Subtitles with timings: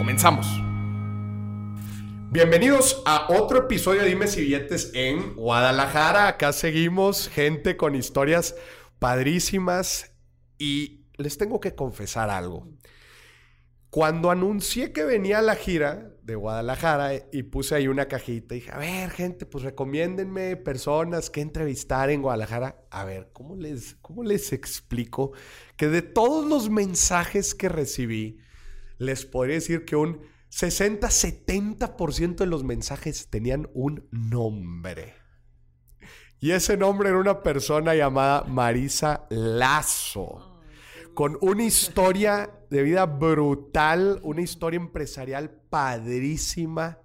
[0.00, 0.46] Comenzamos.
[2.30, 6.26] Bienvenidos a otro episodio de Dime si billetes en Guadalajara.
[6.26, 8.56] Acá seguimos, gente con historias
[8.98, 10.14] padrísimas
[10.56, 12.66] y les tengo que confesar algo.
[13.90, 18.72] Cuando anuncié que venía a la gira de Guadalajara y puse ahí una cajita, dije,
[18.72, 22.86] a ver, gente, pues recomiéndenme personas que entrevistar en Guadalajara.
[22.90, 25.32] A ver, ¿cómo les, cómo les explico
[25.76, 28.38] que de todos los mensajes que recibí,
[29.00, 35.14] les podría decir que un 60-70% de los mensajes tenían un nombre.
[36.38, 40.60] Y ese nombre era una persona llamada Marisa Lazo,
[41.14, 46.98] con una historia de vida brutal, una historia empresarial padrísima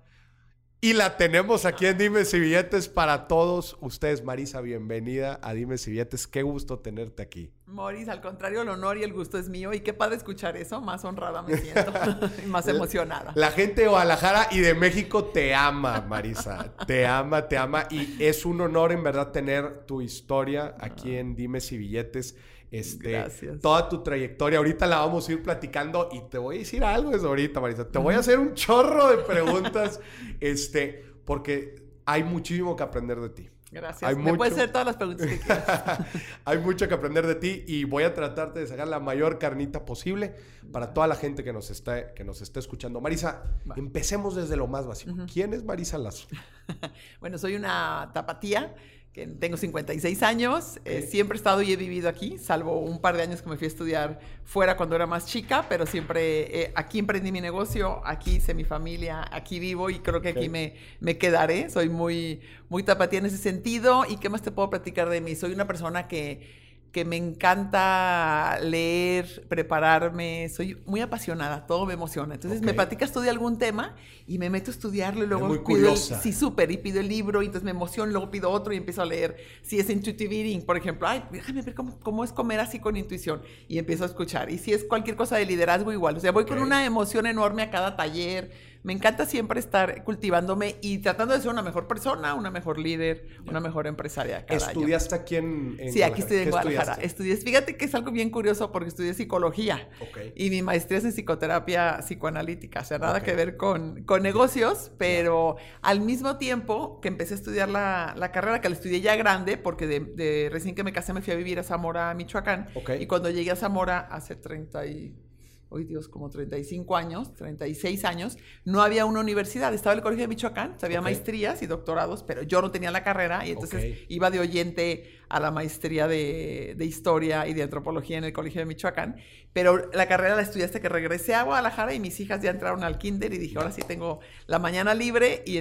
[0.85, 4.23] y la tenemos aquí en Dime si Billetes para todos ustedes.
[4.23, 6.27] Marisa, bienvenida a Dime si Billetes.
[6.27, 7.54] Qué gusto tenerte aquí.
[7.67, 9.73] Moris, al contrario, el honor y el gusto es mío.
[9.73, 10.81] Y qué padre escuchar eso.
[10.81, 11.91] Más honrada me siento
[12.43, 13.31] y más emocionada.
[13.35, 16.75] La gente de Guadalajara y de México te ama, Marisa.
[16.85, 17.87] te ama, te ama.
[17.89, 22.37] Y es un honor en verdad tener tu historia aquí en Dime si Billetes.
[22.69, 23.61] Este, Gracias.
[23.61, 24.59] Toda tu trayectoria.
[24.59, 27.89] Ahorita la vamos a ir platicando y te voy a decir algo desde ahorita, Marisa.
[27.89, 29.99] Te voy a hacer un chorro de preguntas,
[30.39, 33.49] este, porque hay muchísimo que aprender de ti.
[33.75, 34.17] Gracias.
[34.17, 35.99] Me puedes hacer todas las preguntas que quieras.
[36.45, 39.83] hay mucho que aprender de ti y voy a tratarte de sacar la mayor carnita
[39.83, 40.33] posible
[40.71, 43.01] para toda la gente que nos está, que nos está escuchando.
[43.01, 43.43] Marisa,
[43.75, 45.13] empecemos desde lo más básico.
[45.31, 46.25] ¿Quién es Marisa Lazo?
[47.19, 48.73] bueno, soy una tapatía
[49.15, 53.15] que tengo 56 años, eh, siempre he estado y he vivido aquí, salvo un par
[53.15, 56.73] de años que me fui a estudiar fuera cuando era más chica, pero siempre eh,
[56.75, 60.75] aquí emprendí mi negocio, aquí hice mi familia, aquí vivo y creo que aquí me,
[60.99, 61.69] me quedaré.
[61.69, 64.03] Soy muy, muy tapatía en ese sentido.
[64.05, 65.33] ¿Y qué más te puedo platicar de mí?
[65.35, 66.64] Soy una persona que
[66.95, 72.35] que me encanta leer, prepararme, soy muy apasionada, todo me emociona.
[72.35, 75.57] Entonces me platicas tú de algún tema y me meto a estudiarlo y luego muy
[75.57, 76.21] pido curiosa.
[76.21, 79.01] sí, súper, y pido el libro y entonces me emociono, luego pido otro y empiezo
[79.01, 79.35] a leer.
[79.61, 82.95] Si es intuitive eating, por ejemplo, ay, déjame ver cómo, cómo es comer así con
[82.95, 84.49] intuición y empiezo a escuchar.
[84.49, 87.63] Y si es cualquier cosa de liderazgo igual, o sea, voy con una emoción enorme
[87.63, 88.53] a cada taller
[88.85, 93.25] me encanta siempre estar cultivándome y tratando de ser una mejor persona, una mejor líder,
[93.47, 94.45] una mejor empresaria.
[94.45, 96.93] Cada ¿Estudiaste aquí en, Sí, aquí estudié en Guadalajara.
[97.01, 99.89] Estudié, fíjate que es algo bien curioso porque estudié psicología
[100.35, 104.91] y mi maestría es en psicoterapia psicoanalítica, o sea, nada que ver con, con negocios,
[104.99, 109.15] pero al mismo tiempo que empecé a estudiar la, la carrera, que la estudié ya
[109.15, 112.67] grande, porque de, recién que me casé me fui a vivir a Zamora, Michoacán,
[112.99, 115.24] y cuando llegué a Zamora hace 30 y
[115.69, 119.73] hoy Dios, como 35 años, 36 años, no había una universidad.
[119.73, 123.45] Estaba el Colegio de Michoacán, había maestrías y doctorados, pero yo no tenía la carrera
[123.45, 128.33] y entonces iba de oyente a la maestría de, Historia y de Antropología en el
[128.33, 129.17] Colegio de Michoacán,
[129.53, 132.83] pero la carrera la estudié hasta que regresé a Guadalajara y mis hijas ya entraron
[132.83, 135.57] al kinder y dije, ahora sí tengo la mañana libre y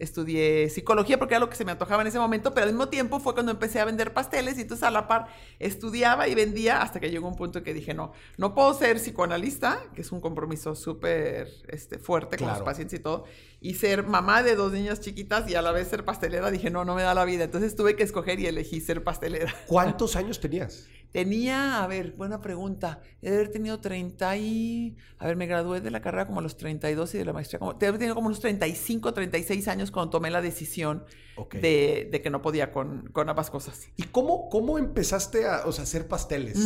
[0.00, 2.88] estudié psicología porque era lo que se me antojaba en ese momento, pero al mismo
[2.88, 5.28] tiempo fue cuando empecé a vender pasteles y entonces a la par
[5.58, 9.80] estudiaba y vendía hasta que llegó un punto que dije, no, no puedo ser psicoanalista,
[9.94, 13.24] que es un compromiso súper este, fuerte con los pacientes y todo,
[13.66, 16.84] y ser mamá de dos niñas chiquitas y a la vez ser pastelera, dije, no,
[16.84, 17.42] no me da la vida.
[17.42, 19.52] Entonces tuve que escoger y elegí ser pastelera.
[19.66, 20.86] ¿Cuántos años tenías?
[21.12, 23.00] Tenía, a ver, buena pregunta.
[23.22, 24.96] He de haber tenido 30 y...
[25.18, 27.58] A ver, me gradué de la carrera como a los 32 y de la maestría
[27.58, 27.72] como...
[27.72, 31.04] Haber tenido como unos 35, 36 años cuando tomé la decisión
[31.52, 33.88] de, de, que no podía con, con, ambas cosas.
[33.96, 36.56] ¿Y cómo, cómo empezaste a o sea, hacer pasteles?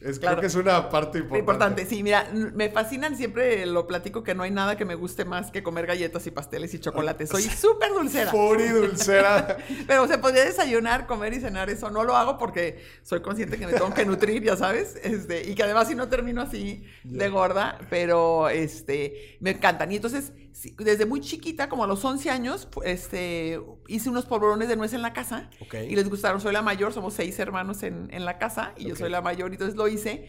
[0.00, 0.36] es, claro.
[0.36, 1.38] Creo que es una parte importante.
[1.38, 2.02] Importante, sí.
[2.02, 5.62] Mira, me fascinan siempre, lo platico, que no hay nada que me guste más que
[5.62, 7.26] comer galletas y pasteles y chocolate.
[7.26, 8.30] Soy súper dulcera.
[8.30, 9.58] Puri dulcera.
[9.86, 11.90] Pero se podría desayunar, comer y cenar eso.
[11.90, 14.96] No lo hago porque soy consciente que me tengo que nutrir, ya sabes.
[15.02, 19.92] Este, y que además si no termino así de gorda, pero este, me encantan.
[19.92, 20.32] Y entonces
[20.78, 25.02] desde muy chiquita, como a los 11 años, este, hice unos polvorones de nuez en
[25.02, 26.40] la casa y les gustaron.
[26.40, 29.50] Soy la mayor, somos seis hermanos en, en la casa y yo soy la mayor,
[29.50, 30.28] y entonces lo hice.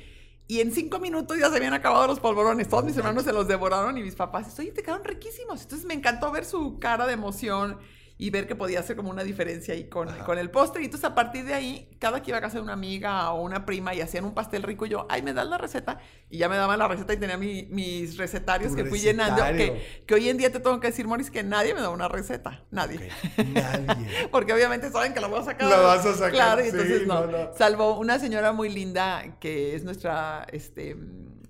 [0.49, 2.69] Y en cinco minutos ya se habían acabado los polvorones.
[2.69, 5.61] Todos mis hermanos se los devoraron y mis papás, oye, te quedaron riquísimos.
[5.63, 7.77] Entonces me encantó ver su cara de emoción
[8.19, 10.81] y ver que podía hacer como una diferencia ahí con, con el postre.
[10.81, 13.41] Y entonces a partir de ahí, cada que iba a casa de una amiga o
[13.43, 15.99] una prima y hacían un pastel rico, yo, ay, me das la receta.
[16.29, 19.43] Y ya me daban la receta y tenía mis recetarios que fui llenando.
[19.55, 22.07] Que, que, hoy en día te tengo que decir, Moris, que nadie me da una
[22.07, 22.63] receta.
[22.71, 23.09] Nadie.
[23.37, 24.27] Nadie.
[24.31, 25.69] Porque obviamente saben que la voy a sacar.
[25.69, 26.31] La vas a sacar.
[26.31, 27.53] Claro, y entonces no, no.
[27.55, 30.95] Salvo una señora muy linda que es nuestra, este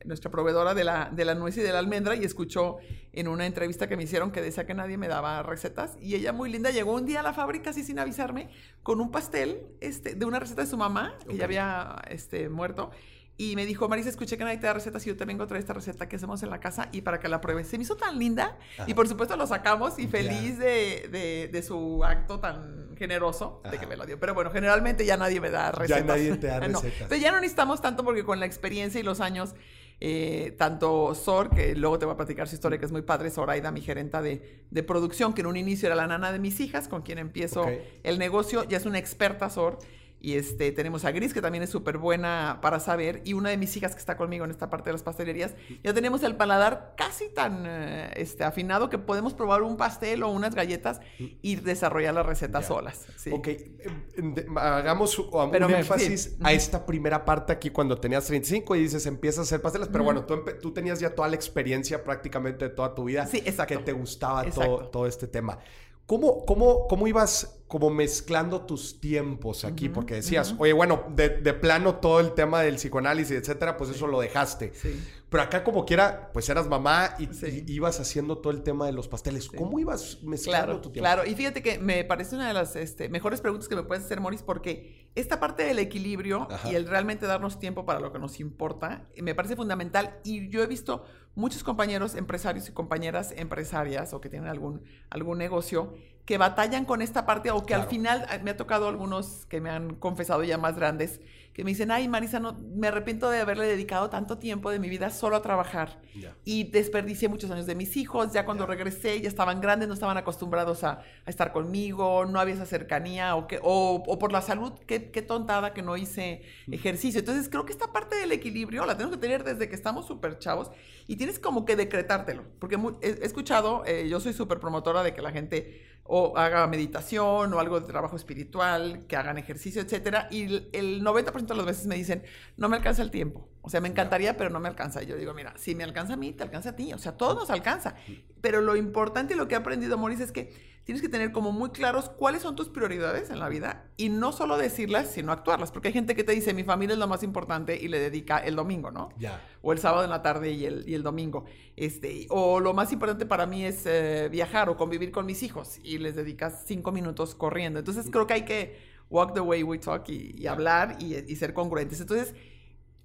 [0.07, 2.77] nuestra proveedora de la, de la nuez y de la almendra, y escuchó
[3.13, 5.97] en una entrevista que me hicieron que decía que nadie me daba recetas.
[6.01, 8.49] Y ella, muy linda, llegó un día a la fábrica, así sin avisarme,
[8.83, 12.91] con un pastel este, de una receta de su mamá, que ya había este, muerto.
[13.39, 15.47] Y me dijo, Marisa, escuché que nadie te da recetas y yo te vengo a
[15.47, 17.67] traer esta receta que hacemos en la casa y para que la pruebes.
[17.67, 18.57] Se me hizo tan linda
[18.87, 23.77] y por supuesto lo sacamos y feliz de, de, de, su acto tan generoso de
[23.77, 24.19] que me lo dio.
[24.19, 25.99] Pero bueno, generalmente ya nadie me da recetas.
[25.99, 26.99] Ya nadie te da recetas.
[26.99, 27.07] no.
[27.07, 29.53] Pero ya no necesitamos tanto porque con la experiencia y los años
[29.99, 33.31] eh, tanto Sor, que luego te voy a platicar su historia, que es muy padre,
[33.31, 36.59] Zoraida, mi gerenta de, de producción, que en un inicio era la nana de mis
[36.59, 37.65] hijas, con quien empiezo
[38.03, 39.79] el negocio, ya es una experta Sor,
[40.27, 43.21] y este, tenemos a Gris, que también es súper buena para saber.
[43.23, 45.55] Y una de mis hijas que está conmigo en esta parte de las pastelerías.
[45.85, 50.29] Ya tenemos el paladar casi tan eh, este, afinado que podemos probar un pastel o
[50.29, 53.05] unas galletas y desarrollar las recetas solas.
[53.31, 59.05] Ok, em, hagamos un énfasis a esta primera parte aquí cuando tenías 35 y dices
[59.05, 59.87] empiezas a hacer pasteles.
[59.87, 63.25] Pero bueno, tú, tú, tenías ya toda la experiencia prácticamente de toda tu vida.
[63.27, 63.77] Sí, exacto.
[63.77, 65.57] Que te gustaba todo, todo este tema.
[66.05, 69.89] ¿Cómo, cómo, cómo ibas como mezclando tus tiempos aquí?
[69.89, 74.21] Porque decías, oye, bueno, de, plano todo el tema del psicoanálisis, etcétera, pues eso lo
[74.21, 74.71] dejaste.
[74.73, 75.03] Sí.
[75.29, 77.27] Pero acá como quiera, pues eras mamá y,
[77.71, 79.49] ibas haciendo todo el tema de los pasteles.
[79.49, 81.05] ¿Cómo ibas mezclando tu tiempo?
[81.05, 84.05] Claro, y fíjate que me parece una de las este, mejores preguntas que me puedes
[84.05, 88.19] hacer, Moris, porque esta parte del equilibrio y el realmente darnos tiempo para lo que
[88.19, 90.19] nos importa, me parece fundamental.
[90.23, 91.03] Y yo he visto
[91.35, 95.93] muchos compañeros empresarios y compañeras empresarias o que tienen algún, algún negocio
[96.27, 99.61] que batallan con esta parte o que al final eh, me ha tocado algunos que
[99.61, 101.21] me han confesado ya más grandes
[101.57, 104.89] que me dicen, ay Marisa, no, me arrepiento de haberle dedicado tanto tiempo de mi
[104.89, 105.99] vida solo a trabajar
[106.45, 110.17] y desperdicié muchos años de mis hijos, ya cuando regresé ya estaban grandes, no estaban
[110.17, 115.09] acostumbrados a, estar conmigo, no había esa cercanía o, que, o, por la salud, qué,
[115.09, 117.21] qué, tontada que no hice ejercicio.
[117.21, 120.37] Entonces creo que esta parte del equilibrio la tenemos que tener desde que estamos súper
[120.37, 120.69] chavos
[121.07, 125.23] y tienes como que decretártelo, porque he, escuchado, eh, yo soy súper promotora de que
[125.23, 130.43] la gente o haga meditación o algo de trabajo espiritual, que hagan ejercicio, etcétera, y
[130.73, 132.23] el 90% de las veces me dicen,
[132.55, 133.49] no me alcanza el tiempo.
[133.61, 135.03] O sea, me encantaría, pero no me alcanza.
[135.03, 136.93] Y yo digo, mira, si me alcanza a mí, te alcanza a ti.
[136.93, 137.95] O sea, todo nos alcanza.
[138.39, 141.51] Pero lo importante y lo que he aprendido, Maurice, es que tienes que tener como
[141.51, 145.69] muy claros cuáles son tus prioridades en la vida y no solo decirlas, sino actuarlas.
[145.69, 148.37] Porque hay gente que te dice, mi familia es lo más importante y le dedica
[148.37, 149.09] el domingo, ¿no?
[149.19, 149.45] Ya.
[149.61, 151.43] O el sábado en la tarde y el, y el domingo.
[151.75, 155.77] Este, o lo más importante para mí es eh, viajar o convivir con mis hijos
[155.83, 157.79] y les dedicas cinco minutos corriendo.
[157.79, 158.79] Entonces creo que hay que
[159.09, 161.99] walk the way we talk y, hablar y, y ser congruentes.
[161.99, 162.33] Entonces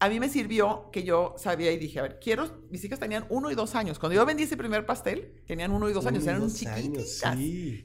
[0.02, 3.24] a mí me sirvió que yo sabía y dije, a ver, quiero, mis hijas tenían
[3.28, 4.00] uno y dos años.
[4.00, 7.22] Cuando yo vendí ese primer pastel, tenían uno y dos años, eran chiquitas.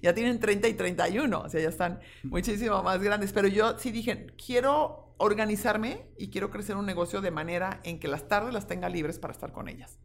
[0.02, 3.32] Ya tienen 30 y 31, o sea, ya están muchísimo más grandes.
[3.34, 8.08] Pero yo sí dije, quiero organizarme y quiero crecer un negocio de manera en que
[8.08, 10.00] las tardes las tenga libres para estar con ellas.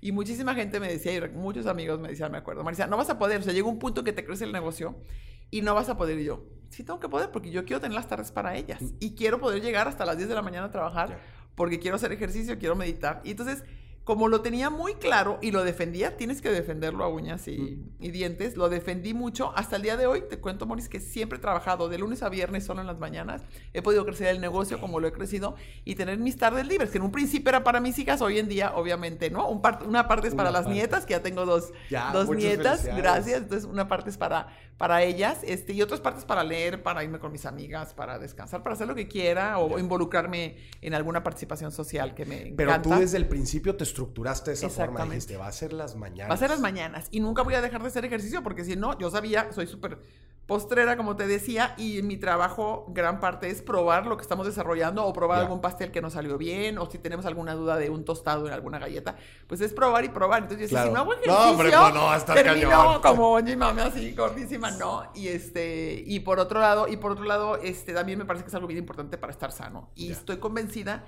[0.00, 3.10] Y muchísima gente me decía, y muchos amigos me decían, me acuerdo, Marisa, no vas
[3.10, 5.02] a poder, o sea, llega un punto que te crece el negocio
[5.50, 6.20] y no vas a poder.
[6.20, 8.96] Y yo, sí tengo que poder porque yo quiero tener las tardes para ellas mm.
[9.00, 11.18] y quiero poder llegar hasta las 10 de la mañana a trabajar
[11.56, 13.20] porque quiero hacer ejercicio, quiero meditar.
[13.24, 13.64] Y entonces,
[14.06, 18.56] como lo tenía muy claro y lo defendía, tienes que defenderlo a uñas y, dientes,
[18.56, 19.52] lo defendí mucho.
[19.56, 22.28] Hasta el día de hoy, te cuento, Moris, que siempre he trabajado de lunes a
[22.28, 23.42] viernes solo en las mañanas.
[23.74, 26.98] He podido crecer el negocio como lo he crecido y tener mis tardes libres, que
[26.98, 29.48] en un principio era para mis hijas, hoy en día, obviamente, ¿no?
[29.48, 31.72] una parte es para las nietas, que ya tengo dos,
[32.12, 33.42] dos nietas, gracias.
[33.42, 37.18] Entonces, una parte es para para ellas, este, y otras partes para leer, para irme
[37.18, 41.72] con mis amigas, para descansar, para hacer lo que quiera o involucrarme en alguna participación
[41.72, 42.56] social que me encanta.
[42.56, 45.96] Pero tú desde el principio te estructuraste de esa forma, dijiste, va a ser las
[45.96, 46.30] mañanas.
[46.30, 48.76] Va a ser las mañanas y nunca voy a dejar de hacer ejercicio porque si
[48.76, 49.98] no, yo sabía, soy súper
[50.44, 55.04] postrera, como te decía, y mi trabajo gran parte es probar lo que estamos desarrollando
[55.04, 58.04] o probar algún pastel que nos salió bien o si tenemos alguna duda de un
[58.04, 59.16] tostado en alguna galleta,
[59.48, 60.42] pues es probar y probar.
[60.42, 63.56] Entonces yo decía, si no hago ejercicio, no, hombre, pues no, hasta termino como mi
[63.56, 65.10] mami así gordísima, no.
[65.14, 68.48] Y este y por otro lado, y por otro lado, este también me parece que
[68.48, 71.04] es algo bien importante para estar sano y estoy convencida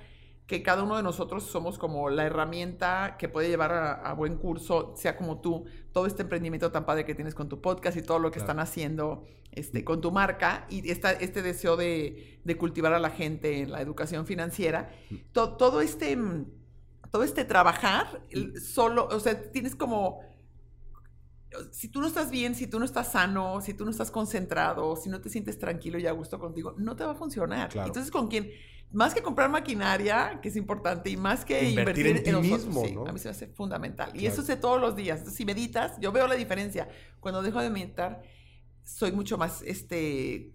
[0.49, 3.71] que cada uno de nosotros somos como la herramienta que puede llevar
[4.02, 7.61] a, buen curso, sea como tú, todo este emprendimiento tan padre que tienes con tu
[7.61, 11.76] podcast y todo lo que están haciendo este, con tu marca y esta, este deseo
[11.76, 14.90] de, cultivar a la gente en la educación financiera,
[15.35, 16.19] todo este,
[17.12, 18.23] todo este trabajar,
[18.59, 20.23] solo, o sea, tienes como
[21.73, 24.97] si tú no estás bien, si tú no estás sano, si tú no estás concentrado,
[24.97, 27.71] si no te sientes tranquilo y a gusto contigo, no te va a funcionar.
[27.75, 28.50] Entonces, con quien,
[28.90, 33.12] más que comprar maquinaria, que es importante, y más que invertir, en, ti mismo, a
[33.12, 34.11] mí se me hace fundamental.
[34.14, 35.18] Y eso sé todos los días.
[35.18, 36.88] Entonces, si meditas, yo veo la diferencia.
[37.21, 38.23] Cuando dejo de meditar,
[38.83, 40.52] soy mucho más, este,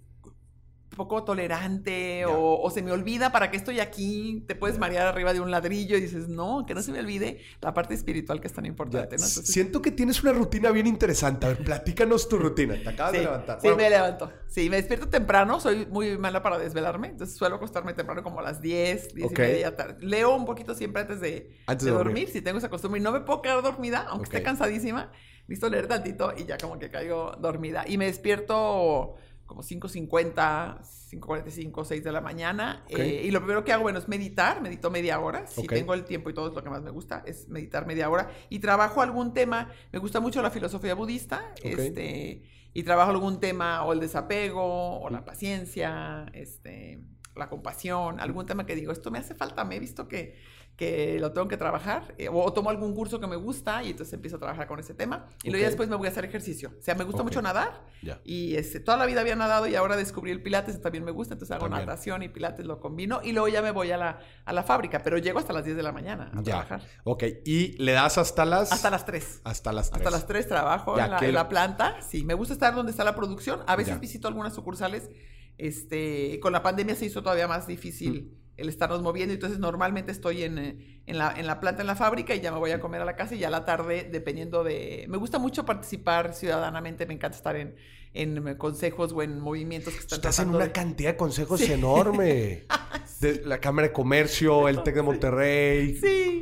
[0.93, 5.39] poco tolerante o, se me olvida para que estoy aquí, te puedes marear arriba de
[5.39, 8.53] un ladrillo y dices, no, que no se me olvide la parte espiritual que es
[8.53, 9.17] tan importante.
[9.17, 11.45] Siento que tienes una rutina bien interesante.
[11.45, 12.75] A ver, platícanos tu rutina.
[12.81, 13.59] Te acabas de levantar.
[13.61, 14.31] Sí, me levanto.
[14.47, 18.43] Sí, me despierto temprano, soy muy mala para desvelarme, entonces suelo acostarme temprano como a
[18.43, 20.05] las 10, 10 y media tarde.
[20.05, 22.29] Leo un poquito siempre antes de, dormir.
[22.29, 25.11] si tengo esa costumbre y no me puedo quedar dormida, aunque esté cansadísima,
[25.47, 27.83] listo leer tantito y ya como que caigo dormida.
[27.87, 29.15] Y me despierto
[29.53, 30.79] como 5.50,
[31.11, 32.83] 5.45, 6 de la mañana.
[32.89, 35.45] Eh, y lo primero que hago, bueno, es meditar, medito media hora.
[35.45, 38.09] Si tengo el tiempo y todo es lo que más me gusta, es meditar media
[38.09, 38.31] hora.
[38.49, 42.41] Y trabajo algún tema, me gusta mucho la filosofía budista, este,
[42.73, 46.99] y trabajo algún tema o el desapego, o la paciencia, este,
[47.35, 50.35] la compasión, algún tema que digo, esto me hace falta, me he visto que
[50.75, 54.13] que lo tengo que trabajar, eh, o, tomo algún curso que me gusta y entonces
[54.13, 55.27] empiezo a trabajar con ese tema.
[55.43, 56.73] Y luego ya después me voy a hacer ejercicio.
[56.79, 57.85] O sea, me gusta mucho nadar
[58.23, 61.35] y este, toda la vida había nadado y ahora descubrí el pilates, también me gusta,
[61.35, 64.53] entonces hago natación y pilates lo combino y luego ya me voy a la, a
[64.53, 66.81] la fábrica, pero llego hasta las 10 de la mañana a trabajar.
[67.03, 68.71] Ok, ¿y le das hasta las...?
[68.71, 69.41] Hasta las 3.
[69.43, 69.97] Hasta las 3.
[69.97, 72.01] Hasta las 3 trabajo en, la, planta.
[72.01, 73.61] Sí, me gusta estar donde está la producción.
[73.67, 75.09] A veces visito algunas sucursales.
[75.57, 78.31] Este, con la pandemia se hizo todavía más difícil.
[78.39, 79.33] Mm el estarnos moviendo.
[79.33, 82.51] Entonces, normalmente estoy en, eh, en, la, en la planta, en la fábrica, y ya
[82.51, 85.05] me voy a comer a la casa y ya a la tarde, dependiendo de...
[85.09, 87.75] Me gusta mucho participar ciudadanamente, me encanta estar en,
[88.13, 92.63] en consejos o en movimientos que están Estás en una cantidad de consejos enorme.
[93.19, 95.95] De la Cámara de Comercio, el TEC de Monterrey.
[95.95, 96.41] Sí.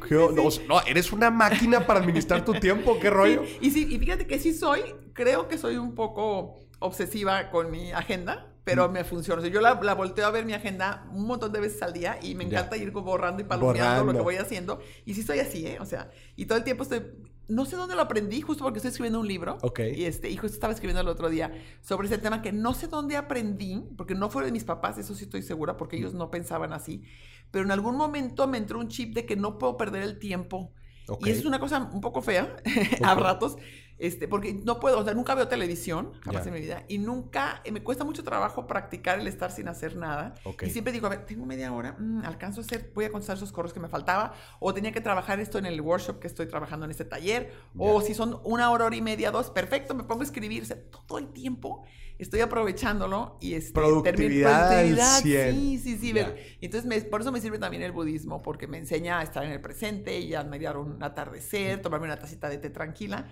[0.67, 3.43] No, eres una máquina para administrar tu tiempo, qué rollo.
[3.59, 4.81] Y sí, y fíjate que sí soy,
[5.13, 9.45] creo que soy un poco obsesiva con mi agenda pero me funciona.
[9.47, 12.43] yo la, volteo a ver mi agenda un montón de veces al día y me
[12.43, 14.79] encanta ir borrando y palomeando lo que voy haciendo.
[15.05, 15.77] Y sí soy así, ¿eh?
[15.79, 17.01] O sea, y todo el tiempo estoy...
[17.47, 19.57] No sé dónde lo aprendí, justo porque estoy escribiendo un libro.
[19.61, 19.79] Ok.
[19.93, 21.51] Y, este, y justo estaba escribiendo el otro día
[21.81, 25.15] sobre ese tema que no sé dónde aprendí, porque no fue de mis papás, eso
[25.15, 27.03] sí estoy segura, porque ellos no pensaban así.
[27.49, 30.71] Pero en algún momento me entró un chip de que no puedo perder el tiempo.
[31.19, 32.55] Y es una cosa un poco fea,
[33.03, 33.57] a ratos,
[34.01, 37.61] este, porque no puedo, o sea, nunca veo televisión, jamás en mi vida, y nunca,
[37.63, 40.33] eh, me cuesta mucho trabajo practicar el estar sin hacer nada.
[40.59, 43.37] Y siempre digo, a ver, tengo media hora, mm, alcanzo a hacer, voy a contestar
[43.37, 46.47] esos correos que me faltaba, o tenía que trabajar esto en el workshop que estoy
[46.47, 50.03] trabajando en este taller, o si son una hora, hora y media, dos, perfecto, me
[50.03, 51.85] pongo a escribir, o sea, todo el tiempo
[52.17, 56.13] estoy aprovechándolo y este, productividad, productividad sí, sí, sí.
[56.59, 59.61] Entonces, por eso me sirve también el budismo, porque me enseña a estar en el
[59.61, 63.27] presente y a admirar un atardecer, tomarme una tacita de té tranquila.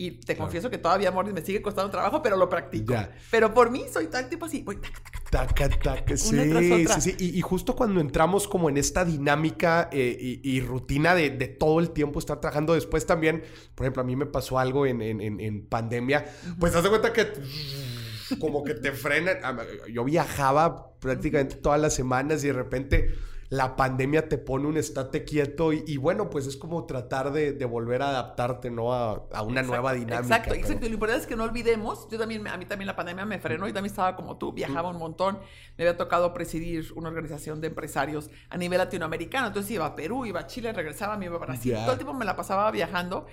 [0.00, 2.94] Y te confieso que todavía, Morris, me sigue costando trabajo, pero lo practico.
[3.32, 6.16] Pero por mí soy tal tipo así, voy taca, taca, taca.
[6.16, 7.16] sí, sí, sí.
[7.18, 12.20] Y, justo cuando entramos como en esta dinámica eh, y, rutina de, todo el tiempo
[12.20, 13.42] estar trabajando, después también,
[13.74, 16.26] por ejemplo, a mí me pasó algo en, en, pandemia,
[16.60, 17.32] pues te das cuenta que
[18.38, 19.38] como que te frenan.
[19.92, 23.14] Yo viajaba prácticamente todas las semanas y de repente
[23.50, 28.02] la pandemia te pone un estate quieto y, bueno, pues es como tratar de, volver
[28.02, 28.92] a adaptarte, ¿no?
[28.92, 30.36] A, una nueva dinámica.
[30.36, 30.84] Exacto, exacto.
[30.84, 33.38] Y lo importante es que no olvidemos, yo también, a mí también la pandemia me
[33.38, 35.38] frenó y también estaba como tú, viajaba un montón,
[35.78, 40.26] me había tocado presidir una organización de empresarios a nivel latinoamericano, entonces iba a Perú,
[40.26, 43.26] iba a Chile, regresaba, me iba a Brasil, todo el tiempo me la pasaba viajando.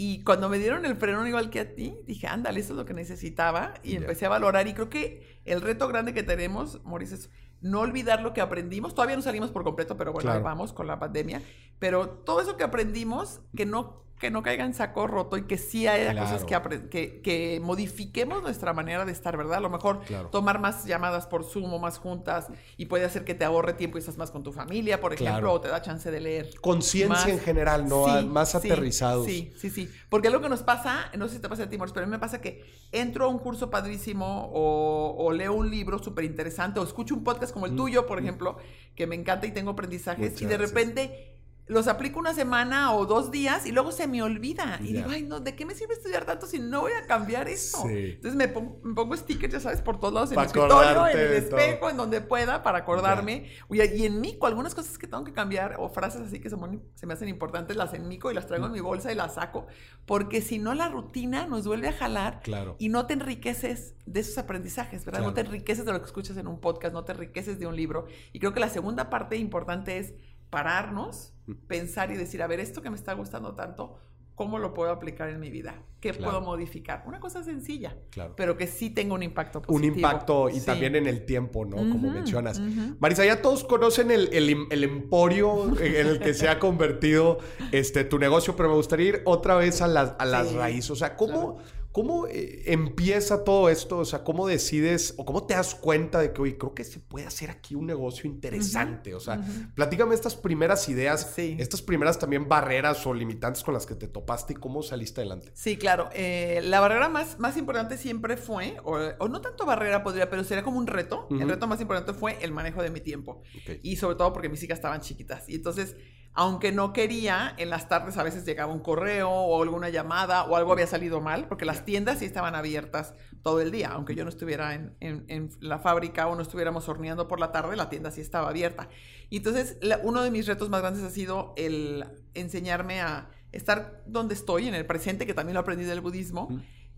[0.00, 2.84] Y cuando me dieron el freno igual que a ti, dije, ándale, eso es lo
[2.84, 3.74] que necesitaba.
[3.82, 4.68] Y empecé a valorar.
[4.68, 8.94] Y creo que el reto grande que tenemos, Maurice, es no olvidar lo que aprendimos.
[8.94, 11.42] Todavía no salimos por completo, pero bueno, vamos con la pandemia.
[11.78, 15.58] Pero todo eso que aprendimos, que no que no caiga en saco roto y que
[15.58, 19.58] sí haya cosas que, que, que, modifiquemos nuestra manera de estar, ¿verdad?
[19.58, 23.34] A lo mejor tomar más llamadas por Zoom o más juntas y puede hacer que
[23.34, 26.10] te ahorre tiempo y estás más con tu familia, por ejemplo, o te da chance
[26.10, 26.50] de leer.
[26.60, 28.06] Conciencia en general, ¿no?
[28.26, 29.26] más aterrizados.
[29.26, 29.88] Sí, sí, sí.
[30.08, 32.10] Porque lo que nos pasa, no sé si te pasa a ti, pero a mí
[32.10, 36.82] me pasa que entro a un curso padrísimo o, leo un libro súper interesante o
[36.82, 38.56] escucho un podcast como el mm, tuyo, por ejemplo,
[38.96, 41.37] que me encanta y tengo aprendizajes y de repente
[41.68, 44.78] los aplico una semana o dos días y luego se me olvida.
[44.82, 47.48] Y digo, ay, no, ¿de qué me sirve estudiar tanto si no voy a cambiar
[47.48, 47.86] esto?
[47.86, 51.90] Entonces me pongo, stickers, ya sabes, por todos lados, en el escritorio, en el espejo,
[51.90, 53.50] en donde pueda, para acordarme.
[53.70, 56.56] Y en mico, algunas cosas que tengo que cambiar o frases así que se,
[56.94, 59.66] se me hacen importantes, las enmico y las traigo en mi bolsa y las saco.
[60.06, 62.76] Porque si no, la rutina nos vuelve a jalar claro.
[62.78, 65.20] y no te enriqueces de esos aprendizajes, ¿verdad?
[65.20, 67.76] No te enriqueces de lo que escuchas en un podcast, no te enriqueces de un
[67.76, 68.06] libro.
[68.32, 70.14] Y creo que la segunda parte importante es
[70.50, 71.34] pararnos,
[71.66, 73.98] pensar y decir, a ver, esto que me está gustando tanto,
[74.34, 75.82] ¿cómo lo puedo aplicar en mi vida?
[76.00, 77.02] ¿Qué puedo modificar?
[77.06, 78.34] Una cosa sencilla, claro.
[78.36, 79.92] pero que sí tenga un impacto positivo.
[79.92, 81.76] Un impacto y también en el tiempo, ¿no?
[81.76, 82.60] Como mencionas.
[83.00, 87.38] Marisa, ya todos conocen el, el, emporio en el que se ha convertido
[87.72, 90.90] este, tu negocio, pero me gustaría ir otra vez a, las, a las raíces.
[90.92, 91.58] O sea, ¿cómo...
[91.98, 93.98] ¿Cómo eh, empieza todo esto?
[93.98, 97.00] O sea, ¿cómo decides o cómo te das cuenta de que, oye, creo que se
[97.00, 99.16] puede hacer aquí un negocio interesante?
[99.16, 103.96] O sea, platícame estas primeras ideas, estas primeras también barreras o limitantes con las que
[103.96, 105.50] te topaste y cómo saliste adelante.
[105.54, 106.08] Sí, claro.
[106.12, 110.62] Eh, la barrera más, más importante siempre fue, o, no tanto barrera podría, pero sería
[110.62, 111.26] como un reto.
[111.32, 113.42] El reto más importante fue el manejo de mi tiempo.
[113.82, 115.48] Y sobre todo porque mis hijas estaban chiquitas.
[115.48, 115.96] Y entonces
[116.34, 120.56] aunque no quería, en las tardes a veces llegaba un correo o alguna llamada o
[120.56, 124.24] algo había salido mal, porque las tiendas sí estaban abiertas todo el día, aunque yo
[124.24, 128.20] no estuviera en, la fábrica o no estuviéramos horneando por la tarde, la tienda sí
[128.20, 128.88] estaba abierta.
[129.30, 132.04] Y entonces uno de mis retos más grandes ha sido el
[132.34, 136.48] enseñarme a estar donde estoy, en el presente, que también lo aprendí del budismo,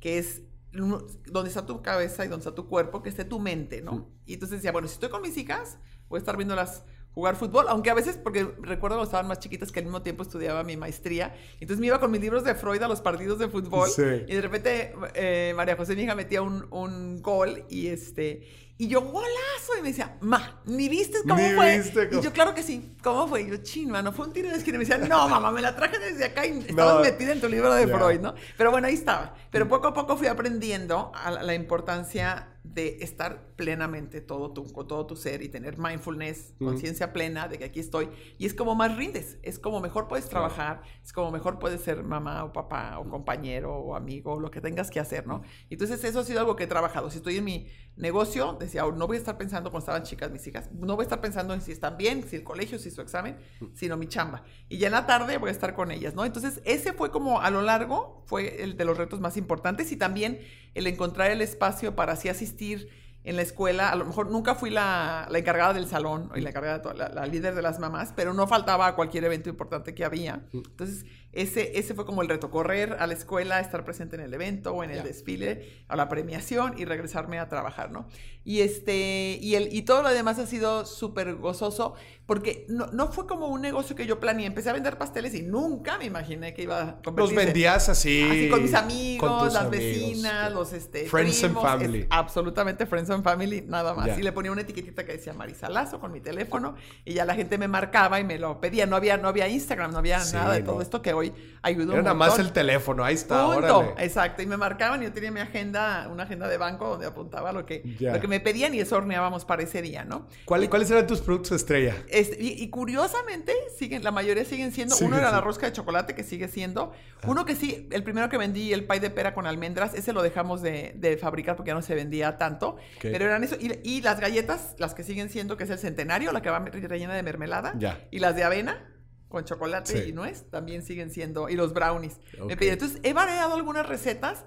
[0.01, 3.83] que es donde está tu cabeza y donde está tu cuerpo, que esté tu mente,
[3.83, 4.11] ¿no?
[4.25, 7.37] Y entonces decía, bueno, si estoy con mis hijas, voy a estar viendo las jugar
[7.37, 10.63] fútbol, aunque a veces, porque recuerdo cuando estaban más chiquitas que al mismo tiempo estudiaba
[10.63, 13.89] mi maestría, entonces me iba con mis libros de Freud a los partidos de fútbol
[14.29, 18.47] y de repente eh, María José, mi hija, metía un, un gol y este
[18.81, 19.77] y yo, golazo.
[19.79, 21.85] Y me decía, ma, ¿ni viste cómo fue?
[22.13, 22.97] Y yo, claro que sí.
[23.03, 23.43] ¿Cómo fue?
[23.43, 24.77] Y yo, chin, mano, fue un tiro de esquina.
[24.77, 27.49] Y me decía, no, mamá, me la traje desde acá y estabas metida en tu
[27.51, 28.35] libro de Freud, ¿no?
[28.57, 29.35] Pero bueno, ahí estaba.
[29.51, 35.05] Pero poco a poco fui aprendiendo a la, importancia de estar plenamente todo tu, todo
[35.05, 38.09] tu ser y tener mindfulness, conciencia plena de que aquí estoy.
[38.39, 42.03] Y es como más rindes, es como mejor puedes trabajar, es como mejor puedes ser
[42.03, 45.43] mamá o papá o compañero o amigo, lo que tengas que hacer, ¿no?
[45.69, 47.11] Entonces eso ha sido algo que he trabajado.
[47.11, 50.47] Si estoy en mi negocio, decía, no voy a estar pensando cuando estaban chicas mis
[50.47, 53.03] hijas, no voy a estar pensando en si están bien, si el colegio, si su
[53.03, 53.37] examen,
[53.75, 54.43] sino mi chamba.
[54.71, 56.25] Y ya en la tarde voy a estar con ellas, ¿no?
[56.25, 59.97] Entonces, ese fue como a lo largo, fue el de los retos más importantes y
[59.97, 60.41] también
[60.73, 62.89] el encontrar el espacio para así asistir
[63.23, 66.95] en la escuela, a lo mejor nunca fui la, encargada del salón, y la encargada,
[66.95, 70.43] la, la, líder de las mamás, pero no faltaba cualquier evento importante que había.
[70.53, 74.33] Entonces, ese, ese fue como el reto, correr a la escuela, estar presente en el
[74.33, 78.09] evento o en el desfile, a la premiación y regresarme a trabajar, ¿no?
[78.45, 81.95] Y, este, y, el, y todo lo demás ha sido súper gozoso
[82.31, 84.47] porque no, no, fue como un negocio que yo planeé.
[84.47, 88.23] Empecé a vender pasteles y nunca me imaginé que iba a Los vendías así.
[88.23, 92.07] Así con mis amigos, las vecinas, los este, Friends and Family.
[92.09, 94.17] absolutamente Friends and Family, nada más.
[94.17, 97.35] Y le ponía una etiquetita que decía Marisa Lazo con mi teléfono y ya la
[97.35, 98.87] gente me marcaba y me lo pedía.
[98.87, 102.03] No había, no había Instagram, no había nada de todo esto que hoy ayudó Era
[102.03, 103.45] nada más el teléfono, ahí está.
[103.53, 103.95] Punto.
[103.99, 104.41] Exacto.
[104.41, 107.67] Y me marcaban y yo tenía mi agenda, una agenda de banco donde apuntaba lo
[107.67, 110.27] que, lo que me pedían y eso horneábamos para ese día, ¿no?
[110.47, 111.95] ¿Cuáles eran tus productos estrella?
[112.09, 114.97] Este, y, curiosamente, siguen, la mayoría siguen siendo.
[115.03, 116.93] uno era la rosca de chocolate, que sigue siendo.
[117.17, 117.27] Ah.
[117.27, 120.23] Uno que sí, el primero que vendí, el pay de pera con almendras, ese lo
[120.23, 122.77] dejamos de, fabricar porque ya no se vendía tanto.
[123.03, 123.57] Pero eran eso.
[123.61, 127.15] Y, las galletas, las que siguen siendo, que es el centenario, la que va rellena
[127.15, 127.75] de mermelada.
[128.11, 128.87] Y las de avena
[129.29, 132.19] con chocolate y nuez también siguen siendo, y los brownies.
[132.49, 134.45] Entonces, he variado algunas recetas,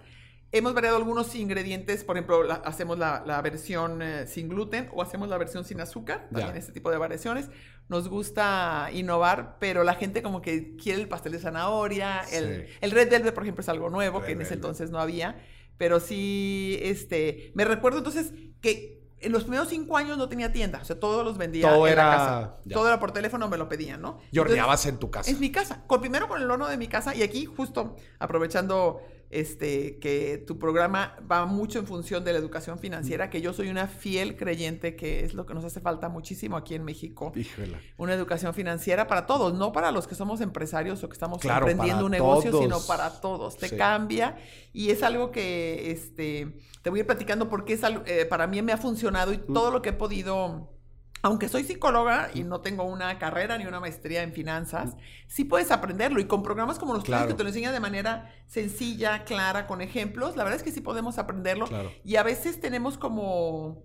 [0.53, 5.37] hemos variado algunos ingredientes, por ejemplo, hacemos la, versión eh, sin gluten o hacemos la
[5.37, 7.49] versión sin azúcar, también este tipo de variaciones.
[7.89, 12.91] Nos gusta innovar, pero la gente como que quiere el pastel de zanahoria, el, el
[12.91, 15.43] red velvet, por ejemplo, es algo nuevo que en ese entonces no había,
[15.77, 20.79] pero sí, este, me recuerdo entonces que en los primeros cinco años no tenía tienda,
[20.81, 22.05] o sea, todos los vendía Todo en era...
[22.05, 22.57] la casa.
[22.69, 24.19] Todo era por teléfono, me lo pedían, ¿no?
[24.31, 25.31] Y horneabas en tu casa.
[25.31, 25.83] En mi casa.
[25.87, 29.01] Con, primero con el horno de mi casa y aquí justo aprovechando
[29.33, 33.69] este, que tu programa va mucho en función de la educación financiera, que yo soy
[33.69, 37.31] una fiel creyente que es lo que nos hace falta muchísimo aquí en México.
[37.35, 37.77] Híjole.
[37.97, 42.05] Una educación financiera para todos, no para los que somos empresarios o que estamos emprendiendo
[42.05, 43.57] un negocio, sino para todos.
[43.57, 44.37] Te cambia
[44.71, 48.47] y es algo que este, te voy a ir platicando porque es algo, eh, para
[48.47, 50.73] mí me ha funcionado y todo lo que he podido
[51.23, 55.71] aunque soy psicóloga y no tengo una carrera ni una maestría en finanzas, sí puedes
[55.71, 56.19] aprenderlo.
[56.19, 59.81] Y con programas como los tuyos que te lo enseñan de manera sencilla, clara, con
[59.81, 61.65] ejemplos, la verdad es que sí podemos aprenderlo.
[62.03, 63.83] Y a veces tenemos como,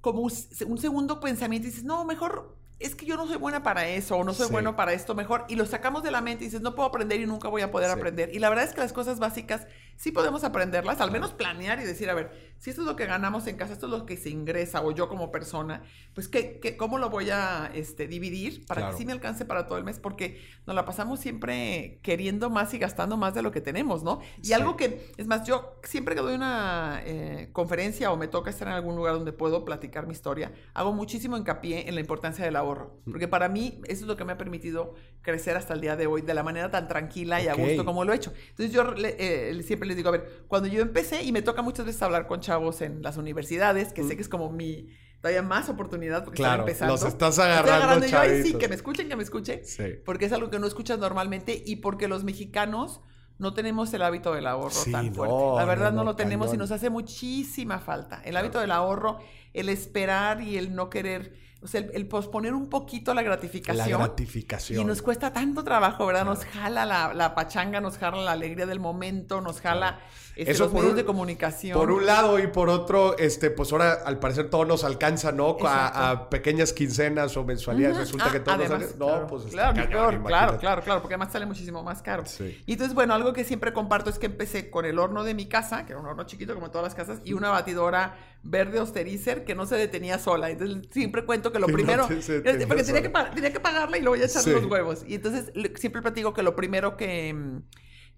[0.00, 3.86] como un segundo pensamiento y dices, no, mejor es que yo no soy buena para
[3.86, 6.48] eso o no soy bueno para esto mejor y lo sacamos de la mente y
[6.48, 8.34] dices, no puedo aprender y nunca voy a poder aprender.
[8.34, 11.84] Y la verdad es que las cosas básicas sí podemos aprenderlas, al menos planear y
[11.84, 14.16] decir, a ver, si esto es lo que ganamos en casa, esto es lo que
[14.16, 15.82] se ingresa o yo como persona,
[16.14, 19.66] pues ¿qué, qué, cómo lo voy a este, dividir para que sí me alcance para
[19.66, 19.98] todo el mes?
[19.98, 24.20] Porque nos la pasamos siempre queriendo más y gastando más de lo que tenemos, ¿no?
[24.42, 28.50] Y algo que, es más, yo siempre que doy una eh, conferencia o me toca
[28.50, 32.44] estar en algún lugar donde puedo platicar mi historia, hago muchísimo hincapié en la importancia
[32.44, 33.00] del ahorro ahorro.
[33.04, 36.06] Porque para mí eso es lo que me ha permitido crecer hasta el día de
[36.06, 38.32] hoy de la manera tan tranquila y a gusto como lo he hecho.
[38.50, 41.86] Entonces yo eh, siempre les digo, a ver, cuando yo empecé, y me toca muchas
[41.86, 44.88] veces hablar con chavos en las universidades, que sé que es como mi
[45.20, 46.92] todavía más oportunidad porque claro, están empezando.
[46.94, 49.64] Los estás agarrando, agarrando yo, sí, que me escuchen, que me escuchen.
[49.64, 49.84] Sí.
[50.04, 53.00] Porque es algo que no escuchas normalmente y porque los mexicanos
[53.38, 55.34] no tenemos el hábito del ahorro tan fuerte.
[55.56, 58.20] la verdad no, lo tenemos y nos hace muchísima falta.
[58.24, 59.18] El hábito del ahorro,
[59.52, 63.88] el esperar y el no querer o sea, el, posponer un poquito la gratificación.
[63.88, 64.80] La gratificación.
[64.80, 66.24] Y nos cuesta tanto trabajo, ¿verdad?
[66.24, 70.00] Nos jala la, pachanga, nos jala la alegría del momento, nos jala
[70.34, 71.78] este, los medios de comunicación.
[71.78, 75.56] Por un lado y por otro, este, pues ahora al parecer todo nos alcanza, ¿no?
[75.62, 77.96] A, pequeñas quincenas o mensualidades.
[77.96, 81.84] Resulta que todo nos No, pues claro, claro, claro, claro, claro, porque además sale muchísimo
[81.84, 82.24] más caro.
[82.26, 82.60] Sí.
[82.66, 85.46] Y entonces, bueno, algo que siempre comparto es que empecé con el horno de mi
[85.46, 89.44] casa, que era un horno chiquito como todas las casas, y una batidora verde Austerizer
[89.44, 90.50] que no se detenía sola.
[90.50, 94.26] Entonces siempre cuento que lo primero, porque tenía que, tenía que, pagarla y luego ya
[94.26, 95.04] echar los huevos.
[95.06, 97.34] Y entonces siempre platico que lo primero que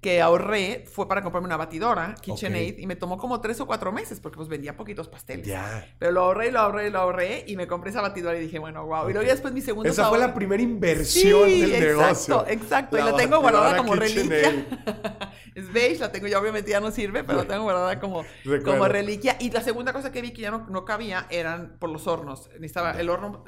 [0.05, 3.90] que ahorré fue para comprarme una batidora, KitchenAid, y me tomó como tres o cuatro
[3.90, 5.47] meses porque pues vendía poquitos pasteles.
[5.47, 5.88] Ya.
[5.99, 8.85] Pero lo ahorré, lo ahorré, lo ahorré y me compré esa batidora y dije, bueno,
[8.85, 9.09] wow.
[9.09, 12.47] Y luego después mi segundo Esa fue la primera inversión del exacto, negocio.
[12.49, 14.67] Exacto, y la tengo guardada como reliquia.
[15.55, 18.27] es beige, la tengo ya obviamente ya no sirve, pero la tengo guardada como,
[18.62, 19.38] como reliquia.
[19.40, 22.51] Y la segunda cosa que vi que ya no, no cabía eran por los hornos.
[22.61, 23.43] Necesitaba el horno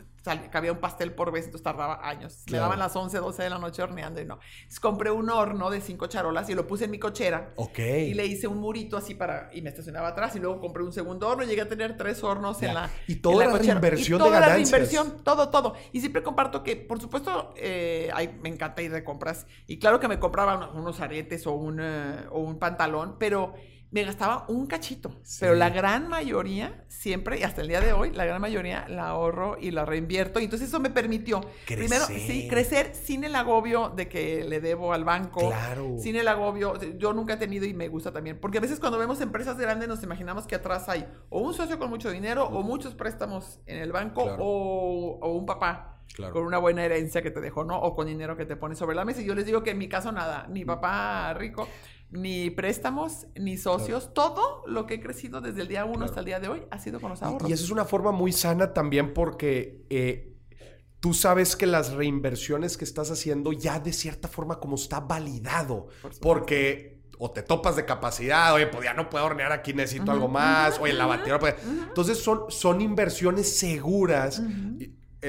[0.50, 2.44] cabía un pastel por vez, entonces tardaba años.
[2.50, 4.38] Me daban las 11, 12 de la noche horneando y no.
[4.58, 7.52] Entonces compré un horno de cinco charolas y lo puse en mi cochera.
[7.56, 7.78] Ok.
[7.78, 9.50] Y le hice un murito así para.
[9.52, 10.34] Y me estacionaba atrás.
[10.36, 11.44] Y luego compré un segundo horno.
[11.44, 12.90] Y llegué a tener tres hornos en la.
[13.06, 15.74] Y toda la, reinversión y toda la reinversión, todo, todo.
[15.92, 18.10] Y siempre comparto que, por supuesto, eh,
[18.42, 19.46] me encanta ir de compras.
[19.66, 23.54] Y claro que me compraba unos aretes o un, eh, o un pantalón, pero
[23.96, 28.10] me gastaba un cachito, pero la gran mayoría, siempre, y hasta el día de hoy,
[28.10, 30.38] la gran mayoría la ahorro y la reinvierto.
[30.38, 34.92] Y entonces eso me permitió, primero, sí, crecer sin el agobio de que le debo
[34.92, 35.96] al banco, claro.
[35.98, 38.98] sin el agobio, yo nunca he tenido y me gusta también, porque a veces cuando
[38.98, 42.62] vemos empresas grandes nos imaginamos que atrás hay o un socio con mucho dinero o
[42.62, 45.94] muchos préstamos en el banco o, o, un papá.
[46.32, 47.78] Con una buena herencia que te dejó, ¿no?
[47.78, 49.20] O con dinero que te pone sobre la mesa.
[49.20, 51.68] Y yo les digo que en mi caso nada, ni papá rico,
[52.10, 54.14] ni préstamos, ni socios.
[54.14, 56.78] Todo lo que he crecido desde el día uno hasta el día de hoy ha
[56.78, 57.48] sido con los ahorros.
[57.48, 60.34] Y, eso es una forma muy sana también porque eh,
[61.00, 65.88] tú sabes que las reinversiones que estás haciendo ya de cierta forma como está validado.
[66.20, 70.28] porque o te topas de capacidad, oye, pues ya no puedo hornear aquí, necesito algo
[70.28, 71.38] más, oye, la batidora.
[71.38, 71.54] Pues,
[71.88, 74.42] entonces son, son inversiones seguras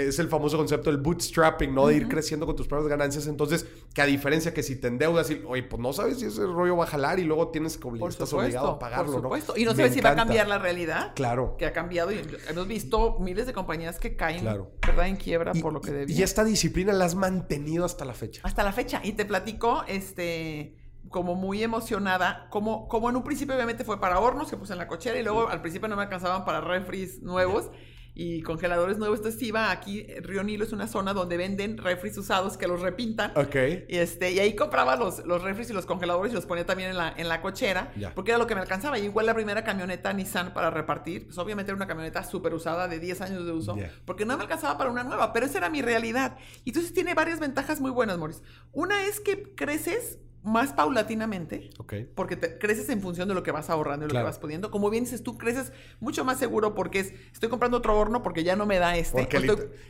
[0.04, 1.88] es el famoso concepto del bootstrapping, ¿no?
[1.88, 3.28] De ir creciendo con tus propias ganancias.
[3.28, 6.46] Entonces, que a diferencia que si te endeudas y, oye, pues no sabes si ese
[6.46, 9.54] rollo va a jalar y luego tienes que obligar, estás obligado a pagarlo, por supuesto.
[9.58, 11.14] Y no sabes si va a cambiar la realidad.
[11.16, 11.56] Claro.
[11.58, 15.08] Que ha cambiado y hemos visto miles de compañías que caen, ¿verdad?
[15.08, 16.20] En quiebra por lo que debían.
[16.20, 18.42] Y esta disciplina la has mantenido hasta la fecha.
[18.44, 19.02] Hasta la fecha.
[19.04, 20.76] Y te platico, este
[21.10, 24.80] como muy emocionada, como, como en un principio obviamente fue para hornos que puse en
[24.80, 27.72] la cochera y luego al principio no me alcanzaban para refries nuevos
[28.20, 29.20] y congeladores nuevos.
[29.20, 33.32] Entonces iba aquí, Río Nilo es una zona donde venden refris usados que los repintan.
[33.36, 33.56] Ok.
[33.88, 36.90] Y, este, y ahí compraba los, los refris y los congeladores y los ponía también
[36.90, 38.98] en la, en la cochera, porque era lo que me alcanzaba.
[38.98, 42.88] Y igual la primera camioneta Nissan para repartir, pues obviamente era una camioneta súper usada
[42.88, 45.70] de 10 años de uso, porque no me alcanzaba para una nueva, pero esa era
[45.70, 46.40] mi realidad.
[46.66, 48.42] Y entonces tiene varias ventajas muy buenas, Maurice.
[48.72, 51.70] Una es que creces más paulatinamente,
[52.16, 54.72] porque te creces en función de lo que vas ahorrando y lo que vas pudiendo.
[54.72, 58.44] Como bien dices tú, creces mucho más seguro porque es, estoy comprando otro horno porque
[58.44, 59.28] ya no me da este.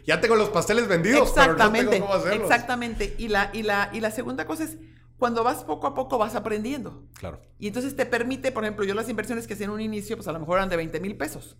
[0.06, 3.16] ya tengo los pasteles vendidos, exactamente, pero no tengo cómo Exactamente.
[3.18, 4.78] Y la, y, la, y la segunda cosa es,
[5.20, 7.04] cuando vas poco a poco vas aprendiendo.
[7.14, 7.42] Claro.
[7.60, 10.28] Y entonces te permite, por ejemplo, yo las inversiones que hacía en un inicio, pues
[10.28, 11.58] a lo mejor eran de 20 mil pesos.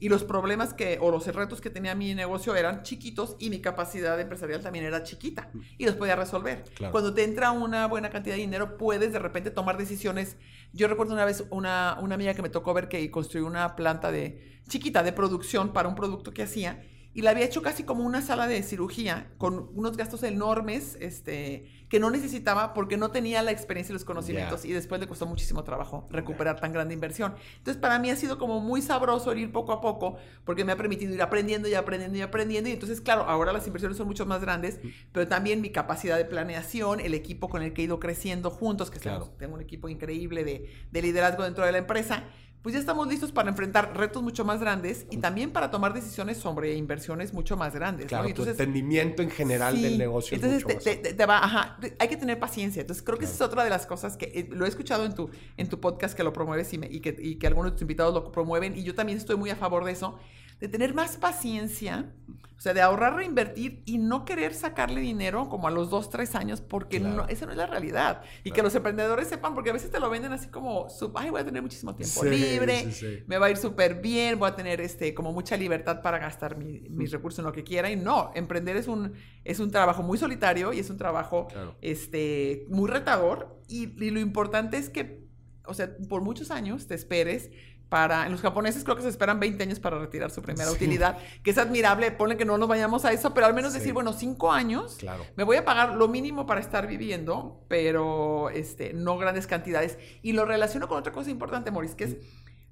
[0.00, 3.60] Y los problemas que, o los retos que tenía mi negocio eran chiquitos y mi
[3.60, 5.50] capacidad empresarial también era chiquita.
[5.52, 5.60] Mm.
[5.78, 6.64] Y los podía resolver.
[6.92, 10.36] Cuando te entra una buena cantidad de dinero, puedes de repente tomar decisiones.
[10.72, 14.12] Yo recuerdo una vez una, una amiga que me tocó ver que construyó una planta
[14.12, 16.84] de chiquita de producción para un producto que hacía
[17.18, 21.66] y la había hecho casi como una sala de cirugía con unos gastos enormes este,
[21.88, 25.26] que no necesitaba porque no tenía la experiencia y los conocimientos y después le costó
[25.26, 27.34] muchísimo trabajo recuperar tan grande inversión.
[27.56, 30.76] Entonces para mí ha sido como muy sabroso ir poco a poco porque me ha
[30.76, 34.24] permitido ir aprendiendo y aprendiendo y aprendiendo y entonces claro, ahora las inversiones son mucho
[34.24, 34.78] más grandes,
[35.10, 38.92] pero también mi capacidad de planeación, el equipo con el que he ido creciendo juntos,
[38.92, 42.28] que tengo un equipo increíble de, de liderazgo dentro de la empresa
[42.62, 46.38] pues ya estamos listos para enfrentar retos mucho más grandes y también para tomar decisiones
[46.38, 48.06] sobre inversiones mucho más grandes.
[48.06, 50.34] Claro, tu entendimiento en general del negocio.
[50.34, 52.80] Entonces, te, va, ajá, hay que tener paciencia.
[52.80, 55.14] Entonces, creo que esa es otra de las cosas que eh, lo he escuchado en
[55.14, 58.12] tu, en tu podcast que lo promueves y, que, y que algunos de tus invitados
[58.12, 60.18] lo promueven y yo también estoy muy a favor de eso
[60.60, 62.12] de tener más paciencia,
[62.58, 66.34] o sea, de ahorrar, reinvertir y no querer sacarle dinero como a los dos, tres
[66.34, 68.22] años, porque no, esa no es la realidad.
[68.42, 71.40] Y que los emprendedores sepan, porque a veces te lo venden así como, ay, voy
[71.40, 72.88] a tener muchísimo tiempo libre,
[73.28, 76.56] me va a ir súper bien, voy a tener este, como mucha libertad para gastar
[76.56, 77.92] mis recursos en lo que quiera.
[77.92, 79.12] Y no, emprender es un,
[79.44, 81.46] es un trabajo muy solitario y es un trabajo
[81.80, 83.56] este, muy retador.
[83.68, 85.28] Y, y lo importante es que,
[85.64, 87.50] o sea, por muchos años te esperes
[87.88, 91.18] para, en los japoneses creo que se esperan 20 años para retirar su primera utilidad,
[91.42, 94.12] que es admirable, pone que no nos vayamos a eso, pero al menos decir, bueno,
[94.12, 95.24] cinco años, claro.
[95.36, 99.98] me voy a pagar lo mínimo para estar viviendo, pero este, no grandes cantidades.
[100.22, 102.16] Y lo relaciono con otra cosa importante, Maurice, que es,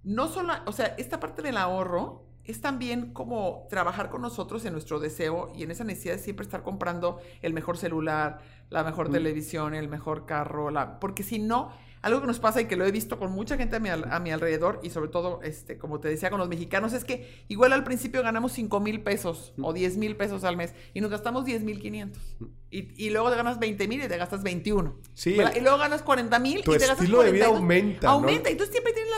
[0.02, 4.72] no solo, o sea, esta parte del ahorro es también como trabajar con nosotros en
[4.72, 9.10] nuestro deseo y en esa necesidad de siempre estar comprando el mejor celular, la mejor
[9.10, 11.72] televisión, el mejor carro, la, porque si no
[12.06, 14.20] algo que nos pasa y que lo he visto con mucha gente a mi, a
[14.20, 17.72] mi alrededor y sobre todo, este, como te decía, con los mexicanos, es que igual
[17.72, 21.44] al principio ganamos 5 mil pesos o 10 mil pesos al mes y nos gastamos
[21.44, 22.22] 10 mil 500.
[22.70, 25.00] Y, y, luego te ganas 20 mil y te gastas 21.
[25.14, 25.36] Sí.
[25.56, 28.10] Y luego ganas 40 mil y te gastas estilo de vida aumenta.
[28.10, 28.50] Aumenta.
[28.50, 28.62] Y tú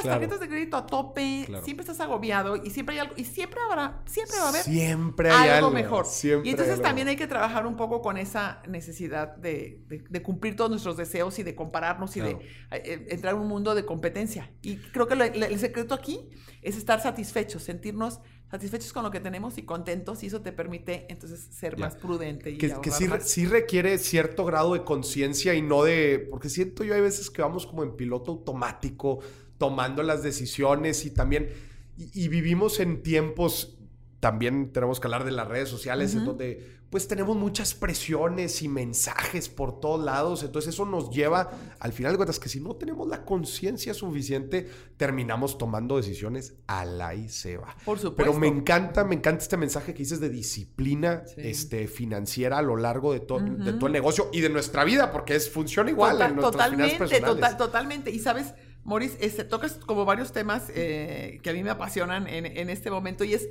[0.05, 3.15] las tarjetas de crédito a tope, siempre estás agobiado y siempre hay algo.
[3.17, 6.07] Y siempre habrá, siempre va a haber siempre hay algo, mejor.
[6.45, 10.71] y entonces también hay que trabajar un poco con esa necesidad de, de, cumplir todos
[10.71, 12.39] nuestros deseos y de compararnos y de eh,
[12.71, 14.51] eh, entrar en un mundo de competencia.
[14.63, 16.29] Y creo que el secreto aquí
[16.63, 21.07] es estar satisfechos, sentirnos satisfechos con lo que tenemos y contentos y eso te permite
[21.11, 22.51] entonces ser más prudente.
[22.51, 26.83] Y que, que sí, sí, requiere cierto grado de conciencia y no de, porque siento
[26.85, 29.21] yo hay veces que vamos como en piloto automático
[29.59, 31.51] tomando las decisiones y también,
[31.97, 33.77] y, vivimos en tiempos,
[34.21, 38.69] también tenemos que hablar de las redes sociales, en donde pues tenemos muchas presiones y
[38.69, 40.43] mensajes por todos lados.
[40.43, 44.69] Entonces eso nos lleva, al final de cuentas, que si no tenemos la conciencia suficiente,
[44.97, 47.77] terminamos tomando decisiones a la y se va.
[47.85, 48.17] Por supuesto.
[48.17, 52.77] Pero me encanta, me encanta este mensaje que dices de disciplina este, financiera a lo
[52.77, 56.21] largo de, todo de todo el negocio y de nuestra vida, porque es, funciona igual
[56.23, 58.11] en totalmente, total, totalmente.
[58.11, 58.55] Y sabes,
[58.89, 62.91] Maurice, este, tocas como varios temas eh, que a mí me apasionan en, en este
[62.91, 63.49] momento y es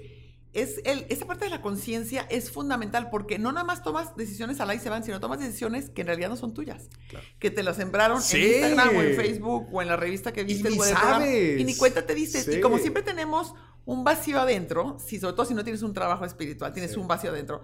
[0.53, 4.59] es el, esa parte de la conciencia es fundamental porque no nada más tomas decisiones
[4.59, 6.89] al y se van, sino tomas decisiones que en realidad no son tuyas.
[7.37, 10.69] Que te las sembraron en Instagram o en Facebook o en la revista que viste.
[10.69, 12.57] Y ni, y ni cuenta te diste.
[12.57, 13.53] Y como siempre tenemos
[13.85, 17.29] un vacío adentro, si, sobre todo si no tienes un trabajo espiritual, tienes un vacío
[17.29, 17.61] adentro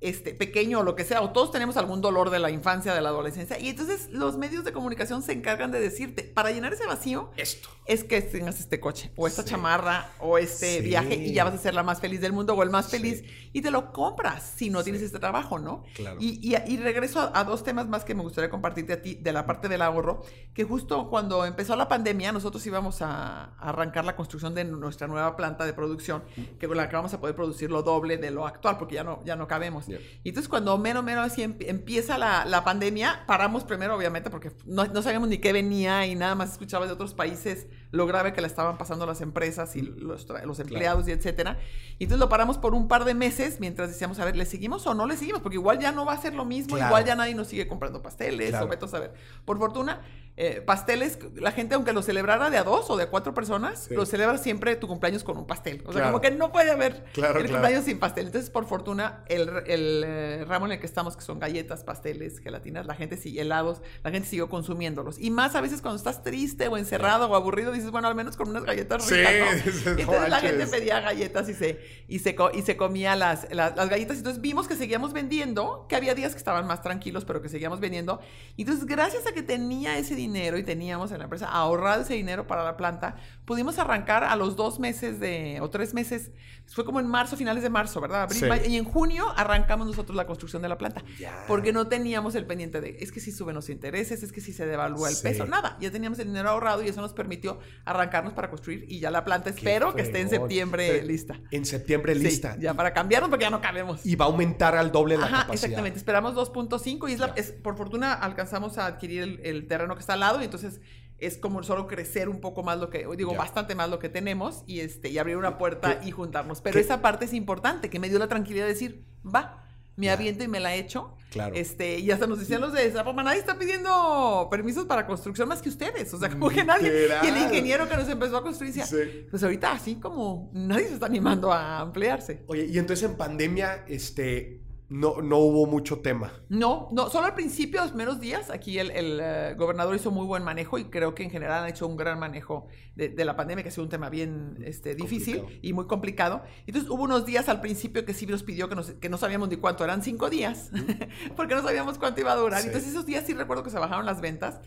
[0.00, 3.00] este, pequeño o lo que sea, o todos tenemos algún dolor de la infancia, de
[3.00, 6.86] la adolescencia, y entonces los medios de comunicación se encargan de decirte, para llenar ese
[6.86, 11.44] vacío, esto es que tengas este coche, o esta chamarra, o este viaje, y ya
[11.44, 13.92] vas a ser la más feliz del mundo, o el más feliz, y te lo
[13.92, 15.84] compras si no tienes este trabajo, ¿no?
[15.94, 16.18] Claro.
[16.20, 19.46] Y, y, regreso a, dos temas más que me gustaría compartirte a ti, de la
[19.46, 20.22] parte del ahorro,
[20.54, 25.36] que justo cuando empezó la pandemia, nosotros íbamos a, arrancar la construcción de nuestra nueva
[25.36, 26.24] planta de producción,
[26.58, 29.04] que con la que vamos a poder producir lo doble de lo actual, porque ya
[29.04, 29.86] no, ya no cabemos.
[30.22, 34.84] Y entonces cuando menos, menos así empieza la, la, pandemia, paramos primero, obviamente, porque no,
[34.86, 38.40] no, sabíamos ni qué venía y nada más escuchaba de otros países lo grave que
[38.40, 41.58] le estaban pasando las empresas y los, los empleados y etcétera.
[41.98, 44.86] Y entonces lo paramos por un par de meses mientras decíamos, a ver, ¿le seguimos
[44.86, 45.42] o no le seguimos?
[45.42, 48.02] Porque igual ya no va a ser lo mismo, igual ya nadie nos sigue comprando
[48.02, 49.14] pasteles o veto a saber.
[49.44, 50.00] Por fortuna,
[50.36, 53.88] eh, pasteles, la gente aunque lo celebrara de a dos o de a cuatro personas,
[53.90, 55.82] lo celebra siempre tu cumpleaños con un pastel.
[55.86, 58.26] O sea, como que no puede haber el cumpleaños sin pastel.
[58.26, 62.40] Entonces, por fortuna, el, el eh, ramo en el que estamos, que son galletas, pasteles,
[62.40, 65.20] gelatinas, la gente sigue helados, la gente siguió consumiéndolos.
[65.20, 68.36] Y más a veces cuando estás triste o encerrado o aburrido, dices, bueno, al menos
[68.36, 69.66] con unas galletas ricas.
[69.86, 73.88] Entonces la gente pedía galletas y se, y se, y se comía las, las, las
[73.88, 74.18] galletas.
[74.18, 77.78] Entonces vimos que seguíamos vendiendo, que había días que estaban más tranquilos, pero que seguíamos
[77.78, 78.20] vendiendo.
[78.56, 82.14] Entonces, gracias a que tenía ese dinero, dinero y teníamos en la empresa ahorrado ese
[82.14, 86.30] dinero para la planta, pudimos arrancar a los dos meses de, o tres meses,
[86.66, 88.28] fue como en marzo, finales de marzo, ¿verdad?
[88.66, 91.04] y en junio arrancamos nosotros la construcción de la planta,
[91.46, 94.52] porque no teníamos el pendiente de, es que si suben los intereses, es que si
[94.52, 98.32] se devalúa el peso, nada, ya teníamos el dinero ahorrado y eso nos permitió arrancarnos
[98.32, 101.38] para construir y ya la planta espero que esté en septiembre lista.
[101.50, 102.56] En septiembre lista.
[102.58, 104.04] ya para cambiarnos porque ya no cabemos.
[104.04, 107.76] Y va a aumentar al doble la Ajá, exactamente, esperamos 2.5 y es, es, por
[107.76, 110.80] fortuna alcanzamos a adquirir el, el terreno que está al lado y entonces
[111.18, 114.64] es como solo crecer un poco más lo que, digo, bastante más lo que tenemos
[114.66, 116.60] y, este, y abrir una puerta y juntarnos.
[116.60, 119.64] Pero esa parte es importante, que me dio la tranquilidad de decir, va,
[119.96, 121.16] me aviento y me la echo.
[121.30, 121.54] Claro.
[121.54, 125.62] Este, y hasta nos decían los de Zapoma, nadie está pidiendo permisos para construcción más
[125.62, 126.12] que ustedes.
[126.14, 127.08] O sea, como que nadie.
[127.22, 128.86] Y el ingeniero que nos empezó a construir decía,
[129.30, 132.42] pues ahorita así como nadie se está animando a ampliarse.
[132.46, 134.63] Oye, y entonces en pandemia, este,
[134.94, 136.32] no, no hubo mucho tema.
[136.48, 140.44] No, no, solo al principio, los primeros días, aquí el, eh, gobernador hizo muy buen
[140.44, 143.70] manejo y creo que en general han hecho un gran manejo de, la pandemia, que
[143.70, 146.44] ha sido un tema bien este, difícil y muy complicado.
[146.64, 149.56] Entonces hubo unos días al principio que sí nos pidió que, que no sabíamos ni
[149.56, 150.70] cuánto, eran cinco días,
[151.36, 152.64] porque no sabíamos cuánto iba a durar.
[152.64, 154.60] Entonces esos días sí recuerdo que se bajaron las ventas.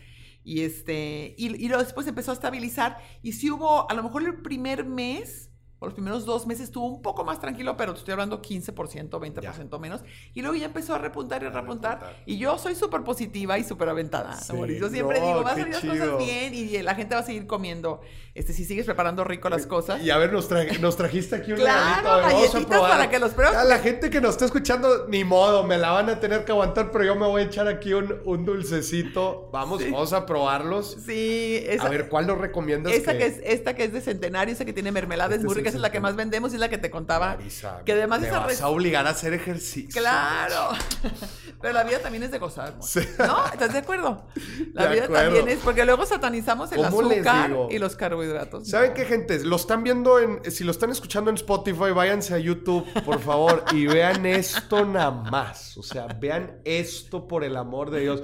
[0.44, 2.98] Y, este, y, y después empezó a estabilizar.
[3.22, 5.47] Y sí hubo, a lo mejor el primer mes,
[5.86, 9.78] los primeros dos meses estuvo un poco más tranquilo, pero te estoy hablando 15%, 20%
[9.78, 10.02] menos.
[10.34, 12.22] Y luego ya empezó a repuntar y repuntar.
[12.26, 14.36] Y yo soy súper positiva y súper aventada.
[14.78, 17.46] Yo siempre digo, va a salir las cosas bien y la gente va a seguir
[17.46, 18.00] comiendo.
[18.34, 20.00] Este, si sigues preparando rico las cosas.
[20.00, 20.48] Y a ver, nos,
[20.80, 22.68] nos trajiste aquí un claro, regalito.
[22.68, 23.56] para que los pruebes.
[23.56, 26.52] A la gente que nos está escuchando, ni modo, me la van a tener que
[26.52, 29.48] aguantar, pero yo me voy a echar aquí un, un dulcecito.
[29.52, 30.98] Vamos, vamos a probarlos.
[31.04, 31.64] Sí.
[31.80, 32.92] a ver, ¿cuál nos recomiendas?
[32.92, 35.67] Esta que, es, esta que es de centenario, esa que tiene mermelada, es muy rica
[35.68, 37.38] es la que más vendemos y es la que te contaba.
[37.84, 40.00] que además me vas a obligar a hacer ejercicio.
[40.00, 40.70] Claro.
[41.60, 42.74] Pero la vida también es de gozar.
[43.18, 43.46] ¿No?
[43.46, 44.26] ¿Estás de acuerdo?
[44.74, 48.68] La vida también es, porque luego satanizamos el azúcar y los carbohidratos.
[48.68, 49.44] ¿Saben qué, gente?
[49.44, 53.64] Lo están viendo en, si lo están escuchando en Spotify, váyanse a YouTube, por favor,
[53.72, 55.76] y vean esto nada más.
[55.76, 58.22] O sea, vean esto por el amor de Dios.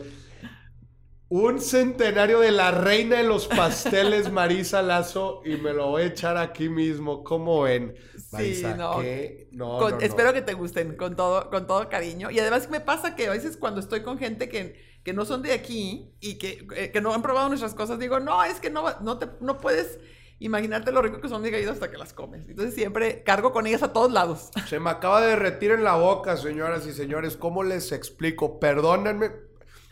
[1.37, 6.07] Un centenario de la reina de los pasteles, Marisa Lazo, y me lo voy a
[6.07, 7.25] echar aquí mismo.
[7.25, 7.97] ¿Cómo ven?
[8.31, 8.70] Marisa,
[9.03, 9.81] sí, no.
[9.81, 12.31] no, espero que te gusten con todo, con todo cariño.
[12.31, 15.42] Y además me pasa que a veces cuando estoy con gente que, que no son
[15.42, 18.70] de aquí y que, eh, que, no han probado nuestras cosas, digo, no, es que
[18.70, 19.99] no, no, te, no puedes
[20.38, 22.49] imaginarte lo rico que son mis galletas hasta que las comes.
[22.49, 24.51] Entonces siempre cargo con ellas a todos lados.
[24.68, 27.37] Se me acaba de derretir en la boca, señoras y señores.
[27.37, 28.61] ¿Cómo les explico?
[28.61, 29.44] Perdónenme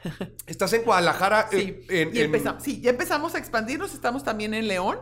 [0.47, 1.49] Estás en Guadalajara.
[1.51, 1.87] Sí,
[2.61, 3.95] sí, ya empezamos a expandirnos.
[3.95, 4.99] Estamos también en León,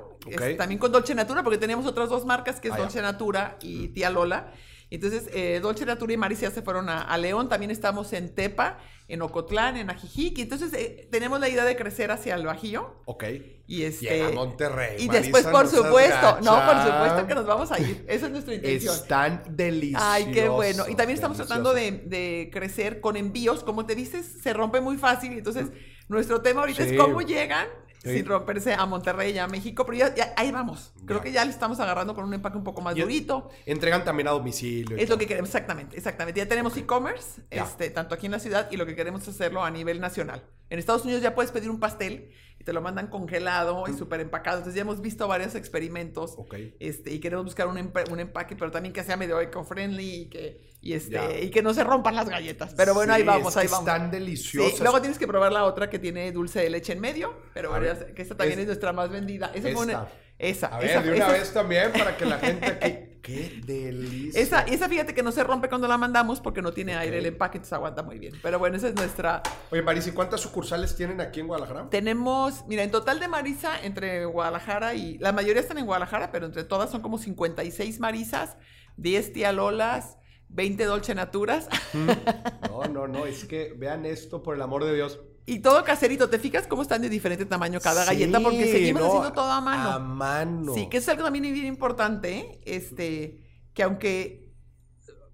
[0.58, 3.88] también con Dolce Natura, porque tenemos otras dos marcas que es ah, Dolce Natura y
[3.88, 4.52] Tía Lola.
[4.90, 7.48] Entonces, eh, Dolce Natura y Maricia se fueron a, León.
[7.48, 10.38] También estamos en Tepa, en Ocotlán, en Ajijic.
[10.40, 13.02] Entonces, eh, tenemos la idea de crecer hacia el Bajío.
[13.04, 13.24] Ok.
[13.68, 14.24] Y este.
[14.24, 14.96] a Monterrey.
[14.98, 18.04] Y después, por supuesto, no, por supuesto que nos vamos a ir.
[18.08, 18.94] Esa es nuestra intención.
[18.94, 20.08] Están deliciosos.
[20.08, 20.88] Ay, qué bueno.
[20.88, 23.62] Y también estamos tratando de, crecer con envíos.
[23.62, 25.32] Como te dices, se rompe muy fácil.
[25.32, 25.68] Entonces,
[26.08, 27.68] nuestro tema ahorita es cómo llegan
[28.02, 30.92] sin romperse a Monterrey y a México, pero ya, ahí vamos.
[31.06, 33.50] Creo que ya le estamos agarrando con un empaque un poco más durito.
[33.66, 34.96] Entregan también a domicilio.
[34.96, 36.40] Es lo que queremos, exactamente, exactamente.
[36.40, 39.64] Ya tenemos e-commerce, este, tanto aquí en la ciudad, y lo que queremos es hacerlo
[39.64, 40.42] a nivel nacional.
[40.70, 44.20] En Estados Unidos ya puedes pedir un pastel y te lo mandan congelado y súper
[44.20, 44.58] empacado.
[44.58, 46.36] Entonces ya hemos visto varios experimentos.
[46.78, 50.92] Este, y queremos buscar un, empaque, pero también que sea medio eco-friendly y que, y,
[50.92, 52.74] este, y que no se rompan las galletas.
[52.76, 53.88] Pero bueno, ahí vamos, ahí vamos.
[53.88, 54.78] Están deliciosas.
[54.80, 57.72] Luego tienes que probar la otra que tiene dulce de leche en medio, pero
[58.14, 59.50] que esta también es, nuestra más vendida.
[59.54, 60.08] Esa, esa.
[60.38, 60.66] esa.
[60.66, 64.40] A ver, de una vez también para que la gente aquí Qué delicia.
[64.40, 67.26] Esa, esa fíjate que no se rompe cuando la mandamos porque no tiene aire el
[67.26, 68.34] empaque, entonces aguanta muy bien.
[68.42, 69.42] Pero bueno, esa es nuestra.
[69.70, 71.90] Oye, Marisa, ¿y cuántas sucursales tienen aquí en Guadalajara?
[71.90, 75.18] Tenemos, mira, en total de Marisa, entre Guadalajara y.
[75.18, 78.56] La mayoría están en Guadalajara, pero entre todas son como 56 Marisas,
[78.96, 80.16] 10 Tía Lolas.
[80.52, 81.68] 20 Dolce Naturas.
[81.94, 85.20] No, no, no, es que vean esto, por el amor de Dios.
[85.50, 88.38] Y todo caserito, ¿te fijas cómo están de diferente tamaño cada galleta?
[88.38, 89.90] Porque seguimos haciendo todo a mano.
[89.90, 90.74] A mano.
[90.74, 93.42] Sí, que es algo también bien importante, este,
[93.74, 94.54] que aunque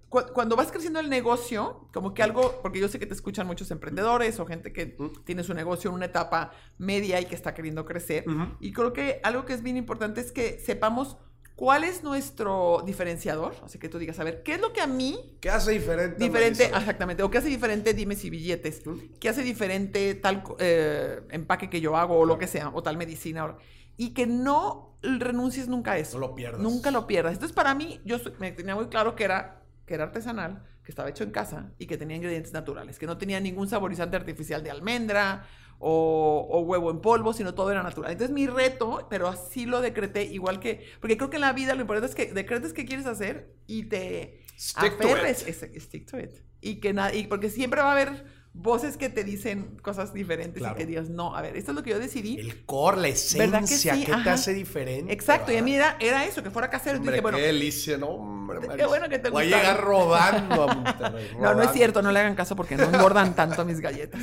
[0.09, 3.69] cuando vas creciendo el negocio, como que algo, porque yo sé que te escuchan muchos
[3.69, 7.85] emprendedores o gente que tiene su negocio en una etapa media y que está queriendo
[7.85, 8.25] crecer,
[8.59, 11.17] y creo que algo que es bien importante es que sepamos
[11.57, 13.55] ¿Cuál es nuestro diferenciador?
[13.63, 15.37] Así que tú digas, a ver, ¿qué es lo que a mí...
[15.41, 16.23] ¿Qué hace diferente?
[16.23, 17.23] Diferente, exactamente.
[17.23, 18.83] ¿O qué hace diferente Dime si billetes?
[19.19, 22.69] ¿Qué hace diferente tal eh, empaque que yo hago o lo que sea?
[22.75, 23.55] O tal medicina.
[23.97, 26.19] Y que no renuncies nunca a eso.
[26.19, 26.61] No lo pierdas.
[26.61, 27.33] Nunca lo pierdas.
[27.33, 31.09] Entonces, para mí, yo me tenía muy claro que era, que era artesanal, que estaba
[31.09, 34.69] hecho en casa y que tenía ingredientes naturales, que no tenía ningún saborizante artificial de
[34.69, 35.47] almendra
[35.79, 38.11] o, huevo en polvo, sino todo era natural.
[38.11, 41.75] Entonces mi reto, pero así lo decreté, igual que, porque creo que en la vida
[41.75, 44.41] lo importante es que decretes qué quieres hacer y te
[44.75, 45.45] aferres,
[45.79, 46.31] stick to it.
[46.61, 48.25] Y que nada, y porque siempre va a haber
[48.57, 51.83] voces que te dicen cosas diferentes y que digas, no, a ver, esto es lo
[51.83, 52.37] que yo decidí.
[52.39, 55.13] El core, la esencia, que ¿qué te hace diferente?
[55.13, 56.97] Exacto, y a mí era, eso, que fuera casero.
[56.97, 61.29] Hombre, qué delicia, no, hombre, Qué bueno que te Voy a llegar rodando a Monterrey.
[61.39, 64.21] No, no es cierto, no le hagan caso porque no engordan tanto mis galletas.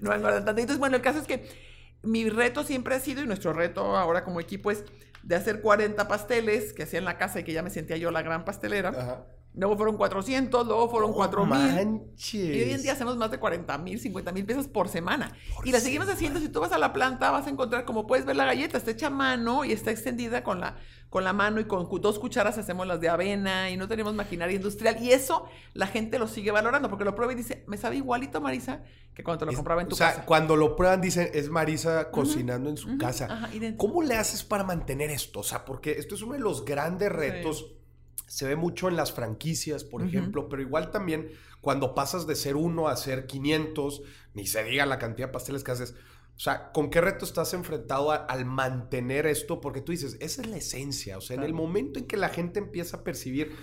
[0.00, 0.60] no engordan tanto.
[0.60, 1.46] Entonces, bueno, el caso es que
[2.02, 4.84] mi reto siempre ha sido, y nuestro reto ahora como equipo es
[5.22, 8.10] de hacer 40 pasteles que hacía en la casa y que ya me sentía yo
[8.10, 8.88] la gran pastelera.
[8.88, 11.54] Ajá Luego fueron 400, luego fueron 4 mil.
[11.58, 12.34] manches.
[12.34, 15.36] Y hoy en día hacemos más de 40 mil, 50 mil pesos por semana.
[15.64, 16.40] y la seguimos haciendo.
[16.40, 18.90] Si tú vas a la planta, vas a encontrar, como puedes ver, la galleta está
[18.92, 20.76] hecha a mano y está extendida con la,
[21.10, 24.56] con la mano y con dos cucharas hacemos las de avena y no tenemos maquinaria
[24.56, 24.96] industrial.
[25.02, 25.44] Y eso
[25.74, 28.80] la gente lo sigue valorando porque lo prueba y dice, me sabe igualito, Marisa,
[29.14, 30.24] que cuando te lo Es- compraba en tu o sea, casa.
[30.24, 33.26] cuando lo prueban dicen, es Marisa cocinando en su casa.
[33.30, 33.50] Ajá.
[33.76, 35.40] ¿Cómo le haces para mantener esto?
[35.40, 37.66] O sea, porque esto es uno de los grandes retos.
[38.32, 41.30] Se ve mucho en las franquicias, por ejemplo, pero igual también
[41.60, 44.02] cuando pasas de ser uno a ser 500,
[44.34, 45.94] ni se diga la cantidad de pasteles que haces.
[46.34, 49.60] O sea, ¿con qué reto estás enfrentado a- al mantener esto?
[49.60, 51.18] Porque tú dices, esa es la esencia.
[51.18, 53.54] O sea, en el momento en que la gente empieza a percibir,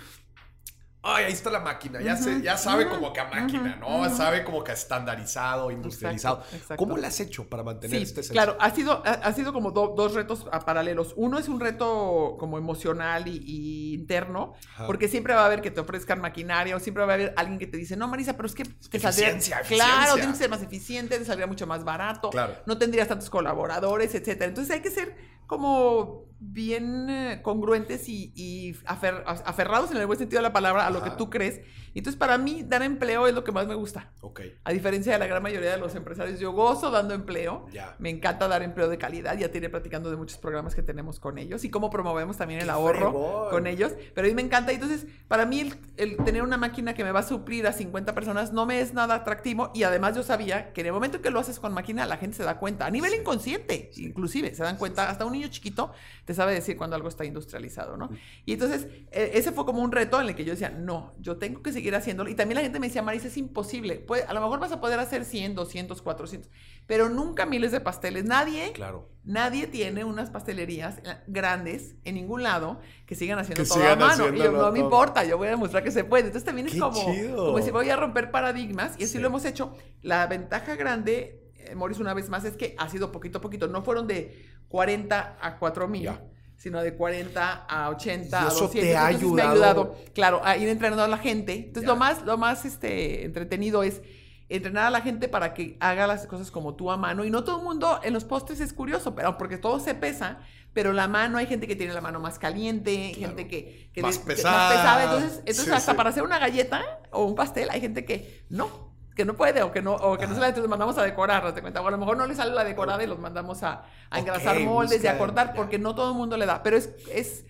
[1.02, 4.08] ay, ahí está la máquina, ya, se, ya sabe como que a máquina, ¿no?
[4.14, 6.36] Sabe como que estandarizado, industrializado.
[6.38, 6.76] Exacto, exacto.
[6.84, 8.32] ¿Cómo le has hecho para mantener Sí, esta esencia?
[8.42, 11.14] claro, ha sido, ha, ha sido como do- dos retos a paralelos.
[11.16, 14.52] Uno es un reto como emocional y, y interno,
[14.86, 17.58] porque siempre va a haber que te ofrezcan maquinaria o siempre va a haber alguien
[17.58, 19.28] que te dice, no, Marisa, pero es que te saldría...
[19.30, 20.14] Eficiencia, Claro, eficiencia.
[20.16, 22.54] tienes que ser más eficiente, te saldría mucho más barato, Claro.
[22.66, 24.46] no tendrías tantos colaboradores, etcétera.
[24.46, 30.18] Entonces hay que ser como bien eh, congruentes y, y afer- aferrados en el buen
[30.18, 31.16] sentido de la palabra a lo que Ajá.
[31.18, 31.60] tú crees.
[31.92, 34.12] Entonces para mí dar empleo es lo que más me gusta.
[34.20, 37.66] Ok, A diferencia de la gran mayoría de los empresarios, yo gozo dando empleo.
[37.72, 37.96] ya.
[37.98, 39.36] Me encanta dar empleo de calidad.
[39.36, 42.60] Ya te iré platicando de muchos programas que tenemos con ellos y cómo promovemos también
[42.60, 43.50] el ¡Qué ahorro fregón!
[43.50, 43.92] con ellos.
[44.14, 44.72] Pero a mí me encanta.
[44.72, 48.14] Entonces, para mí, el, el tener una máquina que me va a suplir a 50
[48.14, 49.72] personas no me es nada atractivo.
[49.74, 52.36] Y además, yo sabía que en el momento que lo haces con máquina, la gente
[52.36, 52.86] se da cuenta.
[52.86, 53.16] A nivel Sí.
[53.18, 55.10] inconsciente, inclusive, se dan cuenta.
[55.10, 55.92] Hasta un niño chiquito
[56.30, 58.08] te sabe decir cuando algo está industrializado, ¿no?
[58.46, 61.38] Y entonces, eh, ese fue como un reto en el que yo decía, no, yo
[61.38, 62.30] tengo que seguir haciéndolo.
[62.30, 63.96] Y también la gente me decía, Marisa, es imposible.
[63.96, 66.48] Pues, a lo mejor vas a poder hacer 100, 200, 400,
[66.86, 68.24] pero nunca miles de pasteles.
[68.26, 69.08] Nadie, Claro.
[69.24, 74.00] nadie tiene unas pastelerías eh, grandes en ningún lado que sigan haciendo Que todo sigan
[74.00, 74.28] a mano.
[74.32, 76.26] Y yo, no me importa, yo voy a demostrar que se puede.
[76.26, 77.46] Entonces también es ¡Qué como, chido!
[77.52, 79.18] como si voy a romper paradigmas y así Sí.
[79.18, 79.74] lo hemos hecho.
[80.02, 83.66] La ventaja grande, Morris, una vez más, es que ha sido poquito a poquito.
[83.68, 86.10] No fueron de 40 a 4 mil.
[86.56, 88.72] Sino de 40 a 80 Y a eso 200.
[88.72, 89.50] te ha me ha ayudado.
[89.52, 91.54] ayudado, claro, a ir entrenando a la gente.
[91.54, 94.02] Entonces lo más, lo más este, entretenido es
[94.50, 97.24] entrenar a la gente para que haga las cosas como tú a mano.
[97.24, 100.40] Y no todo el mundo en los postres es curioso, pero porque todo se pesa,
[100.74, 103.28] pero la mano, hay gente que tiene la mano más caliente, Claro.
[103.36, 105.04] gente que, que Más que- pesada.
[105.04, 105.96] Entonces, entonces Sí, hasta sí.
[105.96, 108.89] para hacer una galleta o un pastel, hay gente que no.
[109.14, 111.42] Que no puede o que no, o que no se la entonces mandamos a decorar,
[111.44, 111.80] ¿no te cuenta?
[111.80, 113.82] O a lo mejor no le sale la decorada y los mandamos a,
[114.14, 116.62] engrasar moldes y a cortar, porque no todo el mundo le da.
[116.62, 117.44] Pero es, es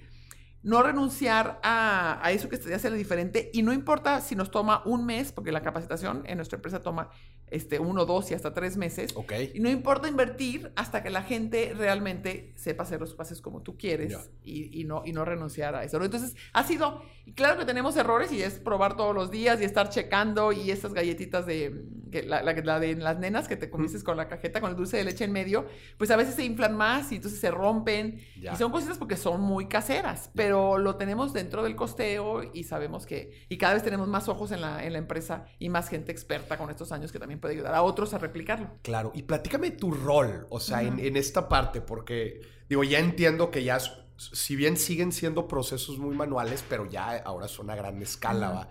[0.63, 4.83] no renunciar a, a eso que te hace diferente y no importa si nos toma
[4.85, 7.11] un mes, porque la capacitación en nuestra empresa toma
[7.47, 9.11] este, uno, dos y hasta tres meses.
[9.15, 9.33] Ok.
[9.55, 13.77] Y no importa invertir hasta que la gente realmente sepa hacer los pases como tú
[13.77, 14.13] quieres
[14.45, 16.01] y, y no, y no renunciar a eso.
[16.05, 19.65] Entonces, ha sido, y claro que tenemos errores y es probar todos los días y
[19.65, 23.69] estar checando y estas galletitas de, que la, la- la de las nenas que te
[23.71, 25.67] comiste con la cajeta, con el dulce de leche en medio,
[25.99, 28.21] pues a veces se inflan más y entonces se rompen.
[28.37, 33.07] Y son cositas porque son muy caseras, pero lo tenemos dentro del costeo y sabemos
[33.07, 36.13] que, y cada vez tenemos más ojos en la, en la empresa y más gente
[36.13, 38.71] experta con estos años que también puede ayudar a otros a replicarlo.
[38.83, 43.65] Claro, y platícame tu rol, o sea, en, esta parte, porque digo, ya entiendo que
[43.65, 43.79] ya,
[44.17, 48.51] si bien siguen siendo procesos muy manuales, pero ya ahora son a gran escala.
[48.51, 48.71] ¿va?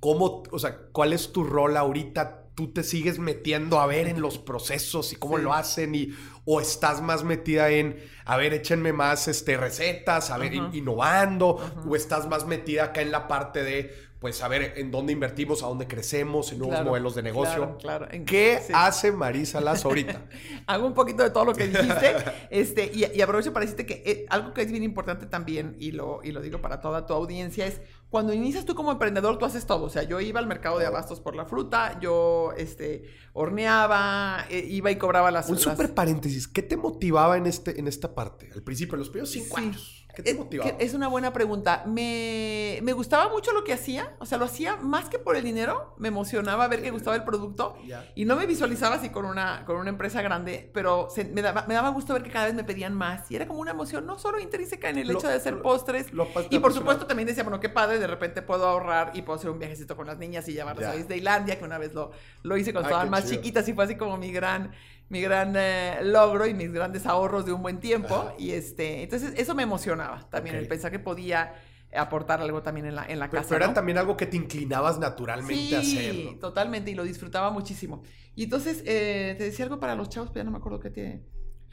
[0.00, 2.43] ¿Cómo, o sea, cuál es tu rol ahorita?
[2.54, 5.42] ¿Tú te sigues metiendo a ver en los procesos y cómo Sí.
[5.42, 5.94] lo hacen?
[5.94, 7.96] Y, ¿O estás más metida en,
[8.26, 11.58] a ver, échenme más este, recetas, a ver, in- innovando?
[11.88, 13.94] ¿O estás más metida acá en la parte de,
[14.24, 17.76] pues, a ver, en dónde invertimos, a dónde crecemos, en nuevos Claro, modelos de negocio?
[17.76, 18.24] Claro, claro.
[18.24, 18.72] ¿Qué sí.
[18.74, 20.22] hace Marisa Lazo ahorita?
[20.66, 22.14] Hago un poquito de todo lo que dijiste.
[22.48, 25.92] este, y, y aprovecho para decirte que eh, algo que es bien importante también, y
[25.92, 29.44] lo, y lo digo para toda tu audiencia, es cuando inicias tú como emprendedor, tú
[29.44, 29.84] haces todo.
[29.84, 33.04] O sea, yo iba al mercado de abastos por la fruta, yo este,
[33.34, 35.48] horneaba, eh, iba y cobraba las...
[35.48, 36.48] Un las- súper paréntesis.
[36.48, 38.50] ¿Qué te motivaba en, este, en esta parte?
[38.54, 39.62] Al principio, en los primeros cinco Sí.
[39.62, 40.03] años.
[40.14, 40.76] ¿Qué te Es- motivaba?
[40.76, 41.82] que Es una buena pregunta.
[41.86, 44.14] Me, me gustaba mucho lo que hacía.
[44.18, 45.94] O sea, lo hacía más que por el dinero.
[45.98, 47.76] Me emocionaba ver que gustaba el producto.
[48.14, 51.64] Y no me visualizaba así con una, con una empresa grande, pero se- me, daba,
[51.66, 53.30] me daba gusto ver que cada vez me pedían más.
[53.30, 55.62] Y era como una emoción, no solo intrínseca en el Lo- hecho de hacer lo-
[55.62, 56.12] postres.
[56.12, 59.38] lo y por supuesto también decía, bueno, qué padre, de repente puedo ahorrar y puedo
[59.38, 60.90] hacer un viajecito con las niñas y llevarlas Ya.
[60.92, 62.10] a Disneylandia, que una vez lo,
[62.42, 63.36] lo hice cuando Ah, estaban más chido.
[63.36, 64.72] chiquitas y fue así como mi gran,
[65.08, 68.14] mi gran eh, logro y mis grandes ahorros de un buen tiempo.
[68.14, 68.34] Ajá.
[68.38, 71.54] Y este, entonces eso me emocionaba también, el pensar que podía
[71.96, 73.48] aportar algo también en la, en la Pero, casa.
[73.50, 73.74] pero era ¿no?
[73.74, 76.38] también algo que te inclinabas naturalmente a Sí, hacerlo.
[76.40, 78.02] totalmente, y lo disfrutaba muchísimo.
[78.34, 80.90] Y entonces, eh, te decía algo para los chavos, pero ya no me acuerdo qué
[80.90, 81.22] te...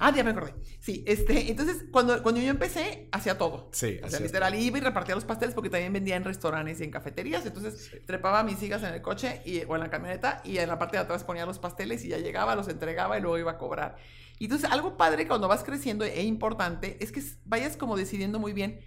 [0.03, 0.55] Ah, ya me acordé.
[0.79, 3.69] Sí, este, entonces, cuando, cuando yo empecé, hacía todo.
[3.71, 6.85] Sí, O sea, literal, iba y repartía los pasteles porque también vendía en restaurantes y
[6.85, 7.45] en cafeterías.
[7.45, 10.69] Entonces, trepaba a mis hijas en el coche y, o en la camioneta y en
[10.69, 13.51] la parte de atrás ponía los pasteles y ya llegaba, los entregaba y luego iba
[13.51, 13.97] a cobrar.
[14.39, 18.53] Y entonces, algo padre cuando vas creciendo e importante es que vayas como decidiendo muy
[18.53, 18.79] bien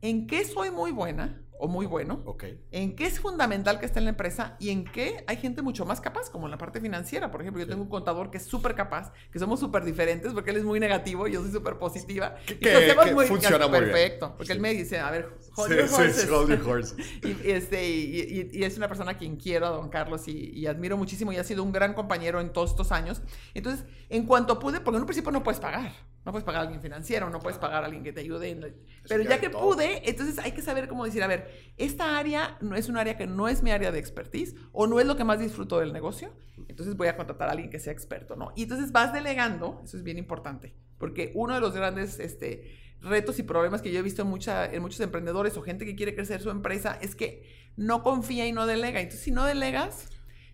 [0.00, 2.42] en qué soy muy buena o muy bueno, Ok.
[2.72, 5.86] en qué es fundamental que esté en la empresa y en qué hay gente mucho
[5.86, 7.30] más capaz, como en la parte financiera.
[7.30, 10.50] Por ejemplo, yo tengo un contador que es súper capaz, que somos súper diferentes porque
[10.50, 12.34] él es muy negativo y yo soy súper positiva.
[12.44, 13.92] Que- Y que- que funciona muy bien.
[13.92, 16.22] Perfecto, porque él me dice, a ver, hold Sí, your sí, horses.
[16.22, 16.96] sí, hold your horses.
[17.22, 20.66] y, este, y, y- y es una persona a quien quiero, a don Carlos, y,
[20.66, 23.22] admiro muchísimo y ha sido un gran compañero en todos estos años.
[23.54, 25.92] Entonces, en cuanto pude, porque en un principio no puedes pagar,
[26.24, 28.50] no puedes pagar a alguien financiero, no puedes pagar a alguien que te ayude.
[28.50, 28.74] en-
[29.08, 29.62] Pero ya que todo.
[29.62, 33.16] pude, entonces hay que saber cómo decir, a ver, esta área no es un área
[33.16, 35.92] que no es mi área de expertise o no es lo que más disfruto del
[35.92, 36.32] negocio,
[36.68, 38.52] entonces voy a contratar a alguien que sea experto, ¿no?
[38.56, 43.38] Y entonces vas delegando, eso es bien importante, porque uno de los grandes este, retos
[43.38, 46.14] y problemas que yo he visto en, mucha, en muchos emprendedores o gente que quiere
[46.14, 49.00] crecer su empresa es que no confía y no delega.
[49.00, 50.08] Entonces, si no delegas,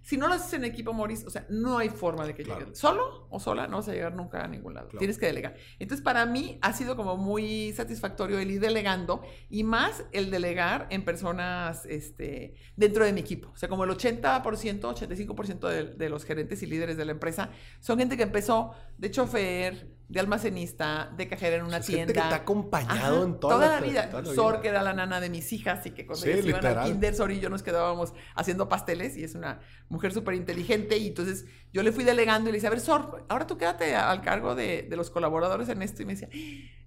[0.08, 2.60] si no lo haces en equipo, Moris, o sea, no hay forma de que Claro.
[2.60, 2.78] llegues.
[2.78, 4.88] Solo o sola no vas a llegar nunca a ningún lado.
[4.88, 5.00] Claro.
[5.00, 5.54] Tienes que delegar.
[5.78, 10.86] Entonces, para mí ha sido como muy satisfactorio el ir delegando y más el delegar
[10.88, 13.50] en personas este, dentro de mi equipo.
[13.50, 17.50] O sea, como el 80%, 85% de, de los gerentes y líderes de la empresa
[17.80, 22.06] son gente que empezó de chofer, de almacenista, de cajera en una Es tienda.
[22.06, 24.08] gente que te ha acompañado Ajá, en toda, toda la la vida.
[24.10, 26.46] toda la Sor, que era la nana de mis hijas, y que cuando Sí, ellas
[26.46, 30.34] iban al kinder, Sor y yo nos quedábamos haciendo pasteles, y es una mujer súper
[30.34, 31.44] inteligente, y entonces
[31.74, 34.54] yo le fui delegando y le dije, a ver, Sor, ahora tú quédate al cargo
[34.54, 36.30] de, de los colaboradores en esto, y me decía,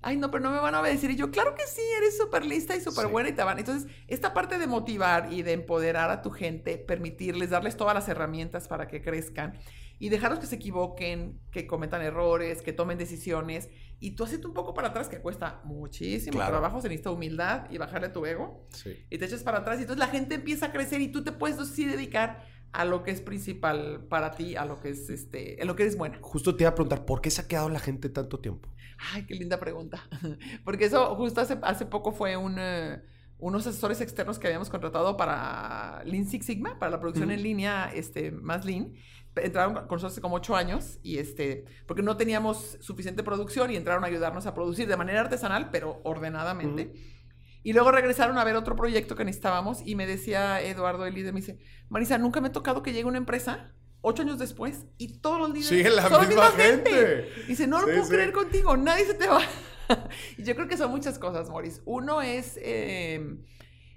[0.02, 2.44] ay, no, pero no me van a obedecer, y yo, claro que sí, eres súper
[2.44, 3.12] lista y súper Sí.
[3.12, 3.60] buena, y te van.
[3.60, 8.10] Entonces, esta parte de motivar y de empoderar a tu gente, permitirles, darles todas las
[8.10, 9.60] herramientas para que crezcan,
[10.02, 14.54] y dejarlos que se equivoquen, que cometan errores, que tomen decisiones, y tú haces un
[14.56, 16.54] poco para atrás, que cuesta muchísimo Claro.
[16.54, 18.96] trabajo, se necesita humildad y bajarle tu ego, Sí.
[19.12, 21.32] y te echas para atrás, y entonces la gente empieza a crecer y tú te
[21.32, 25.62] puedes sí dedicar a lo que es principal para ti, a lo que es este,
[25.62, 26.18] en lo que eres buena.
[26.22, 28.70] Justo te iba a preguntar, ¿por qué se ha quedado la gente tanto tiempo?
[29.14, 30.02] Ay, qué linda pregunta.
[30.66, 33.02] Porque eso justo hace, hace poco fue un, eh,
[33.38, 37.92] unos asesores externos que habíamos contratado para Lean Six Sigma, para la producción en línea
[37.94, 38.94] este, más Lean.
[39.36, 43.76] Entraron con nosotros hace como ocho años y este, porque no teníamos suficiente producción y
[43.78, 46.94] entraron a ayudarnos a producir de manera artesanal, pero ordenadamente.
[47.64, 51.34] Y luego regresaron a ver otro proyecto que necesitábamos y me decía Eduardo, el líder,
[51.34, 51.60] me dice,
[51.90, 55.50] Marisa, nunca me ha tocado que llegue una empresa ocho años después y todos los
[55.50, 57.30] líderes Sigue la son misma misma gente.
[57.48, 58.12] Dice, no lo Sí, puedo sí.
[58.12, 59.42] creer contigo, nadie se te va.
[60.38, 61.82] y yo creo que son muchas cosas, Morris.
[61.86, 63.38] Uno es eh,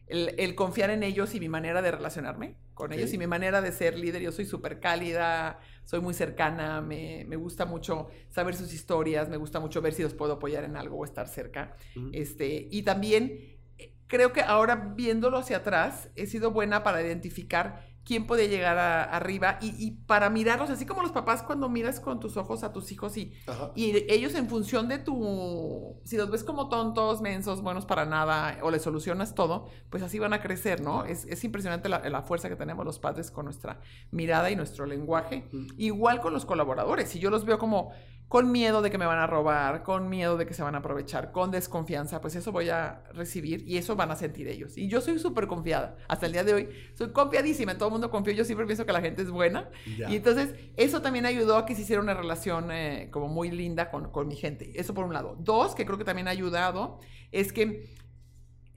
[0.07, 3.63] el, el confiar en ellos y mi manera de relacionarme con ellos y mi manera
[3.63, 4.21] de ser líder.
[4.21, 9.37] Yo soy súper cálida, soy muy cercana, me, me gusta mucho saber sus historias, me
[9.37, 11.77] gusta mucho ver si los puedo apoyar en algo o estar cerca.
[12.13, 17.94] Este, y también eh, creo que ahora viéndolo hacia atrás, he sido buena para identificar
[18.05, 22.01] quién puede llegar a- arriba y, y para mirarlos, así como los papás cuando miras
[22.01, 23.33] con tus ojos a tus hijos y,
[23.75, 28.59] y ellos en función de tu, si los ves como tontos, mensos, buenos para nada,
[28.63, 31.05] o les solucionas todo, pues así van a crecer, ¿no?
[31.05, 33.81] Es, es impresionante la, la fuerza que tenemos los padres con nuestra
[34.11, 35.49] mirada y nuestro lenguaje.
[35.79, 37.93] Igual con los colaboradores, si yo los veo como
[38.29, 40.79] con miedo de que me van a robar, con miedo de que se van a
[40.79, 44.77] aprovechar, con desconfianza, pues eso voy a recibir y eso van a sentir ellos.
[44.77, 45.97] Y yo soy súper confiada.
[46.09, 48.93] Hasta el día de hoy soy confiadísima, todo el mundo confía, yo siempre pienso que
[48.93, 49.71] la gente es buena.
[49.99, 50.11] Ya.
[50.11, 53.91] Y entonces eso también ayudó a que se hiciera una relación eh, como muy linda
[53.91, 54.73] con, con mi gente.
[54.75, 55.37] Eso por un lado.
[55.39, 56.99] Dos, que creo que también ha ayudado,
[57.31, 57.95] es que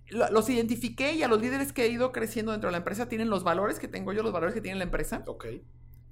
[0.10, 3.10] lo- los identifiqué y a los líderes que he ido creciendo dentro de la empresa
[3.10, 5.46] tienen los valores que tengo yo, los valores que tiene la empresa Ok.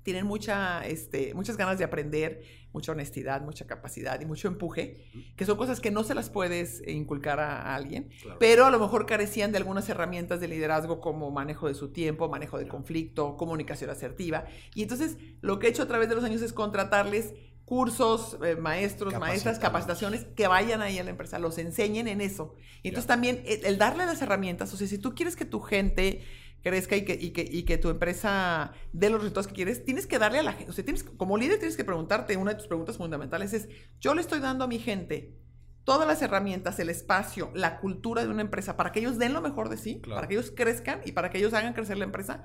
[0.06, 2.42] Tienen mucha, este, muchas ganas de aprender,
[2.72, 5.04] mucha honestidad, mucha capacidad y mucho empuje,
[5.36, 8.38] que son cosas que no se las puedes eh, inculcar a, a alguien, Claro.
[8.40, 12.30] pero a lo mejor carecían de algunas herramientas de liderazgo como manejo de su tiempo,
[12.30, 14.46] manejo de conflicto, comunicación asertiva.
[14.76, 17.34] Y entonces lo que he hecho a través de los años es contratarles
[17.66, 22.54] cursos, eh, maestros, maestras, capacitaciones que vayan ahí a la empresa, los enseñen en eso.
[22.84, 25.60] Y entonces también el, el darle las herramientas, o sea, si tú quieres que tu
[25.62, 26.22] gente
[26.66, 30.08] crezca y que, y que, y que tu empresa dé los resultados que quieres, tienes
[30.08, 32.58] que darle a la gente, o sea, tienes, como líder tienes que preguntarte, una de
[32.58, 33.70] tus preguntas fundamentales es,
[34.02, 35.36] yo le estoy dando a mi gente
[35.84, 39.42] todas las herramientas, el espacio, la cultura de una empresa para que ellos den lo
[39.42, 40.16] mejor de sí, Claro.
[40.18, 42.44] para que ellos crezcan y para que ellos hagan crecer la empresa.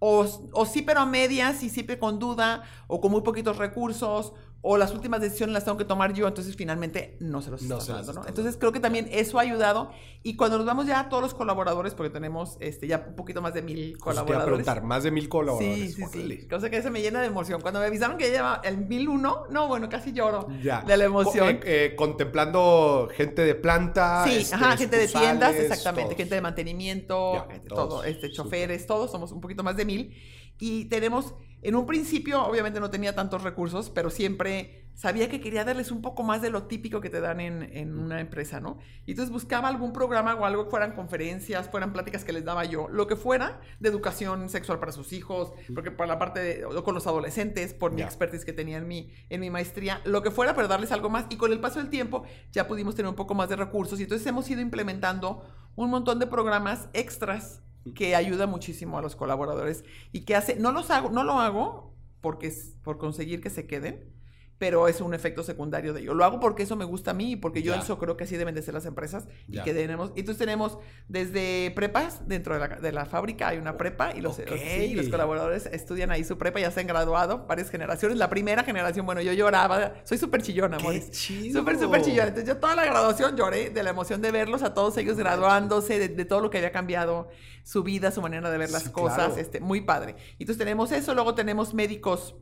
[0.00, 3.58] O, o sí, pero a medias, y sí, pero con duda, o con muy poquitos
[3.58, 4.32] recursos,
[4.62, 7.78] o las últimas decisiones las tengo que tomar yo, entonces finalmente no se los no
[7.78, 8.26] dando, ¿no?
[8.26, 9.90] Entonces creo que también eso ha ayudado
[10.22, 13.40] y cuando nos vamos ya a todos los colaboradores, porque tenemos este, ya un poquito
[13.40, 14.44] más de mil colaboradores.
[14.44, 15.94] Te preguntar, más de mil colaboradores.
[15.94, 16.48] Sí, sí, sí.
[16.48, 17.62] Cosa que se me llena de emoción.
[17.62, 20.82] Cuando me avisaron que ya lleva el mil uno, no, bueno, casi lloro ya.
[20.82, 21.48] de la emoción.
[21.48, 24.24] Eh, eh, contemplando gente de planta.
[24.26, 29.32] Sí, este, ajá, gente de tiendas, exactamente, gente de mantenimiento, todo, este, choferes, todos, somos
[29.32, 30.14] un poquito más de mil.
[30.58, 35.64] Y tenemos, en un principio, obviamente no tenía tantos recursos, pero siempre sabía que quería
[35.64, 38.78] darles un poco más de lo típico que te dan en, una empresa, ¿no?
[39.06, 42.88] Y entonces buscaba algún programa o algo, fueran conferencias, fueran pláticas que les daba yo,
[42.88, 46.94] lo que fuera de educación sexual para sus hijos, porque por la parte de, con
[46.94, 50.54] los adolescentes, por mi expertise que tenía en mi, en mi maestría, lo que fuera,
[50.54, 51.24] pero darles algo más.
[51.30, 54.02] Y con el paso del tiempo ya pudimos tener un poco más de recursos y
[54.02, 55.44] entonces hemos ido implementando
[55.76, 57.62] un montón de programas extras
[57.94, 61.94] que ayuda muchísimo a los colaboradores y que hace, no los hago, no lo hago
[62.20, 64.12] porque es por conseguir que se queden,
[64.60, 66.12] pero es un efecto secundario de ello.
[66.12, 68.36] Lo hago porque eso me gusta a mí y porque yo eso creo que así
[68.36, 70.76] deben de ser las empresas y que tenemos, entonces tenemos
[71.08, 75.64] desde prepas dentro de la, de la fábrica hay una prepa y los, los colaboradores
[75.64, 78.18] estudian ahí su prepa, ya se han graduado varias generaciones.
[78.18, 80.94] La primera generación, bueno, yo lloraba, soy súper chillona, amor.
[81.00, 82.28] Súper, súper chillona.
[82.28, 86.06] Entonces yo toda la graduación lloré de la emoción de verlos a todos ellos graduándose,
[86.06, 87.30] de, todo lo que había cambiado
[87.62, 90.16] su vida, su manera de ver las cosas, este, muy padre.
[90.32, 92.34] Entonces tenemos eso, luego tenemos médicos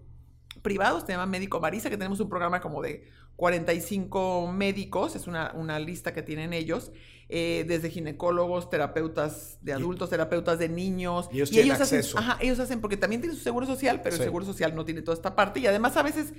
[0.63, 5.53] privados, se llama Médico Marisa, que tenemos un programa como de 45 médicos, es una,
[5.55, 6.93] una lista que tienen ellos,
[7.29, 11.29] eh, desde ginecólogos, terapeutas de adultos, terapeutas de niños.
[11.31, 14.17] Y ellos, y ellos hacen, ajá, ellos hacen, porque también tienen su seguro social, pero
[14.17, 15.61] el seguro social no tiene toda esta parte.
[15.61, 16.33] Y además a veces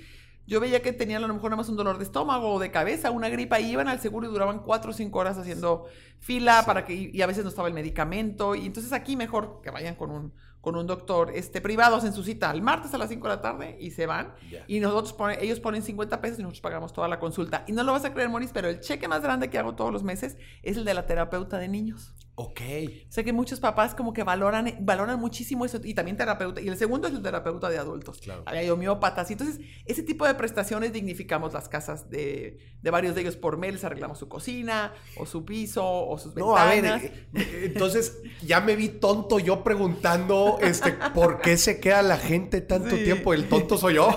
[0.46, 2.70] yo veía que tenían a lo mejor nada más un dolor de estómago o de
[2.70, 5.86] cabeza, una gripa, y iban al seguro y duraban cuatro o cinco horas haciendo
[6.18, 8.54] fila para que, y a veces no estaba el medicamento.
[8.56, 12.22] Y entonces aquí mejor que vayan con un con un doctor este, privado, hacen su
[12.22, 14.34] cita el martes a las 5 de la tarde y se van.
[14.66, 17.64] Y nosotros ellos ponen 50 pesos y nosotros pagamos toda la consulta.
[17.66, 19.92] Y no lo vas a creer, Moris, pero el cheque más grande que hago todos
[19.92, 22.12] los meses es el de la terapeuta de niños.
[22.34, 22.60] Ok.
[23.08, 25.78] Sé que muchos papás como que valoran, valoran muchísimo eso.
[25.84, 26.60] Y también terapeuta.
[26.60, 28.18] Y el segundo es el terapeuta de adultos.
[28.18, 28.44] Claro.
[28.46, 29.30] Hay homeópatas.
[29.30, 33.60] Y entonces, ese tipo de prestaciones dignificamos las casas de, de varios de ellos por.
[33.60, 37.02] Les arreglamos su cocina, o su piso, o sus no, ventanas.
[37.02, 42.02] A ver, eh, entonces, ya me vi tonto yo preguntando este, por qué se queda
[42.02, 43.34] la gente tanto tiempo.
[43.34, 44.08] El tonto soy yo.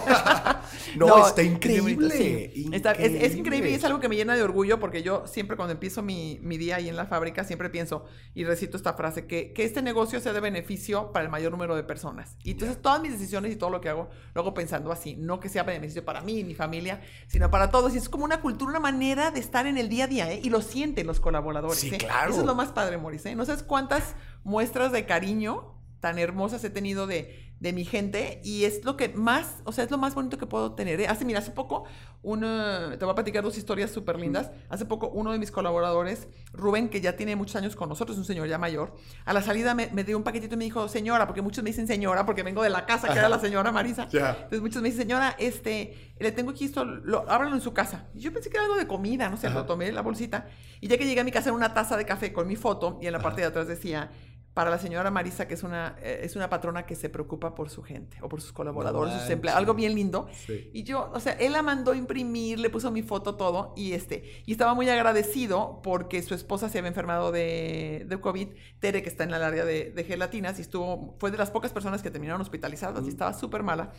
[0.95, 2.53] no, está increíble.
[2.53, 6.01] es, increíble y es algo que me llena de orgullo porque yo siempre cuando empiezo
[6.01, 9.64] mi, mi día ahí en la fábrica, siempre pienso, y recito esta frase, que, que
[9.64, 12.38] este negocio sea de beneficio para el mayor número de personas.
[12.43, 15.39] Y entonces todas mis decisiones y todo lo que hago, lo hago pensando así, no
[15.39, 17.93] que sea beneficio para mí y mi familia, sino para todos.
[17.93, 20.41] Y es como una cultura, una manera de estar en el día a día, ¿eh?
[20.43, 21.80] Y lo sienten los colaboradores.
[21.80, 21.97] Sí, ¿eh?
[21.97, 22.32] claro.
[22.32, 23.32] Eso es lo más padre, Maurice.
[23.32, 23.36] ¿eh?
[23.36, 28.66] No sabes cuántas muestras de cariño tan hermosas he tenido de, de mi gente y
[28.66, 30.99] es lo que más, o sea, es lo más bonito que puedo tener.
[30.99, 31.07] ¿eh?
[31.07, 31.86] Hace, mira, hace poco,
[32.22, 34.51] te voy a platicar dos historias súper lindas.
[34.68, 38.26] Hace poco uno de mis colaboradores, Rubén, que ya tiene muchos años con nosotros, un
[38.26, 38.93] señor ya mayor,
[39.24, 41.88] a la salida me, dio un paquetito y me dijo, señora, porque muchos me dicen
[41.88, 44.09] señora, porque vengo de la casa que era la señora Marisa.
[44.11, 48.09] Entonces muchos me dicen, señora, este, le tengo aquí esto, lo, ábralo en su casa.
[48.14, 50.47] Y yo pensé que era algo de comida, no sé, lo tomé en la bolsita.
[50.82, 52.99] Y ya que llegué a mi casa era una taza de café con mi foto
[53.01, 54.11] y en la parte de atrás decía,
[54.53, 57.69] para la señora Marisa, que es una, eh, es una patrona que se preocupa por
[57.69, 60.27] su gente o por sus colaboradores, sus empleados, algo bien lindo.
[60.71, 64.43] Y yo, o sea, él la mandó imprimir, le puso mi foto, todo, y este,
[64.45, 68.49] y estaba muy agradecido porque su esposa se había enfermado de, de COVID,
[68.79, 71.73] Tere, que está en el área de, de, gelatinas, y estuvo, fue de las pocas
[71.73, 73.91] personas que terminaron hospitalizadas, y estaba súper mala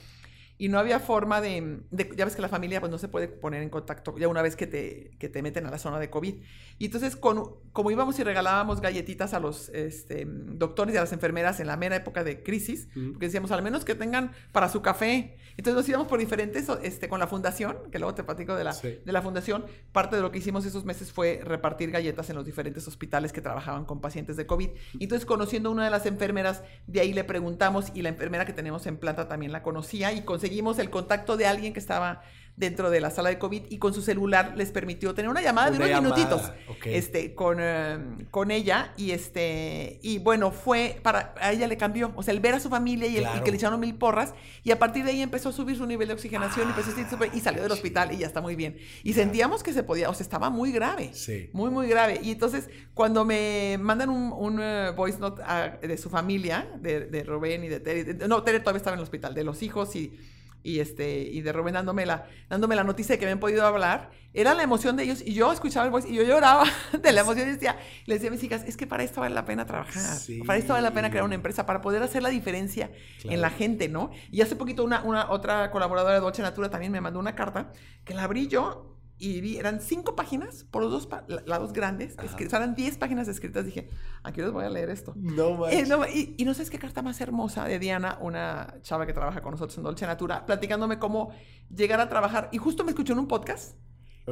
[0.57, 1.81] y no había forma de,
[2.17, 4.55] ya ves que la familia pues no se puede poner en contacto ya una vez
[4.55, 6.35] que te, que te meten a la zona de COVID.
[6.79, 11.13] Y entonces con, como íbamos y regalábamos galletitas a los este, doctores y a las
[11.13, 14.81] enfermeras en la mera época de crisis, porque decíamos al menos que tengan para su
[14.81, 15.37] café.
[15.57, 18.75] Entonces nos íbamos por diferentes, este, con la fundación, que luego te platico de la,
[18.75, 22.45] de la fundación, parte de lo que hicimos esos meses fue repartir galletas en los
[22.45, 24.71] diferentes hospitales que trabajaban con pacientes de COVID.
[24.99, 28.45] Y entonces conociendo a una de las enfermeras, de ahí le preguntamos y la enfermera
[28.45, 31.81] que tenemos en planta también la conocía y con conseguimos el contacto de alguien que
[31.81, 32.21] estaba
[32.57, 35.71] dentro de la sala de COVID y con su celular les permitió tener una llamada
[35.71, 36.53] de unos minutitos
[36.85, 37.99] este, con, eh,
[38.31, 42.41] con ella y este y bueno, fue para a ella le cambió, o sea, el
[42.41, 45.11] ver a su familia y, el, que le echaron mil porras y a partir de
[45.11, 48.27] ahí empezó a subir su nivel de oxigenación y, y salió del hospital y ya
[48.27, 48.77] está muy bien.
[49.03, 51.11] Y sentíamos que se podía, o sea, estaba muy grave,
[51.53, 52.21] muy, muy grave.
[52.23, 55.43] Y entonces, cuando me mandan un, un eh, voice note
[55.87, 59.05] de su familia, de, de Rubén y de Tere, no, Tere todavía estaba en el
[59.05, 60.17] hospital, de los hijos y
[60.65, 64.11] y este y de Rubén dándome la, dándome la noticia de que habían podido hablar,
[64.33, 66.65] era la emoción de ellos y yo escuchaba el voice y yo lloraba
[67.03, 69.35] de la emoción y decía, les decía a mis hijas, es que para esto vale
[69.35, 72.31] la pena trabajar, para esto vale la pena crear una empresa, para poder hacer la
[72.31, 72.91] diferencia
[73.23, 74.11] en la gente, ¿no?
[74.33, 77.73] Y hace poquito una, una otra colaboradora de Dolce Natura también me mandó una carta
[78.05, 81.09] que la abrí yo y vi, eran cinco páginas por los dos
[81.47, 83.65] lados grandes, que eran diez páginas escritas.
[83.65, 83.89] Dije,
[84.23, 85.13] aquí les voy a leer esto.
[85.17, 89.07] No, eh, no y, y, no sabes qué carta más hermosa de Diana, una chava
[89.07, 91.31] que trabaja con nosotros en Dolce Natura, platicándome cómo
[91.75, 92.49] llegar a trabajar.
[92.53, 93.77] Y justo me escuchó en un podcast.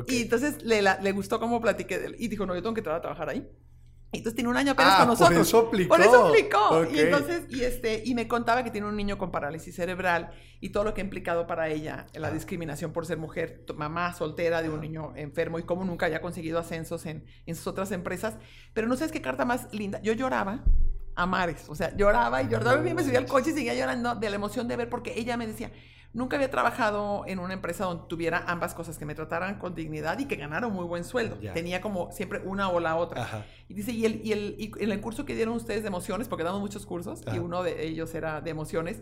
[0.08, 2.16] Y entonces le, le gustó cómo platiqué.
[2.18, 3.48] Y dijo, no, yo tengo que trabajar ahí.
[4.12, 5.34] Entonces tiene un año apenas ah, con nosotros.
[5.34, 5.88] Por eso aplicó.
[5.88, 6.84] Por eso aplicó.
[6.92, 10.68] Y entonces, y este, y me contaba que tiene un niño con parálisis cerebral y
[10.68, 12.30] todo lo que ha implicado para ella la ah.
[12.30, 16.58] discriminación por ser mujer, mamá soltera de un niño enfermo y cómo nunca haya conseguido
[16.58, 18.36] ascensos en, en sus otras empresas.
[18.74, 20.00] Pero no sabes qué carta más linda.
[20.02, 20.62] Yo lloraba
[21.14, 21.68] a mares.
[21.68, 24.36] O sea, lloraba y lloraba y me subía al coche y seguía llorando de la
[24.36, 25.70] emoción de ver porque ella me decía,
[26.14, 30.18] Nunca había trabajado en una empresa donde tuviera ambas cosas, que me trataran con dignidad
[30.18, 31.38] y que ganara un muy buen sueldo.
[31.54, 33.46] Tenía como siempre una o la otra.
[33.68, 36.28] Y dice, y, el, y, el, y en el curso que dieron ustedes de emociones,
[36.28, 39.00] porque damos muchos cursos, y uno de ellos era de emociones,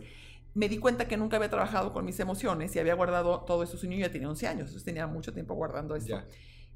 [0.53, 3.77] me di cuenta que nunca había trabajado con mis emociones y había guardado todo eso.
[3.77, 6.21] Su niño ya tenía 11 años, entonces tenía mucho tiempo guardando esto.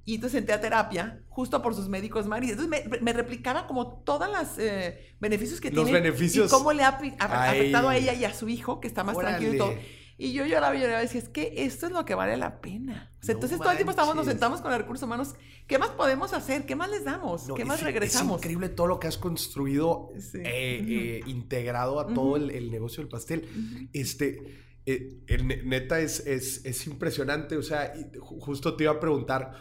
[0.07, 2.51] Y entonces entré a terapia, justo por sus médicos Mari.
[2.51, 5.99] Entonces me, replicaba como todos los eh, beneficios que Los tiene.
[5.99, 6.51] beneficios.
[6.51, 9.53] Y cómo le ha, afectado a ella y a su hijo, que está más tranquilo
[9.53, 9.73] y todo.
[10.17, 12.61] Y yo lloraba y lloraba y decía, es que esto es lo que vale la
[12.61, 13.11] pena.
[13.21, 15.35] O sea, entonces todo el tiempo estamos, nos sentamos con los recursos humanos.
[15.67, 16.65] ¿Qué más podemos hacer?
[16.65, 17.47] ¿Qué más les damos?
[17.55, 18.37] ¿Qué más regresamos?
[18.37, 23.09] Es increíble todo lo que has construido eh, eh, integrado a todo el, negocio del
[23.09, 23.89] pastel.
[23.91, 25.19] Este, eh,
[25.65, 27.57] neta, es, es, impresionante.
[27.57, 29.53] O sea, justo te iba a preguntar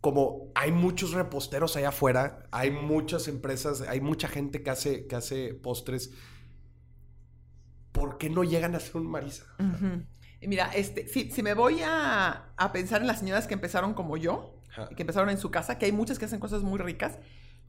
[0.00, 5.16] como hay muchos reposteros allá afuera, hay muchas empresas, hay mucha gente que hace, que
[5.16, 6.12] hace postres.
[7.98, 9.44] ¿Por qué no llegan a ser un Marisa?
[10.40, 14.62] Mira, este, si, si me voy a, pensar en las señoras que empezaron como yo,
[14.96, 17.18] que empezaron en su casa, que hay muchas que hacen cosas muy ricas,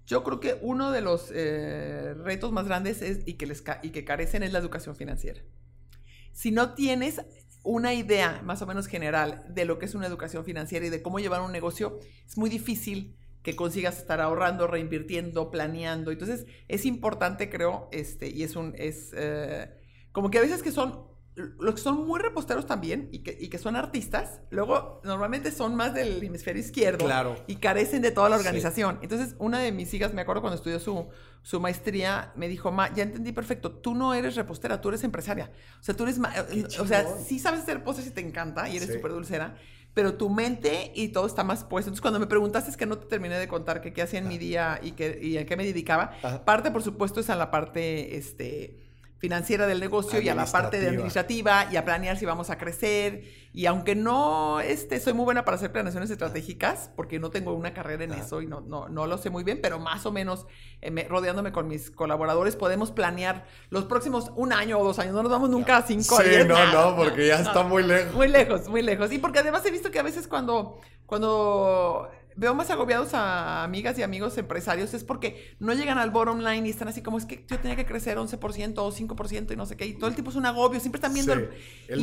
[0.06, 3.90] yo creo que uno de los eh, retos más grandes es, y, que les, y
[3.90, 5.42] que carecen es la educación financiera.
[6.32, 7.22] Si no tienes
[7.64, 11.02] una idea más o menos general de lo que es una educación financiera y de
[11.02, 16.12] cómo llevar un negocio, es muy difícil que consigas estar ahorrando, reinvirtiendo, planeando.
[16.12, 19.70] Entonces, es importante, creo, este, y es un, es, eh,
[20.12, 23.50] como que a veces que son, los que son muy reposteros también y que, y
[23.50, 27.36] que son artistas, luego normalmente son más del hemisferio izquierdo claro.
[27.48, 29.00] y carecen de toda la organización.
[29.02, 31.08] Entonces, una de mis hijas, me acuerdo cuando estudió su,
[31.42, 35.52] su maestría, me dijo, Ma, ya entendí perfecto, tú no eres repostera, tú eres empresaria.
[35.80, 36.20] O sea, tú eres,
[36.80, 39.56] o sea, sí sabes hacer postres y te encanta y eres súper dulcera,
[39.94, 41.90] pero tu mente y todo está más puesto.
[41.90, 44.38] Entonces, cuando me preguntaste es que no te terminé de contar qué hacía en mi
[44.38, 46.12] día y, que, y a qué me dedicaba,
[46.46, 48.89] parte, por supuesto, es a la parte, este
[49.20, 52.58] financiera del negocio y a la parte de administrativa y a planear si vamos a
[52.58, 53.24] crecer.
[53.52, 57.74] Y aunque no este, soy muy buena para hacer planeaciones estratégicas, porque no tengo una
[57.74, 60.46] carrera en eso y no, no, no, lo sé muy bien, pero más o menos
[60.82, 65.14] eh, rodeándome con mis colaboradores podemos planear los próximos un año o dos años.
[65.14, 68.14] No nos vamos nunca a cinco Sí, no, no, porque ya está muy lejos.
[68.14, 69.12] Muy lejos, muy lejos.
[69.12, 72.10] Y porque además he visto que a veces cuando, cuando
[72.40, 76.66] veo más agobiados a amigas y amigos empresarios es porque no llegan al bottom line
[76.66, 79.66] y están así como es que yo tenía que crecer 11% o 5% y no
[79.66, 79.86] sé qué.
[79.86, 81.50] Y todo el tiempo es un agobio, siempre están viendo el,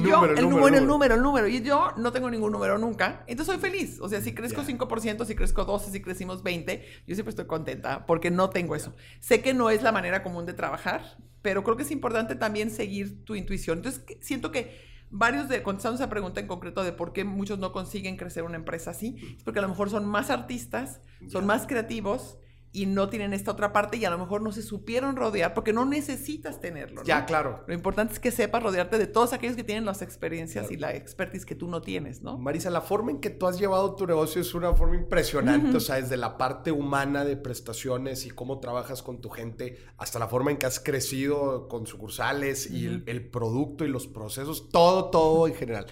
[0.03, 1.49] número, el, número, el número, el número.
[1.49, 3.25] Y yo no tengo ningún número nunca.
[3.27, 3.99] Entonces soy feliz.
[4.01, 8.05] O sea, si crezco 5%, si crezco 12, si crecimos 20, yo siempre estoy contenta
[8.05, 8.95] porque no tengo eso.
[9.21, 12.71] Sé que no es la manera común de trabajar, pero creo que es importante también
[12.71, 13.79] seguir tu intuición.
[13.79, 17.73] Entonces siento que varios de, contestando esa pregunta en concreto de por qué muchos no
[17.73, 21.67] consiguen crecer una empresa así, es porque a lo mejor son más artistas, son más
[21.67, 22.39] creativos
[22.77, 25.73] y no tienen esta otra parte y a lo mejor no se supieron rodear porque
[25.73, 27.03] no necesitas tenerlo.
[27.05, 27.65] Ya, claro.
[27.67, 30.95] Lo importante es que sepas rodearte de todos aquellos que tienen las experiencias y la
[30.95, 32.37] expertise que tú no tienes, ¿no?
[32.37, 35.81] Marisa, la forma en que tú has llevado tu negocio es una forma impresionante, o
[35.81, 40.29] sea, desde la parte humana de prestaciones y cómo trabajas con tu gente, hasta la
[40.29, 45.07] forma en que has crecido con sucursales y el, el producto y los procesos, todo,
[45.07, 45.87] todo en general.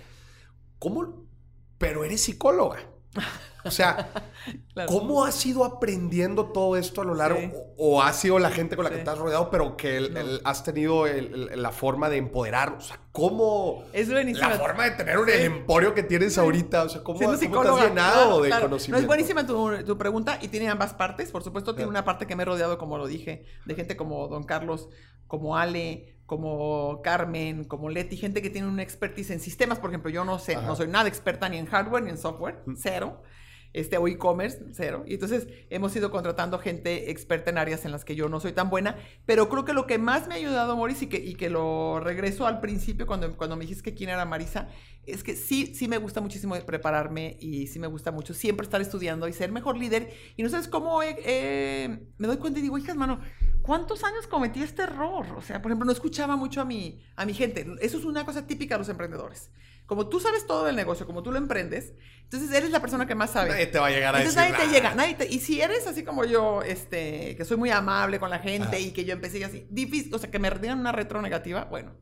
[0.78, 1.24] ¿Cómo?
[1.78, 2.80] Pero eres psicóloga.
[3.64, 4.10] O sea,
[4.86, 7.40] ¿cómo has ido aprendiendo todo esto a lo largo?
[7.76, 11.06] O, ha sido la gente con la que te has rodeado, pero que has tenido
[11.06, 12.74] la forma de empoderar?
[12.78, 13.84] O sea, ¿cómo?
[13.92, 16.84] Es La forma de tener un emporio que tienes ahorita.
[16.84, 18.90] O sea, ¿cómo, ¿cómo te has llenado de conocimiento?
[18.90, 21.30] No, es buenísima tu, pregunta y tiene ambas partes.
[21.30, 24.28] Por supuesto, tiene una parte que me he rodeado, como lo dije, de gente como
[24.28, 24.88] Don Carlos,
[25.26, 30.10] como Ale, como Carmen, como Leti, gente que tiene una expertise en sistemas, por ejemplo,
[30.10, 33.22] yo no sé, no soy nada experta ni en hardware ni en software, cero.
[33.74, 35.04] Este, o e-commerce, cero.
[35.06, 38.52] Y entonces hemos ido contratando gente experta en áreas en las que yo no soy
[38.52, 38.96] tan buena,
[39.26, 42.00] pero creo que lo que más me ha ayudado, Morris, y que, y que lo
[42.00, 44.68] regreso al principio cuando, cuando me dijiste que quién era Marisa,
[45.04, 48.80] es que sí, sí me gusta muchísimo prepararme y sí me gusta mucho siempre estar
[48.80, 50.10] estudiando y ser mejor líder.
[50.36, 53.20] Y no sabes cómo me doy cuenta y digo, hijas, mano,
[53.62, 55.26] ¿cuántos años cometí este error?
[55.36, 57.66] O sea, por ejemplo, no escuchaba mucho a mi, a mi gente.
[57.80, 59.50] Eso es una cosa típica de los emprendedores.
[59.86, 63.14] Como tú sabes todo del negocio, como tú lo emprendes, entonces eres la persona que
[63.14, 63.50] más sabe.
[63.50, 65.86] Nadie te va a llegar a entonces, nadie te llega, nadie te, y si eres
[65.86, 69.44] así como yo, este, que soy muy amable con la gente y que yo empecé
[69.44, 71.92] así, difícil, o sea, que me digan una retro negativa, bueno,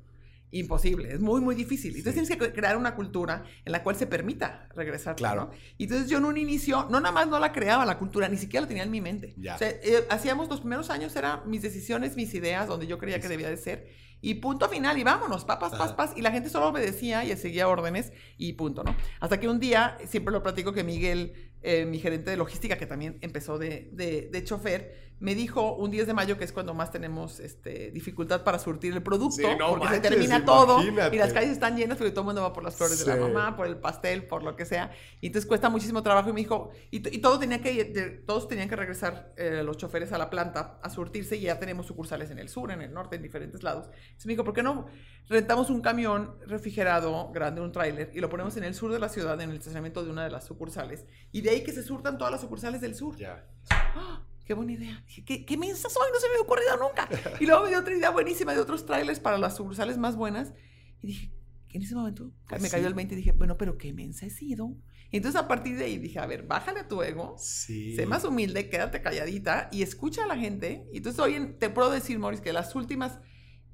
[0.53, 1.97] imposible, es muy, muy difícil.
[1.97, 5.17] Entonces tienes que crear una cultura en la cual se permita regresar.
[5.17, 5.51] Claro.
[5.79, 8.37] Y entonces yo en un inicio, no nada más no la creaba la cultura, ni
[8.37, 9.35] siquiera la tenía en mi mente.
[9.39, 13.21] O sea, eh, hacíamos los primeros años, eran mis decisiones, mis ideas, donde yo creía
[13.21, 13.89] que debía de ser.
[14.25, 16.13] Y punto final, y vámonos, papas, pas, pas.
[16.17, 18.95] Y la gente solo obedecía y seguía órdenes y punto, ¿no?
[19.19, 22.87] Hasta que un día, siempre lo platico que Miguel, eh, mi gerente de logística, que
[22.87, 26.75] también empezó de, de, de chofer, me dijo un 10 de mayo, que es cuando
[26.75, 31.53] más tenemos este, dificultad para surtir el producto, porque se termina todo y las calles
[31.53, 33.77] están llenas, porque todo el mundo va por las flores de la mamá, por el
[33.77, 34.91] pastel, por lo que sea.
[35.21, 36.31] Y entonces cuesta muchísimo trabajo.
[36.31, 37.85] Y me dijo, y, todo tenía que,
[38.27, 41.87] todos tenían que regresar eh, los choferes a la planta a surtirse y ya tenemos
[41.87, 43.91] sucursales en el sur, en el norte, en diferentes lados.
[43.95, 44.87] Entonces me dijo, ¿por qué no
[45.29, 49.09] rentamos un camión refrigerado grande, un tráiler, y lo ponemos en el sur de la
[49.09, 51.05] ciudad, en el estacionamiento de una de las sucursales?
[51.31, 53.17] Y de ahí que se surtan todas las sucursales del sur.
[53.17, 53.47] Ya.
[53.71, 54.27] ¡Ah!
[54.45, 55.03] qué buena idea.
[55.07, 56.11] Dije, ¿qué, qué mensa soy?
[56.13, 57.09] No se me había ocurrido nunca.
[57.41, 60.53] Y luego me dio otra idea buenísima de otros trailers para las sucursales más buenas.
[61.01, 61.33] Y dije,
[61.71, 62.31] en ese momento
[62.61, 64.77] me cayó el 20 y dije, bueno, pero qué mensa he sido.
[65.11, 67.95] Y entonces a partir de ahí dije, a ver, bájale a tu ego, sí.
[67.97, 70.87] sé más humilde, quédate calladita y escucha a la gente.
[70.93, 73.19] Y entonces hoy te puedo decir, Morris, que las últimas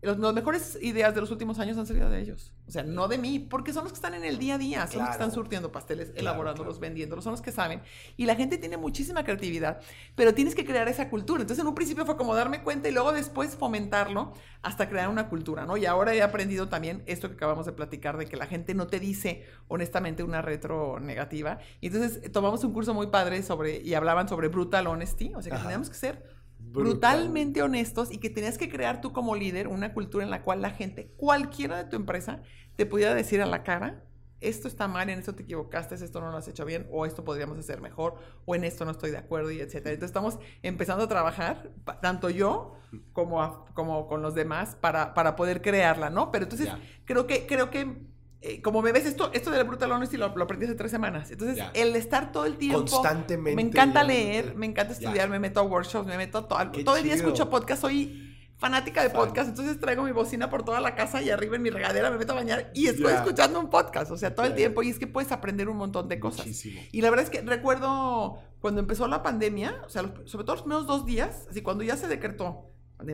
[0.01, 2.53] las mejores ideas de los últimos años han salido de ellos.
[2.68, 4.86] O sea, no de mí, porque son los que están en el día a día,
[4.86, 7.82] son los que están surtiendo pasteles, elaborándolos, vendiéndolos, son los que saben.
[8.16, 9.80] Y la gente tiene muchísima creatividad,
[10.14, 11.40] pero tienes que crear esa cultura.
[11.40, 15.28] Entonces, en un principio fue como darme cuenta y luego después fomentarlo hasta crear una
[15.28, 15.76] cultura, ¿no?
[15.76, 18.86] Y ahora he aprendido también esto que acabamos de platicar, de que la gente no
[18.86, 21.59] te dice honestamente una retro negativa.
[21.80, 25.57] Y entonces tomamos un curso muy padre sobre, y hablaban sobre brutal honesty, o sea,
[25.57, 26.38] que teníamos que ser
[26.73, 30.62] brutalmente honestos y que tenías que crear tú como líder una cultura en la cual
[30.62, 32.43] la gente, cualquiera de tu empresa,
[32.77, 34.05] te pudiera decir a la cara,
[34.41, 37.25] esto está mal, en esto te equivocaste, esto no lo has hecho bien, o esto
[37.25, 39.93] podríamos hacer mejor, o en esto no estoy de acuerdo, y etcétera.
[39.95, 42.77] Entonces estamos empezando a trabajar, tanto yo
[43.12, 46.31] como, como con los demás, para, para poder crearla, ¿no?
[46.31, 46.69] Pero entonces
[47.05, 48.07] creo que, creo que
[48.41, 50.93] eh, como me ves, esto, esto de la Brutal Honesty lo, lo aprendí hace tres
[50.93, 51.30] semanas.
[51.30, 52.80] Entonces, el estar todo el tiempo.
[52.80, 53.57] Constantemente.
[53.57, 56.70] Me encanta leer, me encanta estudiar, me meto a workshops, me meto a todo.
[56.84, 58.24] todo el día escucho podcast, soy
[58.57, 61.70] fanática de podcast, entonces traigo mi bocina por toda la casa y arriba en mi
[61.70, 64.82] regadera me meto a bañar y estoy escuchando un podcast, o sea, todo el tiempo.
[64.82, 66.47] Y es que puedes aprender un montón de cosas.
[66.47, 66.80] Muchísimo.
[66.93, 70.62] Y la verdad es que recuerdo cuando empezó la pandemia, o sea, sobre todo los
[70.62, 72.70] primeros dos días, así cuando ya se decretó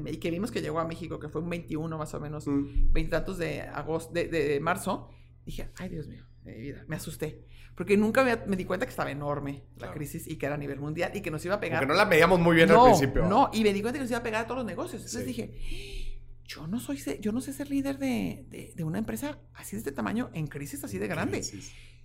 [0.07, 2.93] y que vimos que llegó a México, que fue un 21 más o menos, mm.
[2.93, 5.11] veintitantos de agosto, de, de, marzo,
[5.45, 7.45] dije, ay Dios mío, mi vida, me asusté.
[7.75, 10.79] Porque nunca me, di cuenta que estaba enorme la crisis y que era a nivel
[10.79, 11.81] mundial y que nos iba a pegar.
[11.81, 13.27] Porque no la veíamos muy bien al principio.
[13.27, 15.03] No, y me di cuenta que nos iba a pegar a todos los negocios.
[15.03, 19.41] Entonces dije, yo no soy, yo no sé ser líder de, de, de, una empresa
[19.55, 21.43] así de este tamaño en crisis así de grande.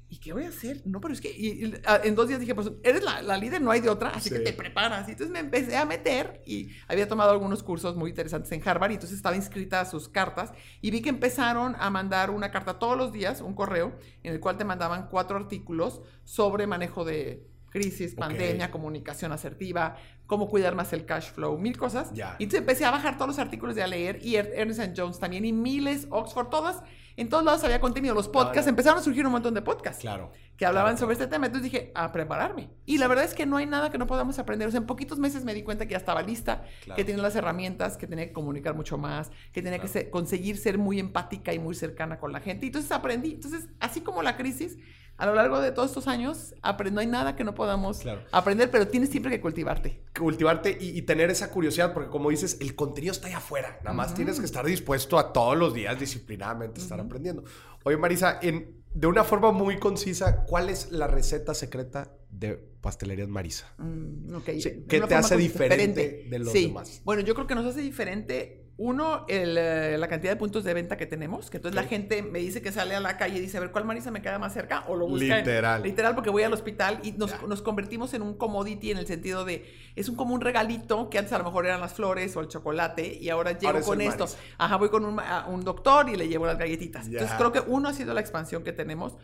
[0.09, 0.81] ¿Y qué voy a hacer?
[0.85, 3.89] No, pero es que en dos días dije, pues eres la, líder, no hay de
[3.89, 5.07] otra, así que te preparas.
[5.07, 8.91] Y entonces me empecé a meter y había tomado algunos cursos muy interesantes en Harvard
[8.91, 10.51] y entonces estaba inscrita a sus cartas
[10.81, 14.39] y vi que empezaron a mandar una carta todos los días, un correo, en el
[14.39, 19.95] cual te mandaban cuatro artículos sobre manejo de crisis, pandemia, comunicación asertiva,
[20.25, 22.11] cómo cuidar más el cash flow, mil cosas.
[22.13, 25.45] Y entonces empecé a bajar todos los artículos de a leer y Ernest Jones también
[25.45, 26.81] y miles, Oxford, todas
[27.19, 28.15] en todos lados había contenido.
[28.15, 30.01] Los podcasts, empezaron a surgir un montón de podcasts.
[30.01, 30.31] Claro.
[30.55, 31.47] Que hablaban sobre este tema.
[31.47, 32.69] Entonces dije, a prepararme.
[32.85, 34.67] Y la verdad es que no hay nada que no podamos aprender.
[34.67, 36.63] O sea, en poquitos meses me di cuenta que ya estaba lista,
[36.95, 40.77] que tenía las herramientas, que tenía que comunicar mucho más, que tenía que conseguir ser
[40.77, 42.65] muy empática y muy cercana con la gente.
[42.65, 43.33] Y entonces aprendí.
[43.33, 44.77] Entonces, así como la crisis,
[45.19, 46.55] a lo largo de todos estos años,
[46.91, 50.01] no hay nada que no podamos aprender, pero tienes siempre que cultivarte.
[50.17, 53.79] Cultivarte y, tener esa curiosidad, porque como dices, el contenido está allá afuera.
[53.83, 57.43] Nada más tienes que estar dispuesto a todos los días disciplinadamente estar aprendiendo.
[57.83, 63.27] Oye, Marisa, en, de una forma muy concisa, ¿cuál es la receta secreta de Pastelerías
[63.27, 63.73] Marisa?
[63.77, 67.01] Mm, ¿Qué te hace diferente, de los demás?
[67.03, 70.95] Bueno, yo creo que nos hace diferente Uno, eh, la cantidad de puntos de venta
[70.95, 73.57] que tenemos, que entonces la gente me dice que sale a la calle y dice,
[73.57, 74.85] a ver, ¿cuál Marisa me queda más cerca?
[74.87, 75.39] O lo busca.
[75.39, 75.83] Literal.
[75.83, 79.43] literal, porque voy al hospital y nos, nos, convertimos en un commodity en el sentido
[79.43, 82.39] de, es un como un regalito que antes a lo mejor eran las flores o
[82.39, 84.27] el chocolate y ahora llego con esto.
[84.57, 85.19] Ajá, voy con un,
[85.49, 87.05] un, doctor y le llevo las galletitas.
[87.05, 89.17] Entonces creo que uno ha sido la expansión que tenemos.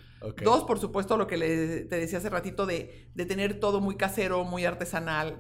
[0.44, 3.96] Dos, por supuesto, lo que le, te decía hace ratito de, de, tener todo muy
[3.96, 5.38] casero, muy artesanal.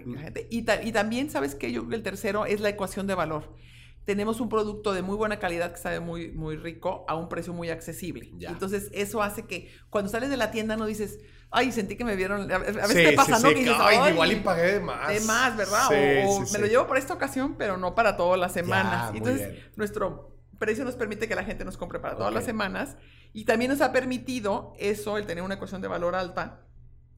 [0.49, 1.73] Y, y también, ¿sabes qué?
[1.73, 3.65] Yo creo que el tercero es la ecuación de valor
[4.05, 7.53] tenemos un producto de muy buena calidad que sabe muy, muy rico a un precio
[7.53, 8.31] muy accesible.
[8.39, 12.15] Entonces, eso hace que cuando sales de la tienda no dices, ay, sentí que me
[12.15, 12.51] vieron.
[12.51, 13.47] A, veces te pasa, ¿no?
[13.47, 15.07] ay, igual y pagué de más.
[15.07, 15.87] De más, ¿verdad?
[16.27, 19.11] o, me lo llevo para esta ocasión, pero no para todas las semanas.
[19.15, 22.97] Entonces, nuestro precio nos permite que la gente nos compre para todas las semanas.
[23.33, 26.61] Y también nos ha permitido eso, el tener una ecuación de valor alta,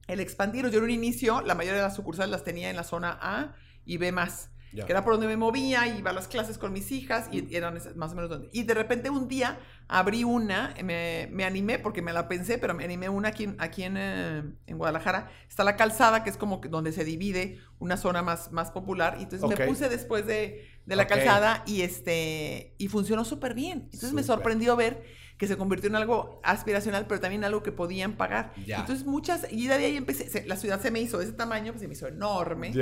[0.08, 0.70] el expandirlo.
[0.70, 3.54] Yo en un inicio, la mayoría de las sucursales las tenía en la zona A
[3.84, 6.92] y B más que era por donde me movía, iba a las clases con mis
[6.92, 8.48] hijas y eran más o menos donde.
[8.52, 9.58] Y de repente un día
[9.88, 13.84] abrí una, me, me animé porque me la pensé, pero me animé una aquí, aquí
[13.84, 15.30] en, eh, en, Guadalajara.
[15.48, 19.16] Está la calzada, que es como donde se divide una zona más, más popular.
[19.18, 23.84] Y entonces me puse después de, de la calzada y, este, y funcionó súper bien.
[23.84, 25.02] Entonces me sorprendió ver
[25.38, 28.52] que se convirtió en algo aspiracional, pero también algo que podían pagar.
[28.56, 31.80] Entonces muchas, y de ahí empecé, la ciudad se me hizo de ese tamaño, pues
[31.80, 32.72] se me hizo enorme,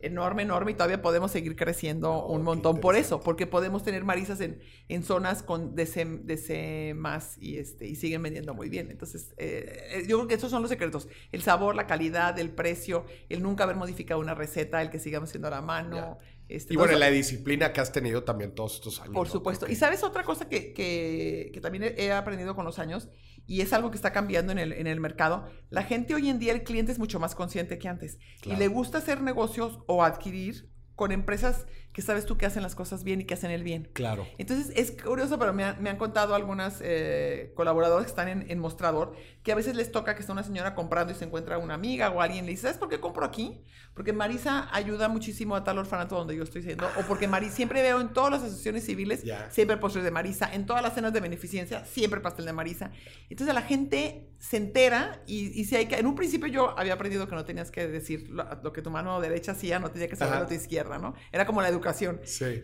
[0.00, 4.04] enorme, enorme, y todavía podemos seguir creciendo oh, un montón por eso, porque podemos tener
[4.04, 8.90] marisas en, en zonas con DC, más y, este, y siguen vendiendo muy bien.
[8.90, 12.50] Entonces, eh, eh, yo creo que esos son los secretos, el sabor, la calidad, el
[12.50, 16.18] precio, el nunca haber modificado una receta, el que sigamos haciendo a la mano.
[16.48, 19.14] Este, y bueno, la disciplina que has tenido también todos estos años.
[19.14, 19.68] Por supuesto.
[19.68, 23.08] Y sabes otra cosa que, que, que, también he aprendido con los años
[23.46, 25.46] y es algo que está cambiando en el, en el mercado.
[25.68, 28.68] La gente hoy en día, el cliente es mucho más consciente que antes y le
[28.68, 33.20] gusta hacer negocios o adquirir con empresas que sabes tú que hacen las cosas bien
[33.20, 33.88] y que hacen el bien.
[33.92, 34.26] Claro.
[34.38, 39.52] Entonces es curioso, pero me, han contado algunas eh, colaboradoras que están en, mostrador que
[39.52, 42.20] a veces les toca que está una señora comprando y se encuentra una amiga o
[42.20, 43.62] alguien le dice, ¿sabes por qué compro aquí?
[43.94, 47.82] Porque Marisa ayuda muchísimo a tal orfanato donde yo estoy siendo, o porque Marisa, siempre
[47.82, 51.20] veo en todas las asociaciones civiles, siempre postres de Marisa, en todas las cenas de
[51.20, 52.92] beneficencia, siempre pastel de Marisa.
[53.28, 57.26] Entonces la gente se entera y, si hay que, en un principio yo había aprendido
[57.26, 60.38] que no tenías que decir lo, que tu mano derecha hacía, no tenía que saber
[60.40, 61.14] lo tu izquierda, ¿no?
[61.32, 61.87] Era como la educación.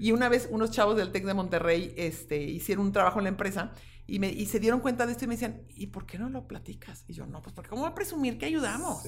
[0.01, 3.31] Y una vez unos chavos del TEC de Monterrey este, hicieron un trabajo en la
[3.31, 3.73] empresa
[4.07, 6.29] y, me, y se dieron cuenta de esto y me decían, ¿y por qué no
[6.29, 7.05] lo platicas?
[7.09, 9.05] Y yo, no, pues porque ¿cómo va a presumir que ayudamos?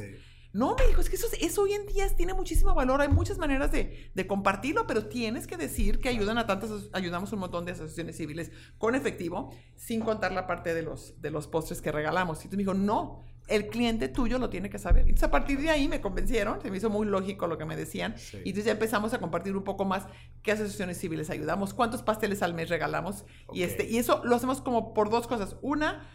[0.53, 3.37] No, me dijo, es que eso, eso, hoy en día tiene muchísimo valor, hay muchas
[3.37, 7.67] maneras de, de, compartirlo, pero tienes que decir que ayudan a tantas, ayudamos un montón
[7.67, 11.93] de asociaciones civiles con efectivo, sin contar la parte de los, de los postres que
[11.93, 12.43] regalamos.
[12.43, 15.03] Y tú me dijo, no, el cliente tuyo lo tiene que saber.
[15.03, 17.77] Entonces, a partir de ahí me convencieron, se me hizo muy lógico lo que me
[17.77, 18.15] decían.
[18.33, 20.07] Y entonces ya empezamos a compartir un poco más
[20.43, 23.25] qué asociaciones civiles ayudamos, cuántos pasteles al mes regalamos.
[23.53, 25.57] Y, este, y eso lo hacemos como por dos cosas.
[25.63, 26.09] Una,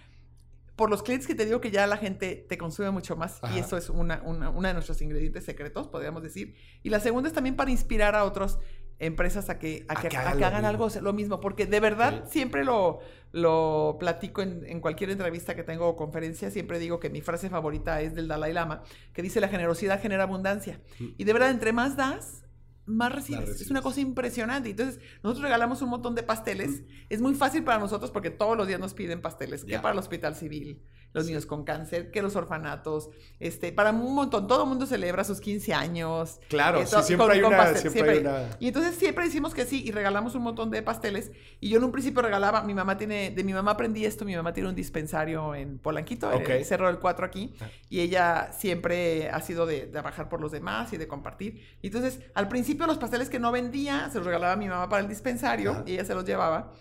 [0.76, 3.40] por los clientes que te digo que ya la gente te consume mucho más.
[3.56, 6.56] Y eso es una, una, de nuestros ingredientes secretos, podríamos decir.
[6.84, 8.60] Y la segunda es también para inspirar a otros
[9.02, 13.00] empresas a que, a, que, hagan, algo lo mismo, porque de verdad siempre lo,
[13.32, 18.00] lo platico en, cualquier entrevista que tengo o conferencia, siempre digo que mi frase favorita
[18.02, 20.80] es del Dalai Lama, que dice la generosidad genera abundancia.
[21.00, 22.44] Y de verdad, entre más das,
[22.86, 23.60] más recibes.
[23.62, 24.70] Es una cosa impresionante.
[24.70, 26.84] Entonces, nosotros regalamos un montón de pasteles.
[27.10, 30.00] Es muy fácil para nosotros porque todos los días nos piden pasteles, que para el
[30.00, 30.84] hospital civil,
[31.14, 33.10] los niños con cáncer, que los orfanatos,
[33.40, 36.40] este, para un montón, todo el mundo celebra sus 15 años.
[36.48, 38.24] Claro, siempre, hay una, siempre,
[38.60, 41.32] Y entonces siempre decimos que sí y regalamos un montón de pasteles.
[41.60, 44.36] Y yo en un principio regalaba, mi mamá tiene, de mi mamá aprendí esto, mi
[44.36, 47.70] mamá tiene un dispensario en Polanquito, en el Cerro del 4 aquí, ah.
[47.90, 51.62] y ella siempre ha sido de, de trabajar por los demás y de compartir.
[51.82, 54.90] Y entonces, al principio los pasteles que no vendía se los regalaba a mi mamá
[54.90, 56.74] para el dispensario y ella se los llevaba.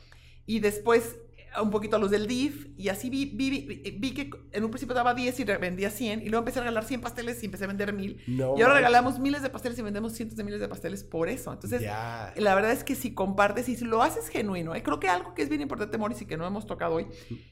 [0.47, 1.17] Y después
[1.61, 5.15] un poquito a los del DIF y así vi, vi, que en un principio daba
[5.15, 7.93] 10 y vendía 100 y luego empecé a regalar 100 pasteles y empecé a vender
[7.93, 11.29] 1000 y ahora regalamos miles de pasteles y vendemos cientos de miles de pasteles por
[11.29, 11.53] eso.
[11.53, 14.83] Entonces, la verdad es que si compartes y si lo haces genuino, ¿eh?
[14.83, 17.07] creo que algo que es bien importante, Morris, y que no hemos tocado hoy,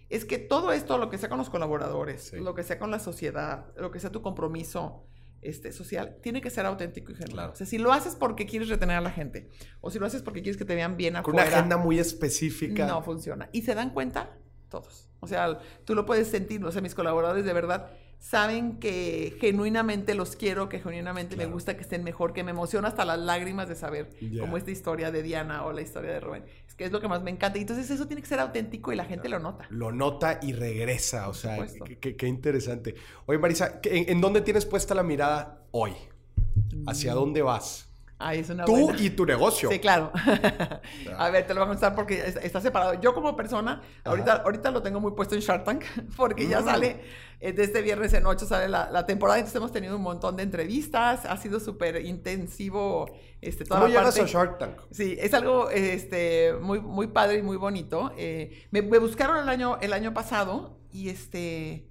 [0.09, 2.99] es que todo esto, lo que sea con los colaboradores, lo que sea con la
[3.01, 5.05] sociedad, lo que sea tu compromiso,
[5.41, 7.51] este, social, tiene que ser auténtico y genuino.
[7.51, 9.49] O sea, si lo haces porque quieres retener a la gente,
[9.81, 11.25] o si lo haces porque quieres que te vean bien afuera.
[11.25, 12.87] Con una agenda muy específica.
[12.87, 13.49] No funciona.
[13.53, 15.09] Y se dan cuenta todos.
[15.21, 20.15] O sea, tú lo puedes sentir, o sea, mis colaboradores de verdad saben que genuinamente
[20.15, 23.69] los quiero, que genuinamente me gusta que estén mejor, que me emociona hasta las lágrimas
[23.69, 26.45] de saber como esta historia de Diana o la historia de Rubén.
[26.67, 27.59] Es que es lo que más me encanta.
[27.59, 29.67] Y entonces eso tiene que ser auténtico y la gente lo nota.
[29.71, 31.67] Lo nota y regresa, o sea,
[32.01, 32.95] qué interesante.
[33.27, 35.93] Oye, Marisa, ¿en, dónde tienes puesta la mirada hoy?
[36.87, 37.15] ¿Hacia mm.
[37.15, 37.89] dónde vas?
[38.21, 39.71] Ahí es una Tú y tu negocio.
[39.71, 40.11] Sí, claro.
[41.17, 43.01] a ver, te lo voy a contar porque está separado.
[43.01, 45.85] Yo como persona, ahorita, ahorita lo tengo muy puesto en Shark Tank
[46.17, 46.65] porque ya mm.
[46.65, 47.01] sale,
[47.41, 50.43] eh, de este viernes en 8 sale la, temporada, entonces hemos tenido un montón de
[50.43, 53.11] entrevistas, ha sido súper intensivo
[53.41, 54.81] este, toda ¿Cómo llegas a Shark Tank?
[54.91, 58.13] Sí, es algo este, muy, muy padre y muy bonito.
[58.17, 61.89] Eh, me, me, buscaron el año, el año pasado y este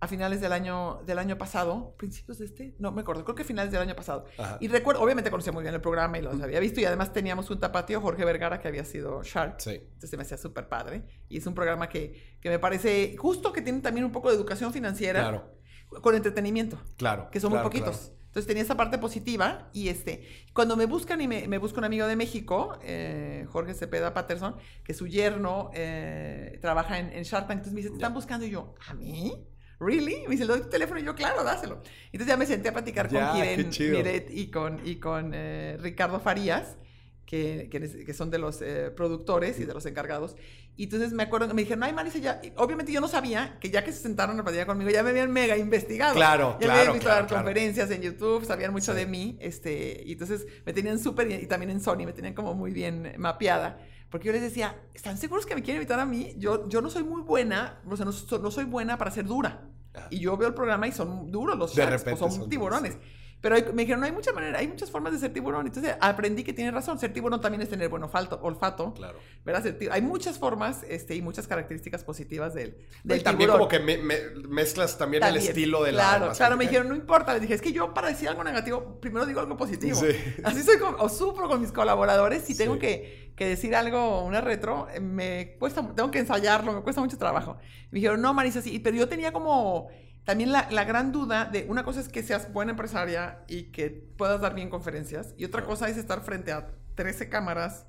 [0.00, 3.44] a finales del año, del año pasado, principios de este, no me acuerdo, creo que
[3.44, 4.26] finales del año pasado.
[4.60, 7.50] Y recuerdo, obviamente conocía muy bien el programa y los había visto y además teníamos
[7.50, 9.60] un tapatío, Jorge Vergara, que había sido Shark.
[9.60, 9.70] Sí.
[9.70, 11.04] Entonces se me hacía súper padre.
[11.28, 14.36] Y es un programa que, que, me parece justo que tiene también un poco de
[14.36, 15.20] educación financiera.
[15.20, 15.58] Claro.
[16.02, 16.78] Con entretenimiento.
[16.96, 17.30] Claro.
[17.30, 18.12] Que son muy poquitos.
[18.26, 20.22] Entonces tenía esa parte positiva y este,
[20.52, 24.54] cuando me buscan y me, me busca un amigo de México, eh, Jorge Cepeda Patterson,
[24.84, 28.50] que su yerno eh, trabaja en, Shark Tank, entonces me dice, te están buscando y
[28.50, 29.48] yo, ¿a mí?
[29.80, 30.22] ¿Really?
[30.24, 31.00] Me dice, ¿le doy tu teléfono?
[31.00, 31.82] Y yo, claro, dáselo.
[32.12, 36.20] Entonces ya me senté a platicar con Kiren Miret y con, y con eh, Ricardo
[36.20, 36.76] Farías,
[37.24, 40.34] que, que, son de los eh, productores y de los encargados.
[40.76, 42.40] Y entonces me acuerdo, me dijeron, ay, Marisa, ya.
[42.56, 45.30] obviamente yo no sabía que ya que se sentaron a platicar conmigo, ya me habían
[45.30, 46.14] mega investigado.
[46.14, 46.72] Claro, ya claro.
[46.72, 49.36] me habían visto dar conferencias en YouTube, sabían mucho de mí.
[49.40, 53.12] Este, y entonces me tenían súper, y también en Sony, me tenían como muy bien
[53.18, 53.78] mapeada.
[54.10, 56.34] Porque yo les decía, ¿están seguros que me quieren invitar a mí?
[56.38, 59.68] Yo, yo no soy muy buena, o sea, no, no soy buena para ser dura.
[60.10, 62.96] Y yo veo el programa y son duros los sharks, o son, tiburones.
[63.40, 65.66] Pero me dijeron, no hay mucha manera, hay muchas formas de ser tiburón.
[65.66, 66.98] Entonces aprendí que tiene razón.
[66.98, 68.40] Ser tiburón también es tener buen olfato.
[68.42, 69.18] olfato claro.
[69.92, 74.98] Hay muchas formas este, y muchas características positivas del, del y también como que mezclas
[74.98, 76.56] también, el estilo de la Claro, claro.
[76.56, 77.32] Me dijeron, no importa.
[77.32, 80.00] Les dije, es que yo para decir algo negativo, primero digo algo positivo.
[80.42, 82.42] Así soy, o sufro con mis colaboradores.
[82.42, 87.00] Si tengo que, que, decir algo, una retro, me cuesta, tengo que ensayarlo, me cuesta
[87.00, 87.56] mucho trabajo.
[87.92, 88.80] Me dijeron, no, Marisa, sí.
[88.80, 89.88] Pero yo tenía como
[90.28, 94.42] también la, gran duda de una cosa es que seas buena empresaria y que puedas
[94.42, 97.86] dar bien conferencias y otra cosa es estar frente a 13 cámaras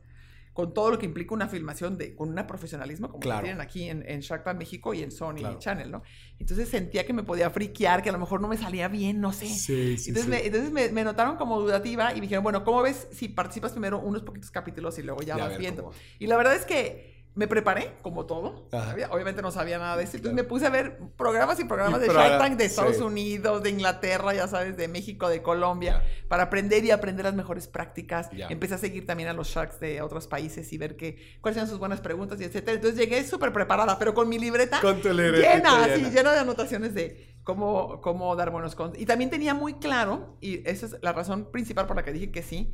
[0.54, 4.06] con todo lo que implica una filmación de, con un profesionalismo como tienen aquí en,
[4.08, 6.02] en, Shark Tank México y en Sony Channel, ¿no?
[6.40, 9.34] Entonces sentía que me podía friquear, que a lo mejor no me salía bien, no
[9.34, 9.48] sé.
[9.48, 13.10] Sí, sí, entonces, Me, entonces me, notaron como dudativa y me dijeron, bueno, ¿cómo ves
[13.12, 15.92] si participas primero unos poquitos capítulos y luego ya, vas viendo?
[16.20, 18.68] Y la verdad es que me preparé, como todo.
[19.12, 20.18] Obviamente no sabía nada de eso.
[20.18, 23.70] Entonces me puse a ver programas y programas de Shark Tank de Estados Unidos, de
[23.70, 28.30] Inglaterra, ya sabes, de México, de Colombia, para aprender y aprender las mejores prácticas.
[28.50, 31.70] Empecé a seguir también a los Sharks de otros países y ver que, cuáles eran
[31.70, 32.76] sus buenas preguntas y etcétera.
[32.76, 38.02] Entonces llegué súper preparada, pero con mi libreta, llena, así, llena de anotaciones de cómo,
[38.02, 39.02] cómo dar buenos consejos.
[39.02, 42.32] Y también tenía muy claro, y esa es la razón principal por la que dije
[42.32, 42.74] que sí,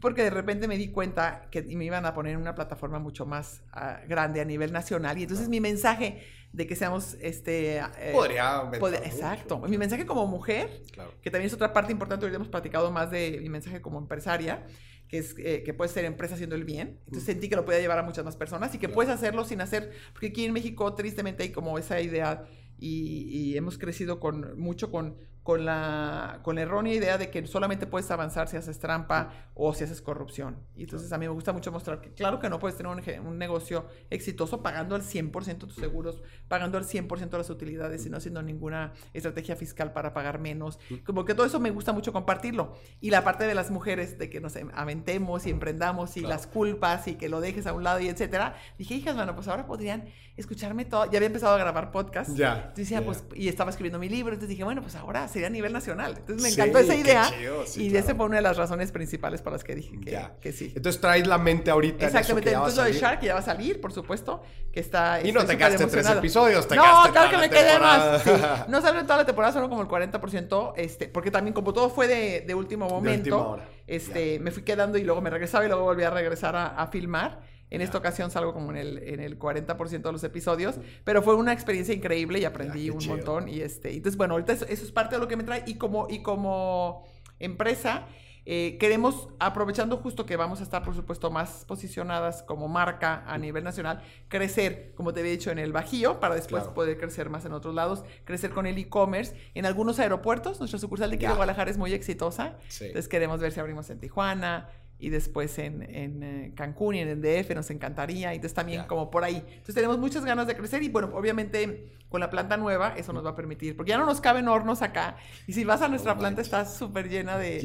[0.00, 3.26] porque de repente me di cuenta que me iban a poner en una plataforma mucho
[3.26, 5.18] más ah, grande a nivel nacional.
[5.18, 6.22] Y entonces mi mensaje
[6.52, 8.70] de que seamos este eh, podría
[9.04, 9.58] exacto.
[9.60, 10.82] Mi mensaje como mujer
[11.20, 14.64] que también es otra parte importante hoy hemos platicado más de mi mensaje como empresaria
[15.08, 17.00] que es eh, que puede ser empresa haciendo el bien.
[17.06, 19.60] Entonces sentí que lo podía llevar a muchas más personas y que puedes hacerlo sin
[19.60, 22.44] hacer porque aquí en México tristemente hay como esa idea
[22.78, 27.46] y, y hemos crecido con mucho con con la, con la errónea idea de que
[27.46, 30.56] solamente puedes avanzar si haces trampa o si haces corrupción.
[30.74, 33.26] Y entonces a mí me gusta mucho mostrar que claro que no puedes tener un,
[33.26, 38.16] un negocio exitoso pagando al 100% tus seguros, pagando al 100% las utilidades y no
[38.16, 40.78] haciendo ninguna estrategia fiscal para pagar menos.
[41.04, 42.74] Como que todo eso me gusta mucho compartirlo.
[43.02, 47.06] Y la parte de las mujeres, de que nos aventemos y emprendamos y las culpas
[47.06, 48.56] y que lo dejes a un lado y etcétera.
[48.78, 50.06] Dije, hijas, bueno, pues ahora podrían
[50.36, 51.04] escucharme todo.
[51.10, 52.30] Ya había empezado a grabar podcast.
[52.34, 52.72] Ya.
[52.74, 54.32] Decía, pues, y estaba escribiendo mi libro.
[54.32, 56.14] Entonces dije, bueno, pues ahora sería a nivel nacional.
[56.18, 57.30] Entonces me encantó esa idea.
[57.76, 59.98] y esa fue una de las razones principales para las que dije
[60.40, 60.72] que, sí.
[60.74, 62.06] Entonces traes la mente ahorita.
[62.06, 62.50] Exactamente.
[62.50, 64.42] En Entonces lo de Shark ya va a salir, por supuesto.
[64.72, 65.20] Que está.
[65.22, 68.22] Y no te quedaste tres episodios, te No, claro que me quedé más.
[68.68, 70.72] No salió en toda la temporada, solo como el 40%.
[70.76, 75.20] Este, porque también, como todo fue de, último momento, este, me fui quedando y luego
[75.20, 77.53] me regresaba y luego volví a regresar a filmar.
[77.70, 81.34] En esta ocasión salgo como en el, en el 40% de los episodios, pero fue
[81.34, 83.48] una experiencia increíble y aprendí un montón.
[83.48, 85.64] Y este, entonces, bueno, ahorita eso, es parte de lo que me trae.
[85.66, 87.04] Y como, y como
[87.38, 88.06] empresa,
[88.46, 93.38] eh, queremos, aprovechando justo que vamos a estar, por supuesto, más posicionadas como marca a
[93.38, 97.46] nivel nacional, crecer, como te había dicho, en el Bajío, para después poder crecer más
[97.46, 99.34] en otros lados, crecer con el e-commerce.
[99.54, 102.58] En algunos aeropuertos, nuestra sucursal de Guadalajara es muy exitosa.
[102.80, 107.08] Entonces queremos ver si abrimos en Tijuana, y después en, en eh, Cancún y en
[107.08, 109.36] el DF nos encantaría, entonces también como por ahí.
[109.36, 113.24] Entonces tenemos muchas ganas de crecer y bueno, obviamente con la planta nueva eso nos
[113.24, 115.16] va a permitir, porque ya no nos caben hornos acá,
[115.48, 117.38] y si vas a nuestra planta está súper llena.
[117.38, 117.58] de,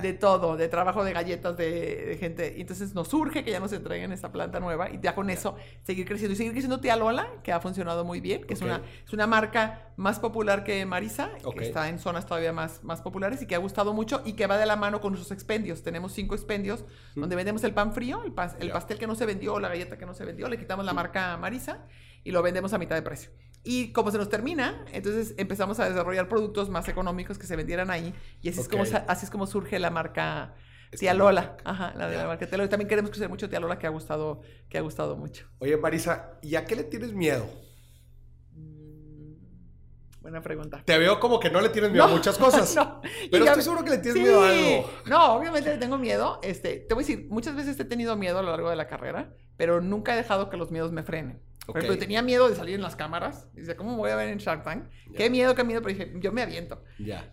[0.00, 3.72] de todo, de trabajo de galletas, de, gente, y entonces nos surge que ya nos
[3.72, 7.28] entreguen esta planta nueva y ya con eso seguir creciendo y seguir creciendo Tía Lola,
[7.42, 11.30] que ha funcionado muy bien, que es, una, es una marca más popular que Marisa,
[11.56, 14.46] que está en zonas todavía más, más populares y que ha gustado mucho y que
[14.46, 15.82] va de la mano con nuestros expendios.
[15.82, 16.67] Tenemos cinco expendios
[17.14, 20.06] donde vendemos el pan frío, el, el pastel que no se vendió la galleta que
[20.06, 21.86] no se vendió, le quitamos la marca Marisa
[22.24, 23.30] y lo vendemos a mitad de precio.
[23.64, 27.90] Y como se nos termina, entonces empezamos a desarrollar productos más económicos que se vendieran
[27.90, 28.14] ahí.
[28.40, 30.54] Y así, es, como, así es como surge la marca
[30.96, 31.56] Tía Lola.
[31.64, 32.66] Ajá, la de la marca Tía Lola.
[32.66, 35.46] Y también queremos crecer mucho Tía Lola, que ha gustado, que ha gustado mucho.
[35.58, 37.46] Oye, Marisa, ¿y a qué le tienes miedo?
[40.28, 40.82] Buena pregunta.
[40.84, 42.76] Te veo como que no le tienes miedo a muchas cosas.
[42.76, 43.00] no.
[43.30, 44.90] Pero estoy seguro que le tienes miedo a algo.
[45.06, 46.38] No, obviamente le tengo miedo.
[46.42, 48.86] Este, te voy a decir, muchas veces he tenido miedo a lo largo de la
[48.88, 51.42] carrera, pero nunca he dejado que los miedos me frenen.
[51.72, 53.46] Por ejemplo, tenía miedo de salir en las cámaras.
[53.52, 54.84] Decía, ¿cómo voy a ver en Shark Tank?
[55.14, 55.82] Qué miedo, qué miedo.
[55.82, 56.82] Pero dije, yo me aviento.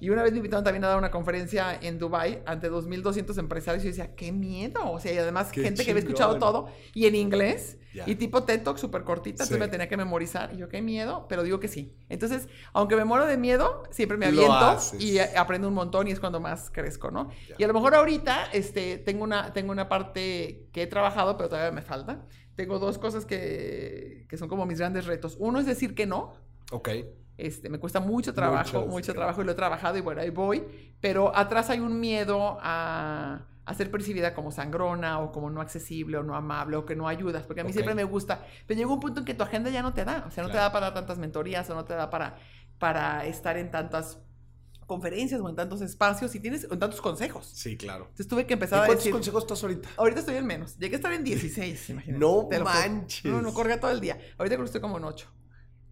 [0.02, 3.86] Y una vez me invitaron también a dar una conferencia en Dubai ante 2.200 empresarios.
[3.86, 4.92] Y yo decía, qué miedo.
[4.92, 7.78] O sea, y además gente que había escuchado todo y en inglés.
[8.06, 9.44] Y tipo TED Talk súper cortita.
[9.44, 10.54] Entonces me tenía que memorizar.
[10.54, 11.28] Y yo, qué miedo.
[11.30, 11.96] Pero digo que sí.
[12.10, 14.78] Entonces, aunque me muero de miedo, siempre me aviento.
[15.00, 17.30] Y aprendo un montón y es cuando más crezco, ¿no?
[17.58, 21.48] Y a lo mejor ahorita este, tengo, una, tengo una parte que he trabajado, pero
[21.48, 22.26] todavía me falta
[22.56, 25.36] tengo dos cosas que, que, son como mis grandes retos.
[25.40, 26.34] Uno es decir que no.
[26.72, 26.90] Ok.
[27.38, 30.64] Este, me cuesta mucho trabajo, mucho, trabajo y lo he trabajado y bueno, ahí voy.
[31.02, 36.18] Pero atrás hay un miedo a, a, ser percibida como sangrona o como no accesible
[36.18, 38.46] o no amable o que no ayudas, porque a mí siempre me gusta.
[38.66, 40.50] Pero llega un punto en que tu agenda ya no te da, o sea, no
[40.50, 42.38] te da para tantas mentorías o no te da para,
[42.80, 44.20] para estar en tantas
[44.86, 47.50] conferencias o en tantos espacios y tienes en tantos consejos.
[47.54, 48.06] Sí, claro.
[48.06, 49.12] Entonces tuve que empezar a decir...
[49.12, 49.90] ¿Cuántos consejos estás ahorita?
[49.98, 50.78] Ahorita estoy en menos.
[50.78, 52.20] Llegué a estar en 16, imagínate.
[52.20, 53.26] No manches.
[53.26, 54.20] No, no, corga todo el día.
[54.38, 55.28] Ahorita creo que estoy como en 8.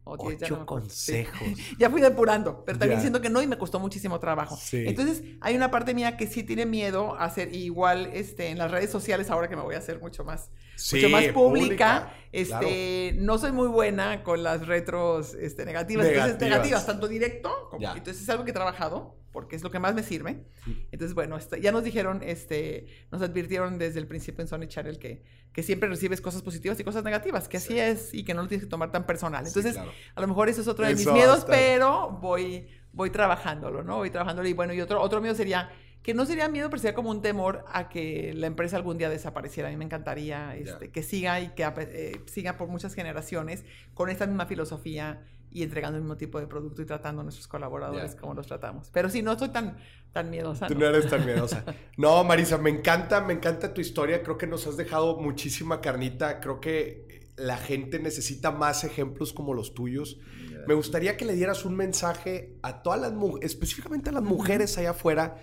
[0.06, 1.40] Ocho consejos.
[1.80, 4.58] ya fui depurando, pero también diciendo que no y me costó muchísimo trabajo.
[4.72, 8.72] Entonces, hay una parte mía que sí tiene miedo a hacer igual este, en las
[8.72, 10.50] redes sociales, ahora que me voy a hacer mucho más,
[10.92, 12.14] mucho más pública.
[12.32, 16.32] este, No soy muy buena con las retros este, negativas, negativas.
[16.32, 17.88] Entonces, negativas, tanto directo como.
[17.96, 20.46] Entonces, es algo que he trabajado porque es lo que más me sirve.
[20.92, 25.00] Entonces, bueno, este, ya nos dijeron, este, nos advirtieron desde el principio en Sony Channel
[25.00, 28.44] que, que siempre recibes cosas positivas y cosas negativas, que así es y que no
[28.44, 29.46] lo tienes que tomar tan personal.
[29.46, 33.98] Entonces, a lo mejor eso es otro de mis miedos, pero voy, voy trabajándolo, ¿no?
[33.98, 34.48] Voy trabajándolo.
[34.48, 35.70] Y bueno, y otro, otro miedo sería
[36.04, 39.10] que no sería miedo, pero sería como un temor a que la empresa algún día
[39.10, 39.70] desapareciera.
[39.70, 44.10] A mí me encantaría este, que siga y que eh, siga por muchas generaciones con
[44.10, 48.16] esta misma filosofía y entregando el mismo tipo de producto y tratando a nuestros colaboradores
[48.16, 48.90] como los tratamos.
[48.92, 49.78] Pero sí, no estoy tan,
[50.12, 50.66] tan miedosa.
[50.66, 51.64] Tú no eres tan miedosa.
[51.98, 54.24] no, Marisa, me encanta, me encanta tu historia.
[54.24, 56.40] Creo que nos has dejado muchísima carnita.
[56.40, 60.20] Creo que la gente necesita más ejemplos como los tuyos.
[60.66, 64.76] Me gustaría que le dieras un mensaje a todas las mujeres, específicamente a las mujeres
[64.80, 65.38] allá afuera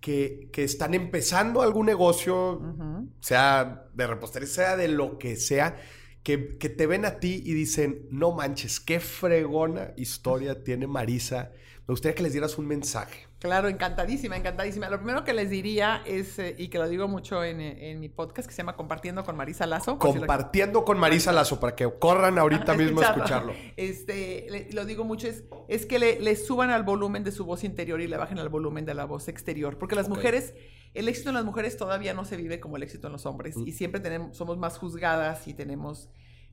[0.00, 2.60] que, que están empezando algún negocio,
[3.20, 5.76] sea de repostería, sea de lo que sea
[6.26, 11.52] que, te ven a ti y dicen, no manches, qué fregona historia tiene Marisa.
[11.86, 13.25] Me gustaría que les dieras un mensaje.
[13.38, 14.88] Claro, encantadísima, encantadísima.
[14.88, 18.48] Lo primero que les diría es, eh, y que lo digo mucho en, mi podcast,
[18.48, 19.98] que se llama Compartiendo con Marisa Lazo.
[19.98, 23.52] Compartiendo con Marisa Lazo, para que corran ahorita mismo a escucharlo.
[23.76, 28.00] Este, lo digo mucho, es, es que le, suban al volumen de su voz interior
[28.00, 29.76] y le bajen al volumen de la voz exterior.
[29.76, 30.54] Porque las mujeres,
[30.94, 33.58] el éxito en las mujeres todavía no se vive como el éxito en los hombres.
[33.58, 33.66] Mm.
[33.66, 36.08] Y siempre tenemos, somos más juzgadas y tenemos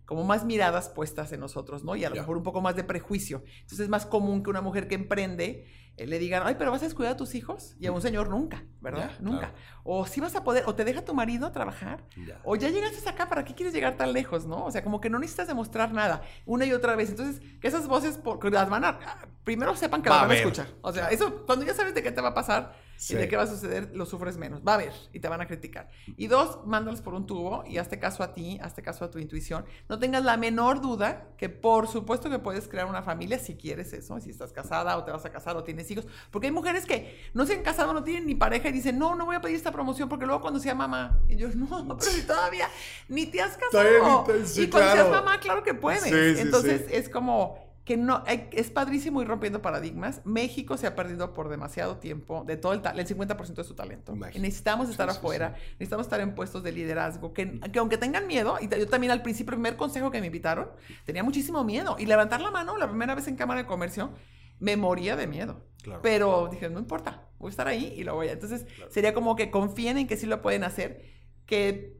[0.05, 1.95] como más miradas puestas en nosotros, ¿no?
[1.95, 3.41] Y a lo mejor un poco más de prejuicio.
[3.61, 5.65] Entonces es más común que una mujer que emprende
[5.95, 7.75] eh, le digan, ay, pero vas a descuidar a tus hijos.
[7.79, 9.11] Y a un señor nunca, ¿verdad?
[9.19, 9.51] nunca.
[9.83, 12.03] O si vas a poder, o te deja tu marido trabajar,
[12.43, 14.65] o ya llegaste acá, ¿para qué quieres llegar tan lejos, no?
[14.65, 17.09] O sea, como que no necesitas demostrar nada, una y otra vez.
[17.09, 18.99] Entonces, que esas voces por, las van a,
[19.43, 20.67] primero sepan que las van a escuchar.
[20.81, 22.73] O sea, eso, cuando ya sabes de qué te va a pasar
[23.09, 24.61] y de qué va a suceder, lo sufres menos.
[24.65, 25.89] Va a ver y te van a criticar.
[26.17, 29.19] Y dos, mándales por un tubo y hazte caso a ti, hazte caso a tu
[29.19, 29.65] intuición.
[29.89, 33.93] No tengas la menor duda que por supuesto que puedes crear una familia si quieres
[33.93, 36.85] eso, si estás casada o te vas a casar o tienes hijos, porque hay mujeres
[36.85, 39.41] que no se han casado, no tienen ni pareja y dicen, no, no voy a
[39.41, 42.69] pedir esta promoción porque luego cuando sea mamá, y yo, no, pero si todavía
[43.07, 44.25] ni te has casado.
[44.55, 46.11] y cuando seas mamá, claro que puedes.
[46.39, 50.21] Entonces es como que no, es padrísimo ir rompiendo paradigmas.
[50.23, 54.15] México se ha perdido por demasiado tiempo de todo el, el 50% de su talento.
[54.15, 58.69] necesitamos estar afuera, necesitamos estar en puestos de liderazgo, que, que, aunque tengan miedo, y
[58.69, 60.69] yo también al principio, el primer consejo que me invitaron,
[61.05, 61.97] tenía muchísimo miedo.
[61.99, 64.11] Y levantar la mano la primera vez en Cámara de Comercio,
[64.59, 65.61] me moría de miedo.
[66.01, 68.31] Pero dije, no importa, voy a estar ahí y lo voy a.
[68.31, 71.03] Entonces, sería como que confíen en que sí lo pueden hacer,
[71.45, 71.97] que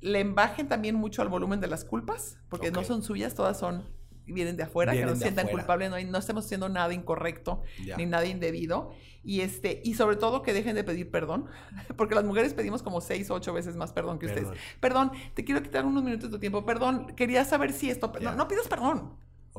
[0.00, 3.84] le embajen también mucho al volumen de las culpas, porque no son suyas, todas son
[4.32, 7.62] vienen de afuera, que no se sientan culpables, no, no, estemos haciendo nada incorrecto
[7.96, 8.92] ni nada indebido.
[9.22, 11.46] Y, este, y sobre todo que dejen de pedir perdón,
[11.96, 14.48] porque las mujeres pedimos como seis o ocho veces más perdón que ustedes.
[14.78, 16.64] Perdón, te quiero quitar unos minutos de tu tiempo.
[16.64, 18.12] Perdón, quería saber si esto...
[18.20, 19.16] No, no pidas perdón.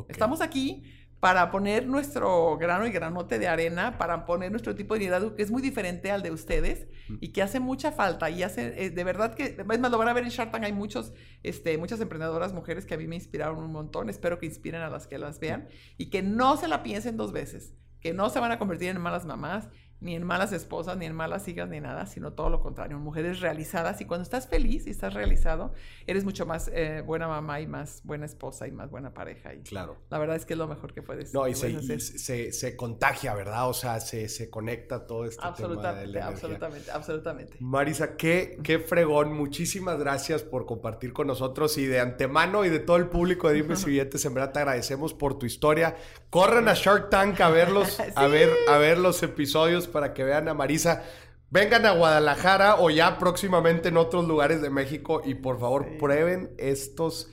[0.08, 0.84] Estamos aquí
[1.20, 5.42] para poner nuestro grano y granote de arena, para poner nuestro tipo de liderazgo que
[5.42, 6.88] es muy diferente al de ustedes
[7.20, 10.10] y que hace mucha falta y hace, eh, de verdad que, es más, lo van
[10.10, 13.16] a ver en Shark Tank, hay muchos, este, muchas emprendedoras mujeres que a mí me
[13.16, 15.68] inspiraron un montón, espero que inspiren a las que las vean
[15.98, 19.02] y que no se la piensen dos veces, que no se van a convertir en
[19.02, 19.70] malas mamás
[20.00, 23.40] ni en malas esposas, ni en malas hijas, ni nada, sino todo lo contrario, mujeres
[23.40, 24.00] realizadas.
[24.02, 25.74] Y cuando estás feliz y estás realizado,
[26.06, 29.54] eres mucho más eh, buena mamá y más buena esposa y más buena pareja.
[29.54, 29.98] Y claro.
[30.10, 33.70] La verdad es que es lo mejor que puedes, no, y, se, se, contagia, ¿verdad?
[33.70, 37.58] O sea, se, se conecta todo este tema de la Absolutamente, absolutamente.
[37.60, 39.34] Marisa, qué, qué fregón.
[39.34, 43.56] Muchísimas gracias por compartir con nosotros y de antemano y de todo el público de
[43.56, 45.96] Dime si Billetes, en verdad te agradecemos por tu historia.
[46.30, 50.48] Corran a Shark Tank a verlos, a, ver, a ver los episodios para que vean
[50.48, 51.04] a Marisa.
[51.50, 56.52] Vengan a Guadalajara o ya próximamente en otros lugares de México y por favor prueben
[56.58, 57.30] estos.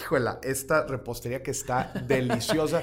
[0.00, 2.82] Híjole, esta repostería que está deliciosa.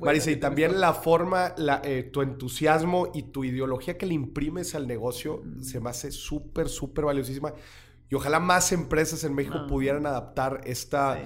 [0.00, 1.54] Marisa, y también la forma,
[1.84, 5.62] eh, tu entusiasmo y tu ideología que le imprimes al negocio mm.
[5.62, 7.54] se me hace súper, súper valiosísima.
[8.08, 11.18] Y ojalá más empresas en México pudieran adaptar esta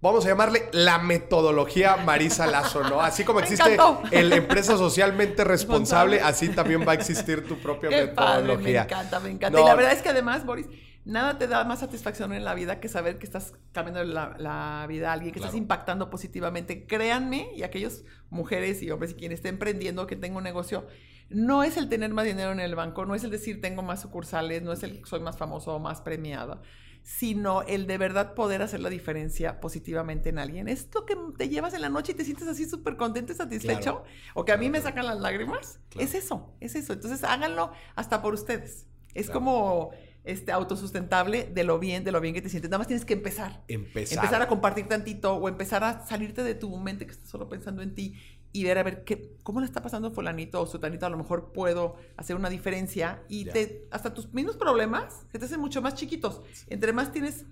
[0.00, 3.00] vamos a llamarle la metodología Marisa Lazo, ¿no?
[3.00, 3.76] Así como existe
[4.10, 8.82] el empresa socialmente responsable, así también va a existir tu propia metodología.
[8.82, 9.60] me encanta, me encanta.
[9.60, 10.66] Y la verdad es que además, Boris,
[11.04, 15.10] nada te da más satisfacción en la vida que saber que estás cambiando la, vida
[15.10, 16.86] a alguien, que estás impactando positivamente.
[16.86, 20.86] Créanme, y aquellos mujeres y hombres y quienes estén emprendiendo, que tengo un negocio,
[21.28, 24.02] no es el tener más dinero en el banco, no es el decir tengo más
[24.02, 26.60] sucursales, no es el soy más famoso o más premiado
[27.06, 30.66] sino el de verdad poder hacer la diferencia positivamente en alguien.
[30.66, 33.36] Es lo que te llevas en la noche y te sientes así súper contento y
[33.36, 34.02] satisfecho,
[34.34, 35.78] o que a mí me sacan las lágrimas.
[35.96, 36.94] Es eso, es eso.
[36.94, 38.88] Entonces háganlo hasta por ustedes.
[39.14, 39.92] Es como
[40.24, 42.68] este, autosustentable de lo bien, de lo bien que te sientes.
[42.68, 43.62] Nada más tienes que empezar.
[43.68, 44.18] Empezar.
[44.18, 47.82] Empezar a compartir tantito o empezar a salirte de tu mente que estás solo pensando
[47.82, 48.14] en ti
[48.52, 51.52] y ver a ver qué, cómo le está pasando fulanito o sutanito, a lo mejor
[51.52, 55.94] puedo hacer una diferencia y te, hasta tus mismos problemas se te hacen mucho más
[55.94, 56.42] chiquitos.
[56.68, 57.44] Entre más tienes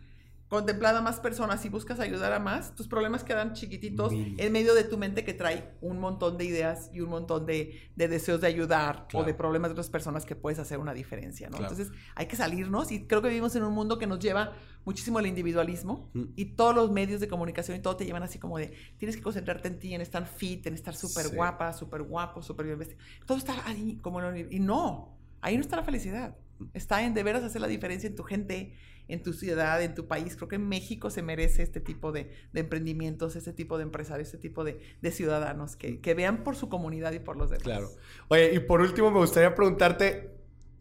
[0.49, 4.85] contemplada más personas y buscas ayudar a más, tus problemas quedan chiquititos en medio de
[4.85, 9.09] tu mente que trae un montón de ideas y un montón de, deseos de ayudar
[9.15, 11.59] o de problemas de otras personas que puedes hacer una diferencia, ¿no?
[11.59, 14.53] Entonces hay que salirnos y creo que vivimos en un mundo que nos lleva
[14.85, 16.25] muchísimo al individualismo mm.
[16.37, 19.23] y todos los medios de comunicación y todo te llevan así como de tienes que
[19.23, 23.01] concentrarte en ti, en estar fit, en estar súper guapa, súper guapo, súper bien vestido.
[23.27, 26.37] Todo está ahí como y no, ahí no está la felicidad.
[26.59, 26.65] Mm.
[26.75, 28.75] Está en de veras hacer la diferencia en tu gente,
[29.09, 30.37] en tu ciudad, en tu país.
[30.37, 34.65] Creo que México se merece este tipo de, emprendimientos, este tipo de empresarios, este tipo
[34.65, 37.63] de, ciudadanos que, que, vean por su comunidad y por los demás.
[37.63, 37.91] Claro.
[38.29, 40.31] Oye, y por último me gustaría preguntarte,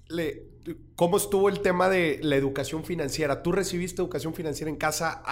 [0.07, 0.47] le,
[0.95, 3.41] ¿Cómo estuvo el tema de la educación financiera?
[3.41, 5.23] ¿Tú recibiste educación financiera en casa?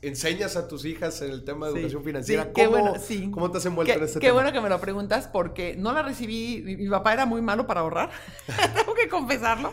[0.00, 2.44] ¿Enseñas a tus hijas en el tema de educación financiera?
[2.44, 3.30] Sí, ¿Cómo, bueno, sí.
[3.30, 4.20] ¿Cómo te has envuelto en este tema?
[4.20, 6.62] Qué bueno que me lo preguntas porque no la recibí.
[6.64, 8.10] Mi, papá era muy malo para ahorrar.
[8.74, 9.72] Tengo que confesarlo.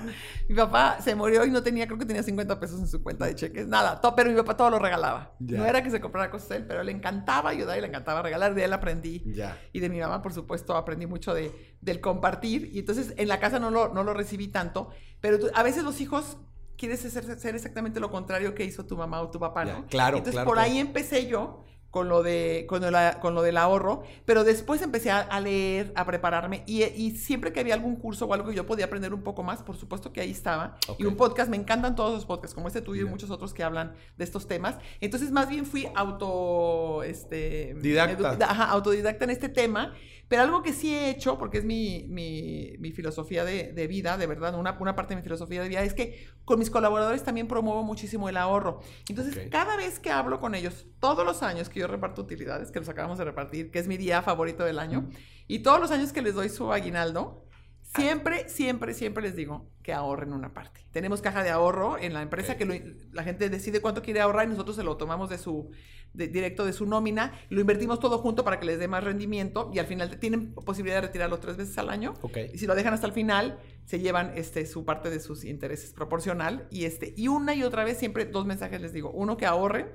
[0.50, 3.26] Mi papá se murió y no tenía, creo que tenía 50 pesos en su cuenta
[3.26, 3.68] de cheques.
[3.68, 5.34] Nada, todo, pero mi papá todo lo regalaba.
[5.40, 8.54] No era que se comprara cosas él, pero le encantaba ayudar y le encantaba regalar.
[8.54, 9.24] De él aprendí.
[9.34, 9.58] Ya.
[9.72, 12.70] Y de mi mamá, por supuesto, aprendí mucho de, del compartir.
[12.74, 14.90] Y entonces en la casa no lo, no lo recibí tanto.
[15.22, 16.38] Pero a veces los hijos
[16.78, 19.86] quieres ser, exactamente lo contrario que hizo tu mamá o tu papá, ¿no?
[19.88, 22.84] claro, Entonces por ahí empecé yo con lo, de, con,
[23.22, 27.74] con lo del ahorro, pero después empecé a, leer, a prepararme y, siempre que había
[27.74, 30.30] algún curso o algo que yo podía aprender un poco más, por supuesto que ahí
[30.30, 30.78] estaba.
[31.00, 33.64] Y un podcast, me encantan todos los podcasts, como este tuyo y muchos otros que
[33.64, 34.76] hablan de estos temas.
[35.00, 37.02] Entonces más bien fui auto...
[37.04, 38.38] Este, Didacta.
[38.42, 39.94] Ajá, autodidacta en este tema
[40.28, 44.56] pero algo que sí he hecho, porque es mi, mi, filosofía de, vida, de verdad,
[44.56, 47.84] una, una, parte de mi filosofía de vida, es que con mis colaboradores también promuevo
[47.84, 48.82] muchísimo el ahorro.
[49.08, 52.80] Entonces, cada vez que hablo con ellos, todos los años que yo reparto utilidades, que
[52.80, 55.10] los acabamos de repartir, que es mi día favorito del año,
[55.48, 57.47] y todos los años que les doy su aguinaldo,
[57.96, 60.82] Siempre, siempre, siempre les digo que ahorren una parte.
[60.92, 64.50] Tenemos caja de ahorro en la empresa que la gente decide cuánto quiere ahorrar y
[64.50, 65.72] nosotros se lo tomamos de su
[66.14, 69.80] directo de su nómina, lo invertimos todo junto para que les dé más rendimiento y
[69.80, 72.14] al final tienen posibilidad de retirarlo tres veces al año.
[72.54, 75.94] Y si lo dejan hasta el final, se llevan este, su parte de sus intereses
[75.94, 79.46] proporcional y este y una y otra vez siempre dos mensajes les digo, uno que
[79.46, 79.88] ahorren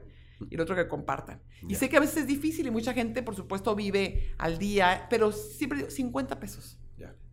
[0.48, 1.42] y el otro que compartan.
[1.68, 5.06] Y sé que a veces es difícil y mucha gente, por supuesto, vive al día,
[5.10, 6.78] pero siempre digo 50 pesos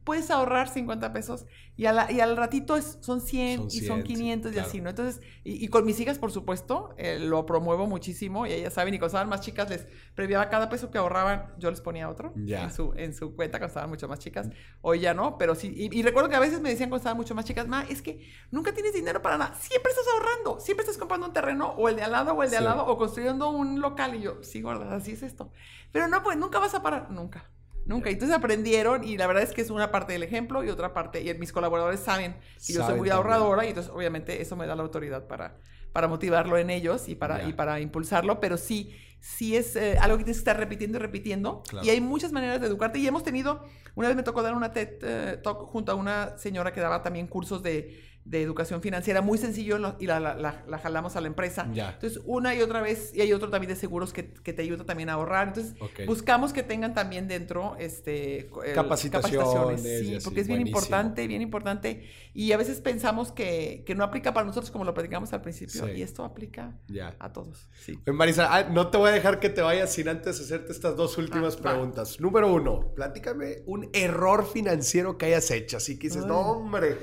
[0.09, 1.45] puedes ahorrar 50 pesos
[1.77, 4.89] y, y al ratito es, son 100 y son 500 y así, ¿no?
[4.89, 8.97] Entonces, y, con mis hijas, por supuesto, eh, lo promuevo muchísimo y ellas saben, y
[8.97, 12.71] cuando estaban más chicas les previaba cada peso que ahorraban, yo les ponía otro en,
[12.71, 14.49] su, en su cuenta cuando estaban mucho más chicas.
[14.81, 17.35] Hoy ya no, pero sí, y, recuerdo que a veces me decían cuando estaban mucho
[17.35, 20.97] más chicas, ma, es que nunca tienes dinero para nada, siempre estás ahorrando, siempre estás
[20.97, 23.51] comprando un terreno o el de al lado o el de al lado o construyendo
[23.51, 25.51] un local y yo, sí, gorda, así es esto.
[25.91, 27.47] Pero no, pues nunca vas a parar, nunca.
[27.89, 28.11] Nunca.
[28.11, 31.23] Entonces aprendieron y la verdad es que es una parte del ejemplo y otra parte,
[31.23, 32.35] y mis colaboradores saben
[32.65, 35.57] que yo soy muy ahorradora y entonces obviamente eso me da la autoridad para,
[35.91, 40.19] para motivarlo en ellos y para, y para impulsarlo, pero sí, sí es eh, algo
[40.19, 41.63] que tienes que estar repitiendo y repitiendo.
[41.81, 44.71] Y hay muchas maneras de educarte y hemos tenido, una vez me tocó dar una
[44.71, 49.21] TED eh, Talk junto a una señora que daba también cursos de de educación financiera,
[49.21, 51.67] muy sencillo y la, la, jalamos a la empresa.
[51.67, 54.85] Entonces, una y otra vez, y hay otro también de seguros que, que te ayuda
[54.85, 55.47] también a ahorrar.
[55.47, 55.73] Entonces,
[56.05, 59.81] buscamos que tengan también dentro este, capacitaciones.
[59.81, 62.07] Sí, porque es bien importante, bien importante.
[62.33, 65.91] Y a veces pensamos que, que, no aplica para nosotros como lo platicamos al principio,
[65.91, 66.77] y esto aplica
[67.19, 67.67] a todos.
[67.79, 67.99] Sí.
[68.05, 71.17] Marisa, ah, no te voy a dejar que te vayas sin antes hacerte estas dos
[71.17, 72.19] últimas ah, preguntas.
[72.19, 75.77] Número uno, platícame un error financiero que hayas hecho.
[75.77, 76.97] Así que dices, no, hombre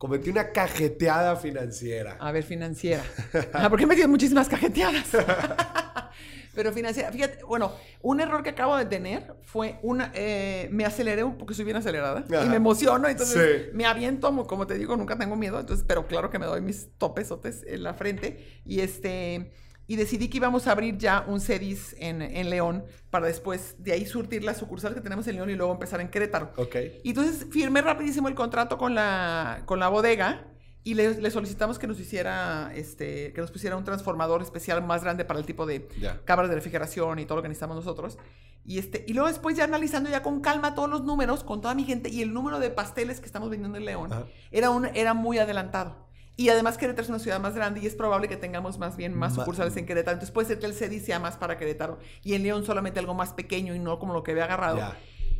[0.00, 2.16] cometí una cajeteada financiera.
[2.18, 3.04] A ver, financiera.
[3.52, 5.10] Ah, porque me quedan muchísimas cajeteadas.
[6.54, 11.22] Pero financiera, fíjate, bueno, un error que acabo de tener fue una, eh, me aceleré
[11.22, 15.18] un porque soy bien acelerada y me emociono, entonces me aviento, como te digo, nunca
[15.18, 19.52] tengo miedo, entonces, pero claro que me doy mis topesotes en la frente y este,
[19.90, 23.90] y decidí que íbamos a abrir ya un CEDIS en, en, León para después de
[23.90, 26.52] ahí surtir la sucursal que tenemos en León y luego empezar en Querétaro.
[26.54, 26.76] Ok.
[27.02, 30.46] Y entonces firmé rapidísimo el contrato con la, con la bodega
[30.84, 35.24] y le, solicitamos que nos hiciera, este, que nos pusiera un transformador especial más grande
[35.24, 35.88] para el tipo de
[36.24, 38.16] cámaras de refrigeración y todo lo que necesitamos nosotros.
[38.64, 41.74] Y, este, y luego después ya analizando ya con calma todos los números, con toda
[41.74, 44.10] mi gente y el número de pasteles que estamos vendiendo en León,
[44.52, 46.09] era, un, era muy adelantado.
[46.40, 49.14] Y además Querétaro es una ciudad más grande y es probable que tengamos más bien
[49.14, 50.14] más sucursales en Querétaro.
[50.14, 53.12] Entonces puede ser que el CEDI sea más para Querétaro y en León solamente algo
[53.12, 54.80] más pequeño y no como lo que había agarrado.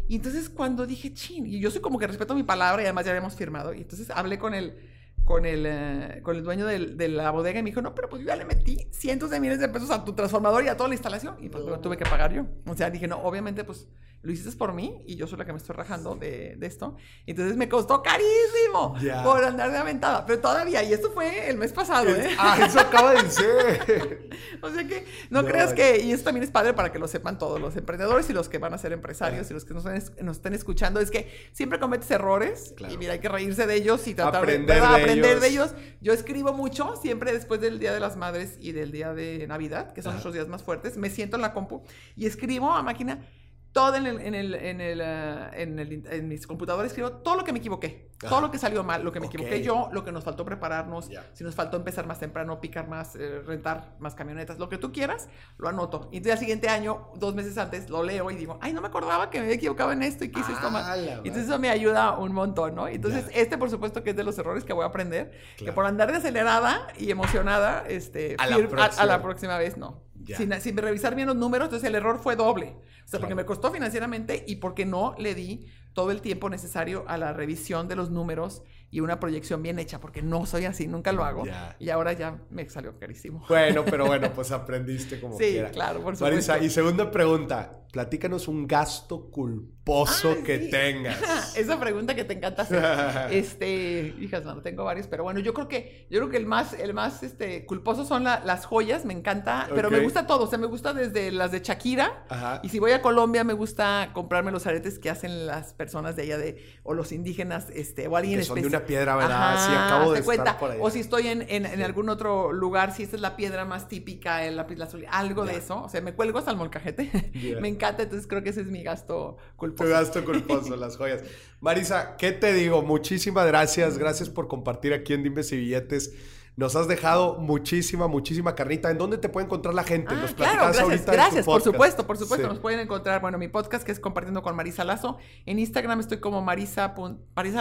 [0.09, 3.07] Y entonces cuando dije, chin, y yo soy como que respeto mi palabra y además
[3.07, 3.73] ya habíamos firmado.
[3.73, 4.77] Y entonces hablé con el,
[5.25, 8.21] con el, eh, con el dueño de la bodega y me dijo, no, pero pues
[8.21, 10.91] yo ya le metí cientos de miles de pesos a tu transformador y a toda
[10.91, 11.35] la instalación.
[11.41, 12.45] Y pues lo tuve que pagar yo.
[12.67, 13.89] O sea, dije, no, obviamente pues
[14.23, 16.97] lo hiciste por mí y yo soy la que me estoy rajando de, de esto.
[17.27, 18.95] Entonces me costó carísimo
[19.25, 20.27] por andar de aventada.
[20.27, 22.37] Pero todavía, y esto fue el mes pasado, ¿eh?
[22.39, 24.29] Ah, eso acaba de ser.
[24.63, 27.39] o sea que no, creas que, y esto también es padre para que lo sepan
[27.39, 30.37] todos los emprendedores y los que van a ser empresarios y los que nos, nos,
[30.37, 34.15] estén escuchando, es que siempre cometes errores y mira, hay que reírse de ellos y
[34.15, 35.75] tratar aprender de, aprender de ellos.
[36.03, 39.93] Yo escribo mucho, siempre después del Día de las Madres y del Día de Navidad,
[39.95, 41.83] que son nuestros días más fuertes, me siento en la compu
[42.17, 43.27] y escribo a máquina
[43.73, 47.37] todo en el, en el, en el, uh, en, el en, mis computadores escribo todo
[47.37, 50.05] lo que me equivoqué, todo lo que salió mal, lo que me equivoqué yo, lo
[50.05, 54.15] que nos faltó prepararnos, si nos faltó empezar más temprano, picar más, eh, rentar más
[54.15, 56.09] camionetas, lo que tú quieras, lo anoto.
[56.11, 58.89] Y entonces al siguiente año, dos meses antes, lo leo y digo, ay, no me
[58.89, 61.01] acordaba que me había equivocado en esto y que hice esto mal.
[61.25, 62.89] Y entonces eso me ayuda un montón, ¿no?
[62.89, 65.87] Entonces este, por supuesto, que es de los errores que voy a aprender, que por
[65.87, 68.57] andar de acelerada y emocionada, este, a la,
[68.99, 70.10] a la próxima vez no.
[70.37, 72.77] Sin, sin, revisar bien los números, entonces el error fue doble.
[73.05, 77.05] O sea, porque me costó financieramente y porque no le di todo el tiempo necesario
[77.09, 80.87] a la revisión de los números y una proyección bien hecha, porque no soy así,
[80.89, 81.45] nunca lo hago.
[81.79, 83.45] Y ahora ya me salió carísimo.
[83.49, 86.25] Bueno, pero bueno, pues aprendiste como sí, claro, por supuesto.
[86.25, 91.57] Marisa, y segunda pregunta, platícanos un gasto culposo que tengas.
[91.57, 92.83] Esa pregunta que te encanta hacer.
[93.33, 96.75] este, hijas, no, tengo varios, pero bueno, yo creo que yo creo que el más
[96.75, 100.59] el más este culposo son las joyas, me encanta, pero me gusta todo, o sea,
[100.59, 104.67] me gusta desde las de Shakira y si voy a Colombia me gusta comprarme los
[104.67, 108.80] aretes que hacen las personas de allá de o los indígenas este o alguien especial
[108.87, 109.67] piedra, ¿verdad?
[109.67, 113.17] sí, acabo de estar por O si estoy en, en, algún otro lugar, si esta
[113.17, 115.83] es la piedra más típica, el lápiz azul, algo de eso.
[115.83, 117.11] O sea, me cuelgo hasta el molcajete.
[117.61, 119.85] me encanta, entonces creo que ese es mi gasto culposo.
[119.85, 121.23] Tu gasto culposo, las joyas.
[121.61, 122.83] Marisa, ¿qué te digo?
[122.83, 123.99] Muchísimas gracias.
[123.99, 126.15] Gracias por compartir aquí en Dimes y Billetes.
[126.57, 128.91] Nos has dejado muchísima, muchísima carnita.
[128.91, 130.15] ¿En dónde te puede encontrar la gente?
[130.15, 132.49] Ah, claro, gracias, gracias, por supuesto, por supuesto.
[132.49, 135.19] Nos pueden encontrar, bueno, mi podcast que es Compartiendo con Marisa Lazo.
[135.47, 136.93] En Instagram estoy como marisa,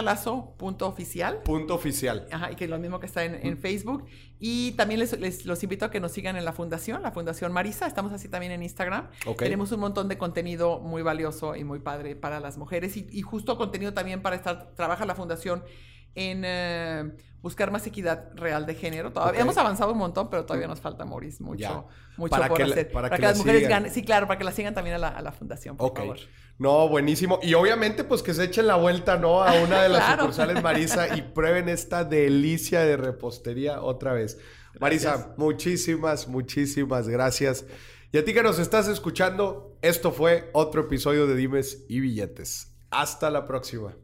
[0.02, 1.38] Lazo punto oficial.
[1.44, 2.26] Punto oficial.
[2.30, 4.04] Ajá, y que es lo mismo que está en, Facebook.
[4.38, 7.86] Y también les, los invito a que nos sigan en la fundación, la Fundación Marisa.
[7.86, 9.08] Estamos así también en Instagram.
[9.38, 13.22] Tenemos un montón de contenido muy valioso y muy padre para las mujeres y, y
[13.22, 15.62] justo contenido también para estar, trabaja la fundación
[16.14, 17.12] en eh,
[17.42, 19.12] buscar más equidad real de género.
[19.12, 22.62] Todavía hemos avanzado un montón, pero todavía nos falta, Maurice, mucho, mucho para por que
[22.64, 22.92] hacer.
[22.92, 23.92] para, que, las mujeres ganen.
[23.92, 26.18] Sí, claro, para que la sigan también a la, a la fundación, por favor.
[26.58, 27.38] No, buenísimo.
[27.42, 29.42] Y obviamente, pues que se echen la vuelta, ¿no?
[29.42, 34.38] A una de las sucursales Marisa y prueben esta delicia de repostería otra vez.
[34.78, 37.64] Marisa, muchísimas, muchísimas gracias.
[38.12, 42.74] Y a ti que nos estás escuchando, esto fue otro episodio de Dimes y Billetes.
[42.90, 43.94] Hasta la próxima.